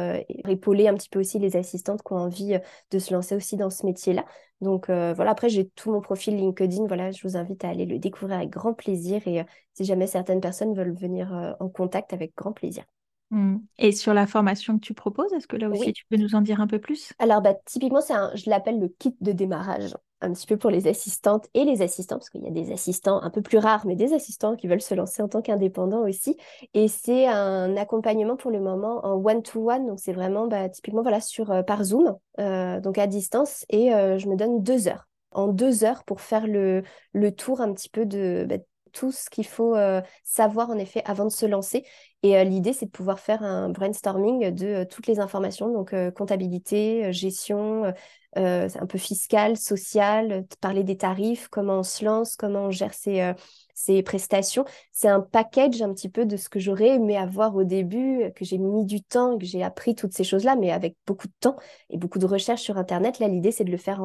épauler 0.49 0.89
un 0.89 0.95
petit 0.95 1.09
peu 1.09 1.21
aussi 1.21 1.39
les 1.39 1.57
assistantes 1.57 2.03
qui 2.03 2.13
ont 2.13 2.19
envie 2.19 2.59
de 2.91 2.99
se 2.99 3.15
lancer 3.15 3.37
aussi 3.37 3.57
dans 3.57 3.71
ce 3.71 3.87
métier-là. 3.87 4.25
Donc 4.61 4.87
voilà, 4.89 5.31
après 5.31 5.49
j'ai 5.49 5.69
tout 5.69 5.93
mon 5.93 6.01
profil 6.01 6.37
LinkedIn, 6.37 6.87
voilà, 6.87 7.13
je 7.13 7.27
vous 7.27 7.37
invite 7.37 7.65
à 7.65 7.69
aller 7.69 7.87
le 7.87 7.99
découvrir 7.99 8.39
avec 8.39 8.51
grand 8.51 8.75
plaisir 8.75 9.27
et 9.27 9.45
si 9.75 9.85
jamais 9.85 10.07
certaines 10.07 10.41
personnes 10.41 10.75
veulent 10.75 10.97
venir 10.97 11.57
en 11.61 11.69
contact 11.69 12.13
avec 12.13 12.35
grand 12.37 12.53
plaisir. 12.53 12.85
Mmh. 13.31 13.57
Et 13.79 13.93
sur 13.93 14.15
la 14.15 14.27
formation 14.27 14.79
que 14.79 14.85
tu 14.85 14.95
proposes, 14.95 15.33
est-ce 15.33 15.47
que 15.47 15.57
là 15.57 15.69
aussi 15.69 15.93
tu 15.93 16.05
peux 16.09 16.17
nous 16.17 16.35
en 16.35 16.41
dire 16.41 16.61
un 16.61 16.67
peu 16.67 16.79
plus? 16.79 17.13
Alors, 17.19 17.43
bah, 17.43 17.55
typiquement, 17.65 18.01
c'est 18.01 18.15
je 18.35 18.49
l'appelle 18.49 18.79
le 18.79 18.89
kit 18.89 19.17
de 19.21 19.33
démarrage, 19.33 19.95
un 20.21 20.33
petit 20.33 20.47
peu 20.47 20.57
pour 20.57 20.71
les 20.71 20.89
assistantes 20.89 21.47
et 21.55 21.65
les 21.65 21.83
assistants, 21.83 22.17
parce 22.17 22.31
qu'il 22.31 22.43
y 22.43 22.47
a 22.47 22.51
des 22.51 22.73
assistants 22.73 23.21
un 23.23 23.31
peu 23.31 23.43
plus 23.43 23.59
rares, 23.59 23.87
mais 23.87 23.97
des 23.97 24.15
assistants 24.15 24.57
qui 24.57 24.67
veulent 24.67 24.81
se 24.81 24.95
lancer 24.95 25.23
en 25.23 25.29
tant 25.29 25.43
qu'indépendants 25.43 26.09
aussi. 26.09 26.37
Et 26.75 26.89
c'est 26.89 27.27
un 27.27 27.77
accompagnement 27.77 28.37
pour 28.37 28.51
le 28.51 28.61
moment 28.61 29.05
en 29.05 29.23
one-to-one, 29.23 29.87
donc 29.87 30.01
c'est 30.01 30.13
vraiment 30.13 30.47
bah, 30.47 30.69
typiquement 30.69 31.03
voilà, 31.03 31.21
sur, 31.21 31.51
euh, 31.51 31.63
par 31.63 31.85
Zoom, 31.85 32.17
euh, 32.41 32.81
donc 32.81 32.99
à 32.99 33.07
distance, 33.07 33.67
et 33.69 33.93
euh, 33.93 34.19
je 34.19 34.29
me 34.29 34.37
donne 34.37 34.63
deux 34.63 34.89
heures 34.89 35.07
en 35.33 35.49
deux 35.49 35.85
heures 35.85 36.03
pour 36.05 36.23
faire 36.23 36.47
le, 36.47 36.83
le 37.13 37.31
tour 37.35 37.61
un 37.61 37.73
petit 37.75 37.91
peu 37.91 38.07
de, 38.07 38.47
bah, 38.49 38.57
tout 38.93 39.13
ce 39.13 39.29
qu'il 39.29 39.47
faut 39.47 39.77
savoir 40.25 40.71
en 40.71 40.79
effet 40.79 41.03
avant 41.05 41.27
de 41.27 41.31
se 41.31 41.45
lancer. 41.45 41.85
Et 42.23 42.43
l'idée, 42.47 42.73
c'est 42.73 42.87
de 42.87 42.91
pouvoir 42.91 43.21
faire 43.21 43.43
un 43.43 43.69
brainstorming 43.69 44.51
de 44.53 44.85
toutes 44.85 45.07
les 45.07 45.21
informations, 45.21 45.71
donc 45.71 45.95
comptabilité, 46.15 47.13
gestion, 47.13 47.93
un 48.37 48.87
peu 48.87 48.99
fiscale, 48.99 49.57
sociale, 49.57 50.47
parler 50.61 50.85
des 50.85 50.97
tarifs, 50.97 51.49
comment 51.49 51.81
on 51.81 51.83
se 51.83 52.05
lance, 52.05 52.37
comment 52.37 52.67
on 52.67 52.71
gère 52.71 52.95
ses, 52.95 53.33
ses 53.75 54.03
prestations. 54.03 54.65
C'est 54.93 55.09
un 55.09 55.21
package 55.21 55.83
un 55.83 55.93
petit 55.93 56.09
peu 56.09 56.27
de 56.27 56.37
ce 56.37 56.49
que 56.49 56.61
j'aurais 56.61 56.91
aimé 56.91 57.17
avoir 57.17 57.57
au 57.57 57.65
début, 57.65 58.31
que 58.35 58.45
j'ai 58.45 58.59
mis 58.59 58.85
du 58.85 59.03
temps, 59.03 59.39
que 59.39 59.47
j'ai 59.47 59.63
appris 59.63 59.95
toutes 59.95 60.13
ces 60.13 60.25
choses-là, 60.25 60.57
mais 60.57 60.71
avec 60.71 60.97
beaucoup 61.07 61.29
de 61.29 61.35
temps 61.41 61.57
et 61.91 61.97
beaucoup 61.97 62.19
de 62.19 62.27
recherches 62.27 62.63
sur 62.63 62.79
Internet. 62.79 63.19
Là, 63.19 63.29
l'idée, 63.29 63.53
c'est 63.53 63.65
de 63.65 63.71
le 63.71 63.77
faire 63.77 64.01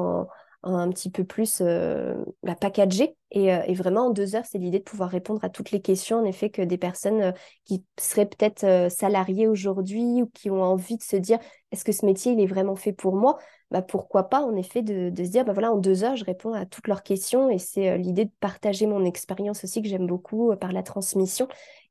un 0.63 0.89
petit 0.89 1.10
peu 1.10 1.24
plus 1.24 1.60
euh, 1.62 2.24
bah, 2.44 2.56
packagé. 2.56 3.15
Et, 3.32 3.54
euh, 3.54 3.63
et, 3.65 3.74
vraiment, 3.74 4.08
en 4.08 4.10
deux 4.12 4.36
heures, 4.36 4.46
c'est 4.46 4.58
l'idée 4.58 4.80
de 4.80 4.84
pouvoir 4.84 5.10
répondre 5.10 5.44
à 5.44 5.50
toutes 5.50 5.72
les 5.72 5.82
questions, 5.82 6.17
en 6.20 6.26
effet, 6.26 6.50
que 6.50 6.62
des 6.62 6.78
personnes 6.78 7.22
euh, 7.22 7.32
qui 7.65 7.84
seraient 8.00 8.28
peut-être 8.28 8.63
euh, 8.63 8.89
salariées 8.89 9.48
aujourd'hui 9.48 10.22
ou 10.22 10.28
qui 10.28 10.50
ont 10.50 10.62
envie 10.62 10.98
de 10.98 11.04
se 11.04 11.15
dire, 11.15 11.39
est-ce 11.72 11.84
que 11.84 11.91
ce 11.91 12.06
métier, 12.06 12.34
il 12.34 12.39
est 12.39 12.48
vraiment 12.48 12.76
fait 12.76 12.94
pour 12.94 13.15
moi? 13.15 13.38
Bah, 13.72 13.82
Pourquoi 13.82 14.30
pas, 14.30 14.42
en 14.42 14.56
effet, 14.56 14.82
de, 14.82 15.12
se 15.16 15.30
dire, 15.30 15.46
bah, 15.46 15.54
voilà, 15.54 15.72
en 15.72 15.78
deux 15.78 16.04
heures, 16.04 16.16
je 16.16 16.26
réponds 16.26 16.54
à 16.54 16.66
toutes 16.66 16.88
leurs 16.88 17.04
questions. 17.04 17.50
Et 17.50 17.58
c'est 17.58 17.98
l'idée 17.98 18.26
de 18.26 18.32
partager 18.40 18.86
mon 18.86 19.06
expérience 19.06 19.64
aussi, 19.64 19.82
que 19.82 19.88
j'aime 19.88 20.08
beaucoup 20.08 20.56
par 20.58 20.72
la 20.72 20.84
transmission. 20.84 21.48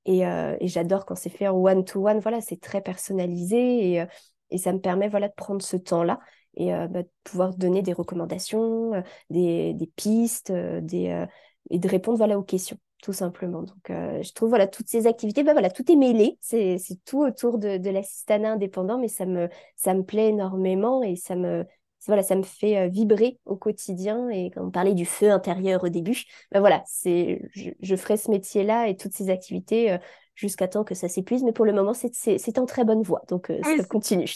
Et, 0.07 0.21
et 0.21 0.69
j'adore 0.69 1.05
quand 1.07 1.15
c'est 1.15 1.31
fait 1.31 1.49
en 1.49 1.57
one-to-one. 1.57 2.21
Voilà, 2.21 2.41
c'est 2.41 2.61
très 2.61 2.81
personnalisé 2.81 3.95
et, 3.95 4.05
et 4.51 4.59
ça 4.59 4.73
me 4.73 4.81
permet 4.81 5.09
voilà, 5.09 5.29
de 5.29 5.35
prendre 5.35 5.63
ce 5.63 5.77
temps-là 5.77 6.21
et 6.55 6.75
euh, 6.75 6.89
bah, 6.89 7.03
de 7.03 7.09
pouvoir 7.25 7.55
donner 7.55 7.83
des 7.83 7.93
recommandations, 7.93 8.95
euh, 8.95 9.03
des, 9.31 9.91
pistes, 9.97 10.51
euh, 10.51 10.81
des, 10.81 11.27
et 11.71 11.79
de 11.79 11.89
répondre 11.89 12.19
voilà, 12.19 12.39
aux 12.39 12.43
questions, 12.43 12.79
tout 13.03 13.13
simplement. 13.13 13.63
Donc, 13.63 13.89
je 13.89 14.33
trouve 14.33 14.51
voilà, 14.51 14.67
toutes 14.67 14.89
ces 14.89 15.07
activités, 15.07 15.43
bah, 15.43 15.53
voilà, 15.53 15.71
tout 15.71 15.91
est 15.91 15.97
mêlé, 15.97 16.39
c'est 16.41 16.79
tout 17.05 17.21
autour 17.21 17.59
de, 17.59 17.79
de 17.79 17.91
l'assistanat 17.91 18.53
indépendant, 18.53 18.99
mais 18.99 19.09
ça 19.09 19.27
me, 19.27 19.49
ça 19.77 19.95
me 19.95 20.03
plaît 20.03 20.29
énormément 20.29 21.03
et 21.03 21.17
ça 21.17 21.35
me, 21.37 21.65
voilà, 22.07 22.23
ça 22.23 22.37
me 22.37 22.43
fait 22.43 22.89
vibrer 22.89 23.39
au 23.45 23.57
quotidien. 23.57 24.29
Et 24.29 24.51
quand 24.51 24.65
on 24.65 24.71
parlait 24.71 24.95
du 24.95 25.07
feu 25.07 25.31
intérieur 25.31 25.85
au 25.85 25.89
début, 25.89 26.25
ben 26.53 26.61
voilà, 26.61 26.83
c'est, 26.87 27.43
je, 27.53 27.71
je, 27.81 27.97
ferai 27.97 28.17
ce 28.17 28.31
métier-là 28.31 28.89
et 28.89 28.97
toutes 28.97 29.13
ces 29.15 29.31
activités 29.31 29.99
jusqu'à 30.41 30.67
temps 30.69 30.85
que 30.85 30.95
ça 30.95 31.09
s'épuise. 31.09 31.43
Mais 31.45 31.53
pour 31.53 31.67
le 31.67 31.73
moment, 31.73 31.93
c'est 31.95 32.59
en 32.59 32.67
très 32.67 32.85
bonne 32.85 33.03
voie. 33.03 33.23
Donc, 33.29 33.51
euh, 33.51 33.61
ça 33.63 33.85
continue. 33.85 34.27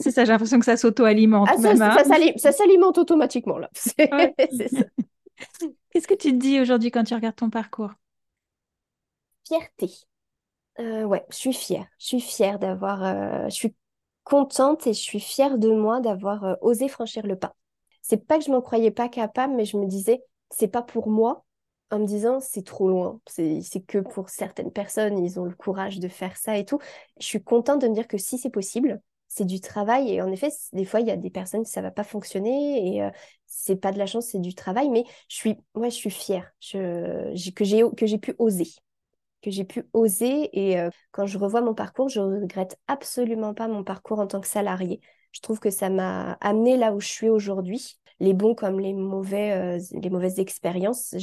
c'est 0.00 0.10
ça, 0.10 0.24
j'ai 0.24 0.32
l'impression 0.32 0.58
que 0.58 0.64
ça 0.64 0.76
s'auto-alimente. 0.76 1.48
Ah, 1.50 1.56
hein. 1.56 2.36
ça, 2.36 2.52
s'alimente 2.52 2.98
automatiquement, 2.98 3.58
là. 3.58 3.70
Qu'est-ce 5.90 6.06
que 6.06 6.14
tu 6.14 6.32
te 6.32 6.36
dis 6.36 6.60
aujourd'hui 6.60 6.90
quand 6.90 7.04
tu 7.04 7.14
regardes 7.14 7.36
ton 7.36 7.50
parcours? 7.50 7.92
Fierté. 9.52 9.90
Euh, 10.80 11.04
ouais, 11.04 11.26
je 11.28 11.36
suis 11.36 11.52
fière. 11.52 11.86
Je 11.98 12.06
suis 12.06 12.20
fière 12.20 12.58
d'avoir. 12.58 13.04
Euh, 13.04 13.44
je 13.50 13.54
suis 13.54 13.76
contente 14.24 14.86
et 14.86 14.94
je 14.94 15.00
suis 15.00 15.20
fière 15.20 15.58
de 15.58 15.70
moi 15.70 16.00
d'avoir 16.00 16.56
osé 16.62 16.88
franchir 16.88 17.26
le 17.26 17.36
pas. 17.36 17.54
C'est 18.00 18.26
pas 18.26 18.38
que 18.38 18.44
je 18.44 18.50
m'en 18.50 18.62
croyais 18.62 18.90
pas 18.90 19.10
capable, 19.10 19.54
mais 19.54 19.66
je 19.66 19.76
me 19.76 19.86
disais, 19.86 20.22
c'est 20.50 20.68
pas 20.68 20.80
pour 20.80 21.08
moi, 21.08 21.44
en 21.90 21.98
me 21.98 22.06
disant 22.06 22.40
c'est 22.40 22.64
trop 22.64 22.88
loin, 22.88 23.20
c'est 23.26 23.60
que 23.86 23.98
pour 23.98 24.30
certaines 24.30 24.72
personnes, 24.72 25.18
ils 25.18 25.38
ont 25.38 25.44
le 25.44 25.54
courage 25.54 25.98
de 25.98 26.08
faire 26.08 26.36
ça 26.38 26.56
et 26.56 26.64
tout. 26.64 26.78
Je 27.20 27.26
suis 27.26 27.42
contente 27.42 27.82
de 27.82 27.88
me 27.88 27.94
dire 27.94 28.08
que 28.08 28.16
si 28.16 28.38
c'est 28.38 28.48
possible, 28.48 29.02
c'est 29.28 29.44
du 29.44 29.60
travail 29.60 30.14
et 30.14 30.22
en 30.22 30.32
effet, 30.32 30.48
des 30.72 30.86
fois, 30.86 31.00
il 31.00 31.08
y 31.08 31.10
a 31.10 31.16
des 31.16 31.30
personnes 31.30 31.66
ça 31.66 31.82
va 31.82 31.90
pas 31.90 32.04
fonctionner 32.04 32.94
et 32.96 33.02
euh, 33.02 33.10
c'est 33.46 33.76
pas 33.76 33.92
de 33.92 33.98
la 33.98 34.06
chance, 34.06 34.28
c'est 34.28 34.40
du 34.40 34.54
travail, 34.54 34.88
mais 34.88 35.04
je 35.28 35.36
suis, 35.36 35.58
ouais, 35.74 35.90
je 35.90 35.96
suis 35.96 36.10
fière 36.10 36.50
que 36.62 37.32
j'ai 37.34 38.18
pu 38.18 38.34
oser 38.38 38.68
que 39.42 39.50
j'ai 39.50 39.64
pu 39.64 39.84
oser 39.92 40.48
et 40.52 40.80
euh, 40.80 40.90
quand 41.10 41.26
je 41.26 41.38
revois 41.38 41.60
mon 41.60 41.74
parcours, 41.74 42.08
je 42.08 42.20
regrette 42.20 42.78
absolument 42.86 43.54
pas 43.54 43.68
mon 43.68 43.84
parcours 43.84 44.20
en 44.20 44.26
tant 44.26 44.40
que 44.40 44.48
salarié. 44.48 45.00
Je 45.32 45.40
trouve 45.40 45.60
que 45.60 45.70
ça 45.70 45.90
m'a 45.90 46.32
amené 46.40 46.76
là 46.76 46.92
où 46.92 47.00
je 47.00 47.08
suis 47.08 47.28
aujourd'hui 47.28 47.98
les 48.22 48.34
bons 48.34 48.54
comme 48.54 48.78
les 48.78 48.94
mauvais, 48.94 49.52
euh, 49.52 49.80
les 50.00 50.08
mauvaises 50.08 50.38
expériences. 50.38 51.14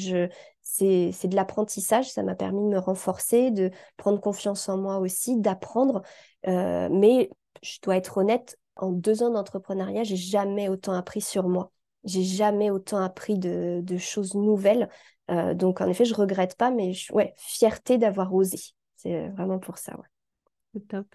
C'est, 0.62 1.28
de 1.28 1.36
l'apprentissage. 1.36 2.12
Ça 2.12 2.24
m'a 2.24 2.36
permis 2.36 2.62
de 2.62 2.68
me 2.68 2.78
renforcer, 2.78 3.52
de 3.52 3.72
prendre 3.96 4.20
confiance 4.20 4.68
en 4.68 4.78
moi 4.78 4.98
aussi, 4.98 5.40
d'apprendre. 5.40 6.02
Euh, 6.48 6.90
mais 6.92 7.30
je 7.64 7.80
dois 7.82 7.96
être 7.96 8.18
honnête, 8.18 8.60
en 8.76 8.92
deux 8.92 9.24
ans 9.24 9.30
d'entrepreneuriat, 9.32 10.04
j'ai 10.04 10.18
jamais 10.18 10.68
autant 10.68 10.94
appris 10.94 11.22
sur 11.22 11.48
moi. 11.48 11.72
J'ai 12.04 12.24
jamais 12.24 12.70
autant 12.70 12.98
appris 12.98 13.38
de 13.40 13.98
choses 13.98 14.36
nouvelles. 14.36 14.90
Euh, 15.30 15.54
donc, 15.54 15.82
en 15.82 15.88
effet, 15.88 16.06
je 16.06 16.14
regrette 16.14 16.56
pas, 16.56 16.72
mais 16.72 16.94
ouais, 17.12 17.34
fierté 17.38 17.98
d'avoir 17.98 18.34
osé. 18.34 18.60
C'est 18.96 19.30
vraiment 19.30 19.60
pour 19.60 19.78
ça. 19.78 19.96
Ouais. 19.98 20.82
Top. 20.88 21.08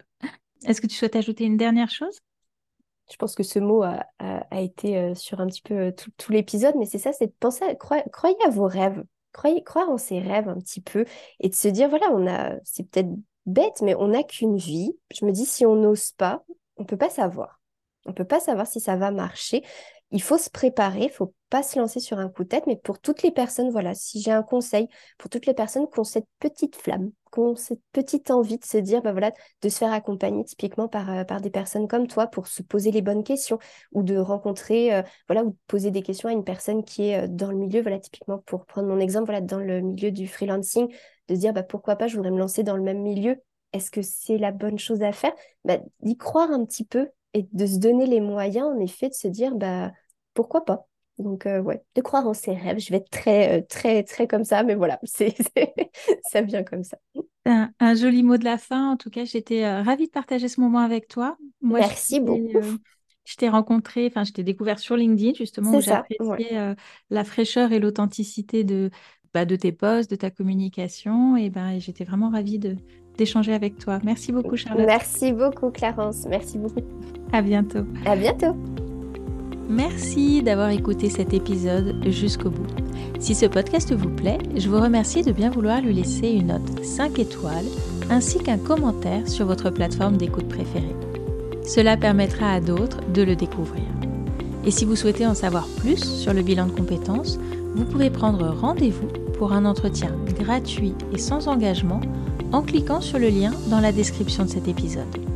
Est-ce 0.65 0.81
que 0.81 0.87
tu 0.87 0.97
souhaites 0.97 1.17
ajouter 1.17 1.45
une 1.45 1.57
dernière 1.57 1.91
chose? 1.91 2.21
Je 3.11 3.17
pense 3.17 3.35
que 3.35 3.43
ce 3.43 3.59
mot 3.59 3.83
a, 3.83 4.07
été 4.53 4.97
euh, 4.97 5.15
sur 5.15 5.41
un 5.41 5.47
petit 5.47 5.63
peu 5.63 5.75
euh, 5.75 5.93
tout, 5.93 6.33
l'épisode, 6.33 6.75
mais 6.79 6.87
c'est 6.87 6.99
ça, 6.99 7.13
c'est 7.13 7.27
de 7.27 7.35
penser, 7.39 7.65
à, 7.65 7.75
croyez 7.75 8.37
à 8.47 8.51
vos 8.51 8.67
rêves, 8.67 9.05
croyez, 9.33 9.63
croire 9.63 9.91
en 9.91 9.99
ses 9.99 10.21
rêves 10.21 10.49
un 10.49 10.59
petit 10.59 10.81
peu 10.81 11.05
et 11.41 11.51
de 11.51 11.55
se 11.55 11.69
dire, 11.69 11.91
voilà, 11.91 12.11
on 12.13 12.27
a, 12.27 12.55
c'est 12.65 12.89
peut-être 12.89 13.11
bête, 13.45 13.83
mais 13.83 13.95
on 13.95 14.09
n'a 14.09 14.23
qu'une 14.23 14.57
vie. 14.57 14.97
Je 15.15 15.27
me 15.27 15.33
dis, 15.33 15.45
si 15.45 15.67
on 15.67 15.77
n'ose 15.77 16.13
pas, 16.13 16.45
on 16.77 16.85
peut 16.85 16.97
pas 16.97 17.11
savoir. 17.11 17.61
On 18.07 18.13
peut 18.13 18.25
pas 18.25 18.41
savoir 18.41 18.67
si 18.67 18.81
ça 18.81 18.97
va 18.97 19.11
marcher. 19.11 19.63
Il 20.15 20.23
faut 20.23 20.39
se 20.39 20.49
préparer, 20.49 21.07
il 21.07 21.11
faut 21.11 21.35
pas 21.51 21.65
se 21.65 21.77
lancer 21.77 21.99
sur 21.99 22.21
un 22.21 22.29
coup 22.29 22.45
de 22.45 22.49
tête, 22.49 22.69
mais 22.69 22.77
pour 22.77 23.01
toutes 23.01 23.25
les 23.25 23.33
personnes, 23.33 23.71
voilà, 23.71 23.95
si 23.95 24.23
j'ai 24.23 24.31
un 24.31 24.45
conseil, 24.45 24.87
pour 25.19 25.29
toutes 25.29 25.45
les 25.47 25.55
personnes 25.55 25.89
qui 25.93 25.99
ont 25.99 26.05
cette 26.05 26.29
petite 26.39 26.77
flamme, 26.77 27.11
qui 27.33 27.41
ont 27.41 27.57
cette 27.57 27.81
petite 27.91 28.31
envie 28.31 28.59
de 28.59 28.65
se 28.65 28.77
dire, 28.79 29.03
bah 29.03 29.11
voilà, 29.11 29.33
de 29.61 29.69
se 29.69 29.77
faire 29.77 29.93
accompagner 29.93 30.45
typiquement 30.45 30.87
par, 30.87 31.11
euh, 31.11 31.25
des 31.41 31.51
personnes 31.51 31.89
comme 31.89 32.07
toi 32.07 32.29
pour 32.29 32.47
se 32.47 32.63
poser 32.63 32.93
les 32.93 33.03
bonnes 33.03 33.25
questions 33.25 33.59
ou 33.91 34.05
de 34.05 34.17
rencontrer, 34.17 34.95
euh, 34.95 35.03
voilà, 35.27 35.43
ou 35.43 35.51
de 35.51 35.57
poser 35.67 35.91
des 35.91 36.03
questions 36.03 36.29
à 36.29 36.33
une 36.33 36.45
personne 36.45 36.85
qui 36.85 37.09
est 37.09 37.25
euh, 37.25 37.27
dans 37.29 37.51
le 37.51 37.57
milieu, 37.57 37.83
voilà, 37.83 37.99
typiquement 37.99 38.39
pour 38.39 38.67
prendre 38.67 38.87
mon 38.87 39.01
exemple, 39.01 39.27
voilà, 39.27 39.41
dans 39.41 39.59
le 39.59 39.81
milieu 39.81 40.13
du 40.13 40.29
freelancing, 40.29 40.95
de 41.27 41.35
dire, 41.35 41.53
bah 41.53 41.65
pourquoi 41.65 41.97
pas, 41.97 42.07
je 42.07 42.15
voudrais 42.15 42.31
me 42.31 42.39
lancer 42.39 42.63
dans 42.63 42.77
le 42.77 42.83
même 42.85 43.03
milieu, 43.03 43.43
est-ce 43.73 43.91
que 43.91 44.01
c'est 44.03 44.39
la 44.39 44.53
bonne 44.53 44.79
chose 44.79 45.03
à 45.03 45.11
faire? 45.11 45.33
Bah, 45.65 45.79
D'y 46.03 46.17
croire 46.17 46.53
un 46.53 46.65
petit 46.65 46.85
peu 46.85 47.09
et 47.33 47.49
de 47.53 47.67
se 47.67 47.79
donner 47.79 48.07
les 48.07 48.21
moyens, 48.21 48.69
en 48.69 48.79
effet, 48.79 49.09
de 49.09 49.15
se 49.15 49.27
dire, 49.27 49.57
bah 49.57 49.91
pourquoi 50.35 50.65
pas 50.65 50.87
donc, 51.19 51.47
euh, 51.47 51.61
ouais, 51.61 51.81
de 51.95 52.01
croire 52.01 52.27
en 52.27 52.35
ses 52.35 52.55
rêves. 52.55 52.81
Je 52.81 52.91
vais 52.91 52.97
être 52.97 53.11
très, 53.11 53.59
euh, 53.59 53.63
très, 53.69 54.03
très 54.03 54.27
comme 54.27 54.45
ça, 54.45 54.63
mais 54.65 54.75
voilà, 54.75 54.99
c'est, 55.05 55.35
ça 56.31 56.43
vient 56.43 56.65
comme 56.65 56.83
ça. 56.83 56.99
Un, 57.47 57.95
joli 57.95 58.23
mot 58.23 58.37
de 58.37 58.45
la 58.45 58.59
fin. 58.59 58.91
En 58.91 58.97
tout 58.97 59.11
cas, 59.11 59.25
j'étais 59.25 59.65
euh, 59.65 59.83
ravie 59.83 60.07
de 60.07 60.11
partager 60.11 60.49
ce 60.49 60.61
moment 60.61 60.81
avec 60.81 61.07
toi. 61.09 61.37
Merci 61.63 62.19
beaucoup. 62.19 62.61
je 63.25 63.37
t'ai 63.37 63.49
rencontré, 63.49 64.07
enfin, 64.07 64.25
je 64.25 64.33
t'ai 64.33 64.43
découvert 64.43 64.79
sur 64.79 64.97
LinkedIn, 64.97 65.35
justement, 65.35 65.77
où 65.77 65.81
j'appréciais 65.81 66.75
la 67.11 67.25
fraîcheur 67.25 67.73
et 67.73 67.79
l'authenticité 67.79 68.65
de, 68.65 68.91
bah, 69.33 69.45
de 69.45 69.57
tes 69.57 69.73
posts, 69.73 70.11
de 70.11 70.17
ta 70.17 70.31
communication. 70.31 71.37
Et 71.37 71.49
ben, 71.49 71.79
j'étais 71.79 72.05
vraiment 72.05 72.31
ravie 72.31 72.59
de, 72.59 72.77
d'échanger 73.17 73.55
avec 73.55 73.79
toi. 73.79 74.01
Merci 74.03 74.33
beaucoup, 74.33 74.57
Charlotte. 74.57 74.87
Merci 74.87 75.33
beaucoup, 75.33 75.71
Clarence. 75.71 76.27
Merci 76.29 76.59
beaucoup. 76.59 76.83
À 77.33 77.41
bientôt. 77.41 77.85
À 78.05 78.17
bientôt. 78.17 78.57
Merci 79.69 80.43
d'avoir 80.43 80.71
écouté 80.71 81.09
cet 81.09 81.33
épisode 81.33 81.97
jusqu'au 82.07 82.51
bout. 82.51 82.67
Si 83.19 83.35
ce 83.35 83.47
podcast 83.47 83.95
vous 83.95 84.11
plaît, 84.11 84.39
je 84.57 84.69
vous 84.69 84.81
remercie 84.81 85.23
de 85.23 85.33
bien 85.33 85.51
vouloir 85.51 85.81
lui 85.81 85.95
laisser 85.95 86.29
une 86.29 86.49
note 86.49 86.85
5 86.85 87.19
étoiles 87.19 87.65
ainsi 88.11 88.39
qu'un 88.39 88.59
commentaire 88.59 89.27
sur 89.27 89.47
votre 89.47 89.71
plateforme 89.71 90.19
d'écoute 90.19 90.49
préférée. 90.49 90.95
Cela 91.67 91.97
permettra 91.97 92.53
à 92.53 92.61
d'autres 92.61 93.01
de 93.15 93.23
le 93.23 93.37
découvrir. 93.37 93.85
Et 94.67 94.71
si 94.71 94.85
vous 94.85 94.97
souhaitez 94.97 95.27
en 95.27 95.35
savoir 95.35 95.67
plus 95.79 96.05
sur 96.05 96.35
le 96.35 96.43
bilan 96.43 96.67
de 96.67 96.73
compétences, 96.73 97.39
vous 97.75 97.85
pouvez 97.85 98.11
prendre 98.11 98.47
rendez-vous 98.47 99.09
pour 99.39 99.53
un 99.53 99.65
entretien 99.65 100.11
gratuit 100.39 100.95
et 101.13 101.19
sans 101.19 101.49
engagement 101.49 102.01
en 102.53 102.63
cliquant 102.63 103.01
sur 103.01 103.19
le 103.19 103.29
lien 103.29 103.53
dans 103.69 103.81
la 103.81 103.93
description 103.93 104.45
de 104.45 104.51
cet 104.51 104.69
épisode. 104.69 105.34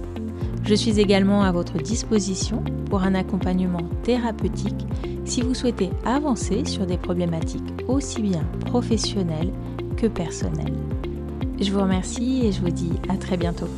Je 0.68 0.74
suis 0.74 1.00
également 1.00 1.44
à 1.44 1.50
votre 1.50 1.78
disposition 1.78 2.62
pour 2.90 3.02
un 3.02 3.14
accompagnement 3.14 3.88
thérapeutique 4.02 4.86
si 5.24 5.40
vous 5.40 5.54
souhaitez 5.54 5.88
avancer 6.04 6.66
sur 6.66 6.84
des 6.84 6.98
problématiques 6.98 7.64
aussi 7.88 8.20
bien 8.20 8.44
professionnelles 8.66 9.50
que 9.96 10.08
personnelles. 10.08 10.76
Je 11.58 11.72
vous 11.72 11.80
remercie 11.80 12.44
et 12.44 12.52
je 12.52 12.60
vous 12.60 12.68
dis 12.68 12.92
à 13.08 13.16
très 13.16 13.38
bientôt. 13.38 13.68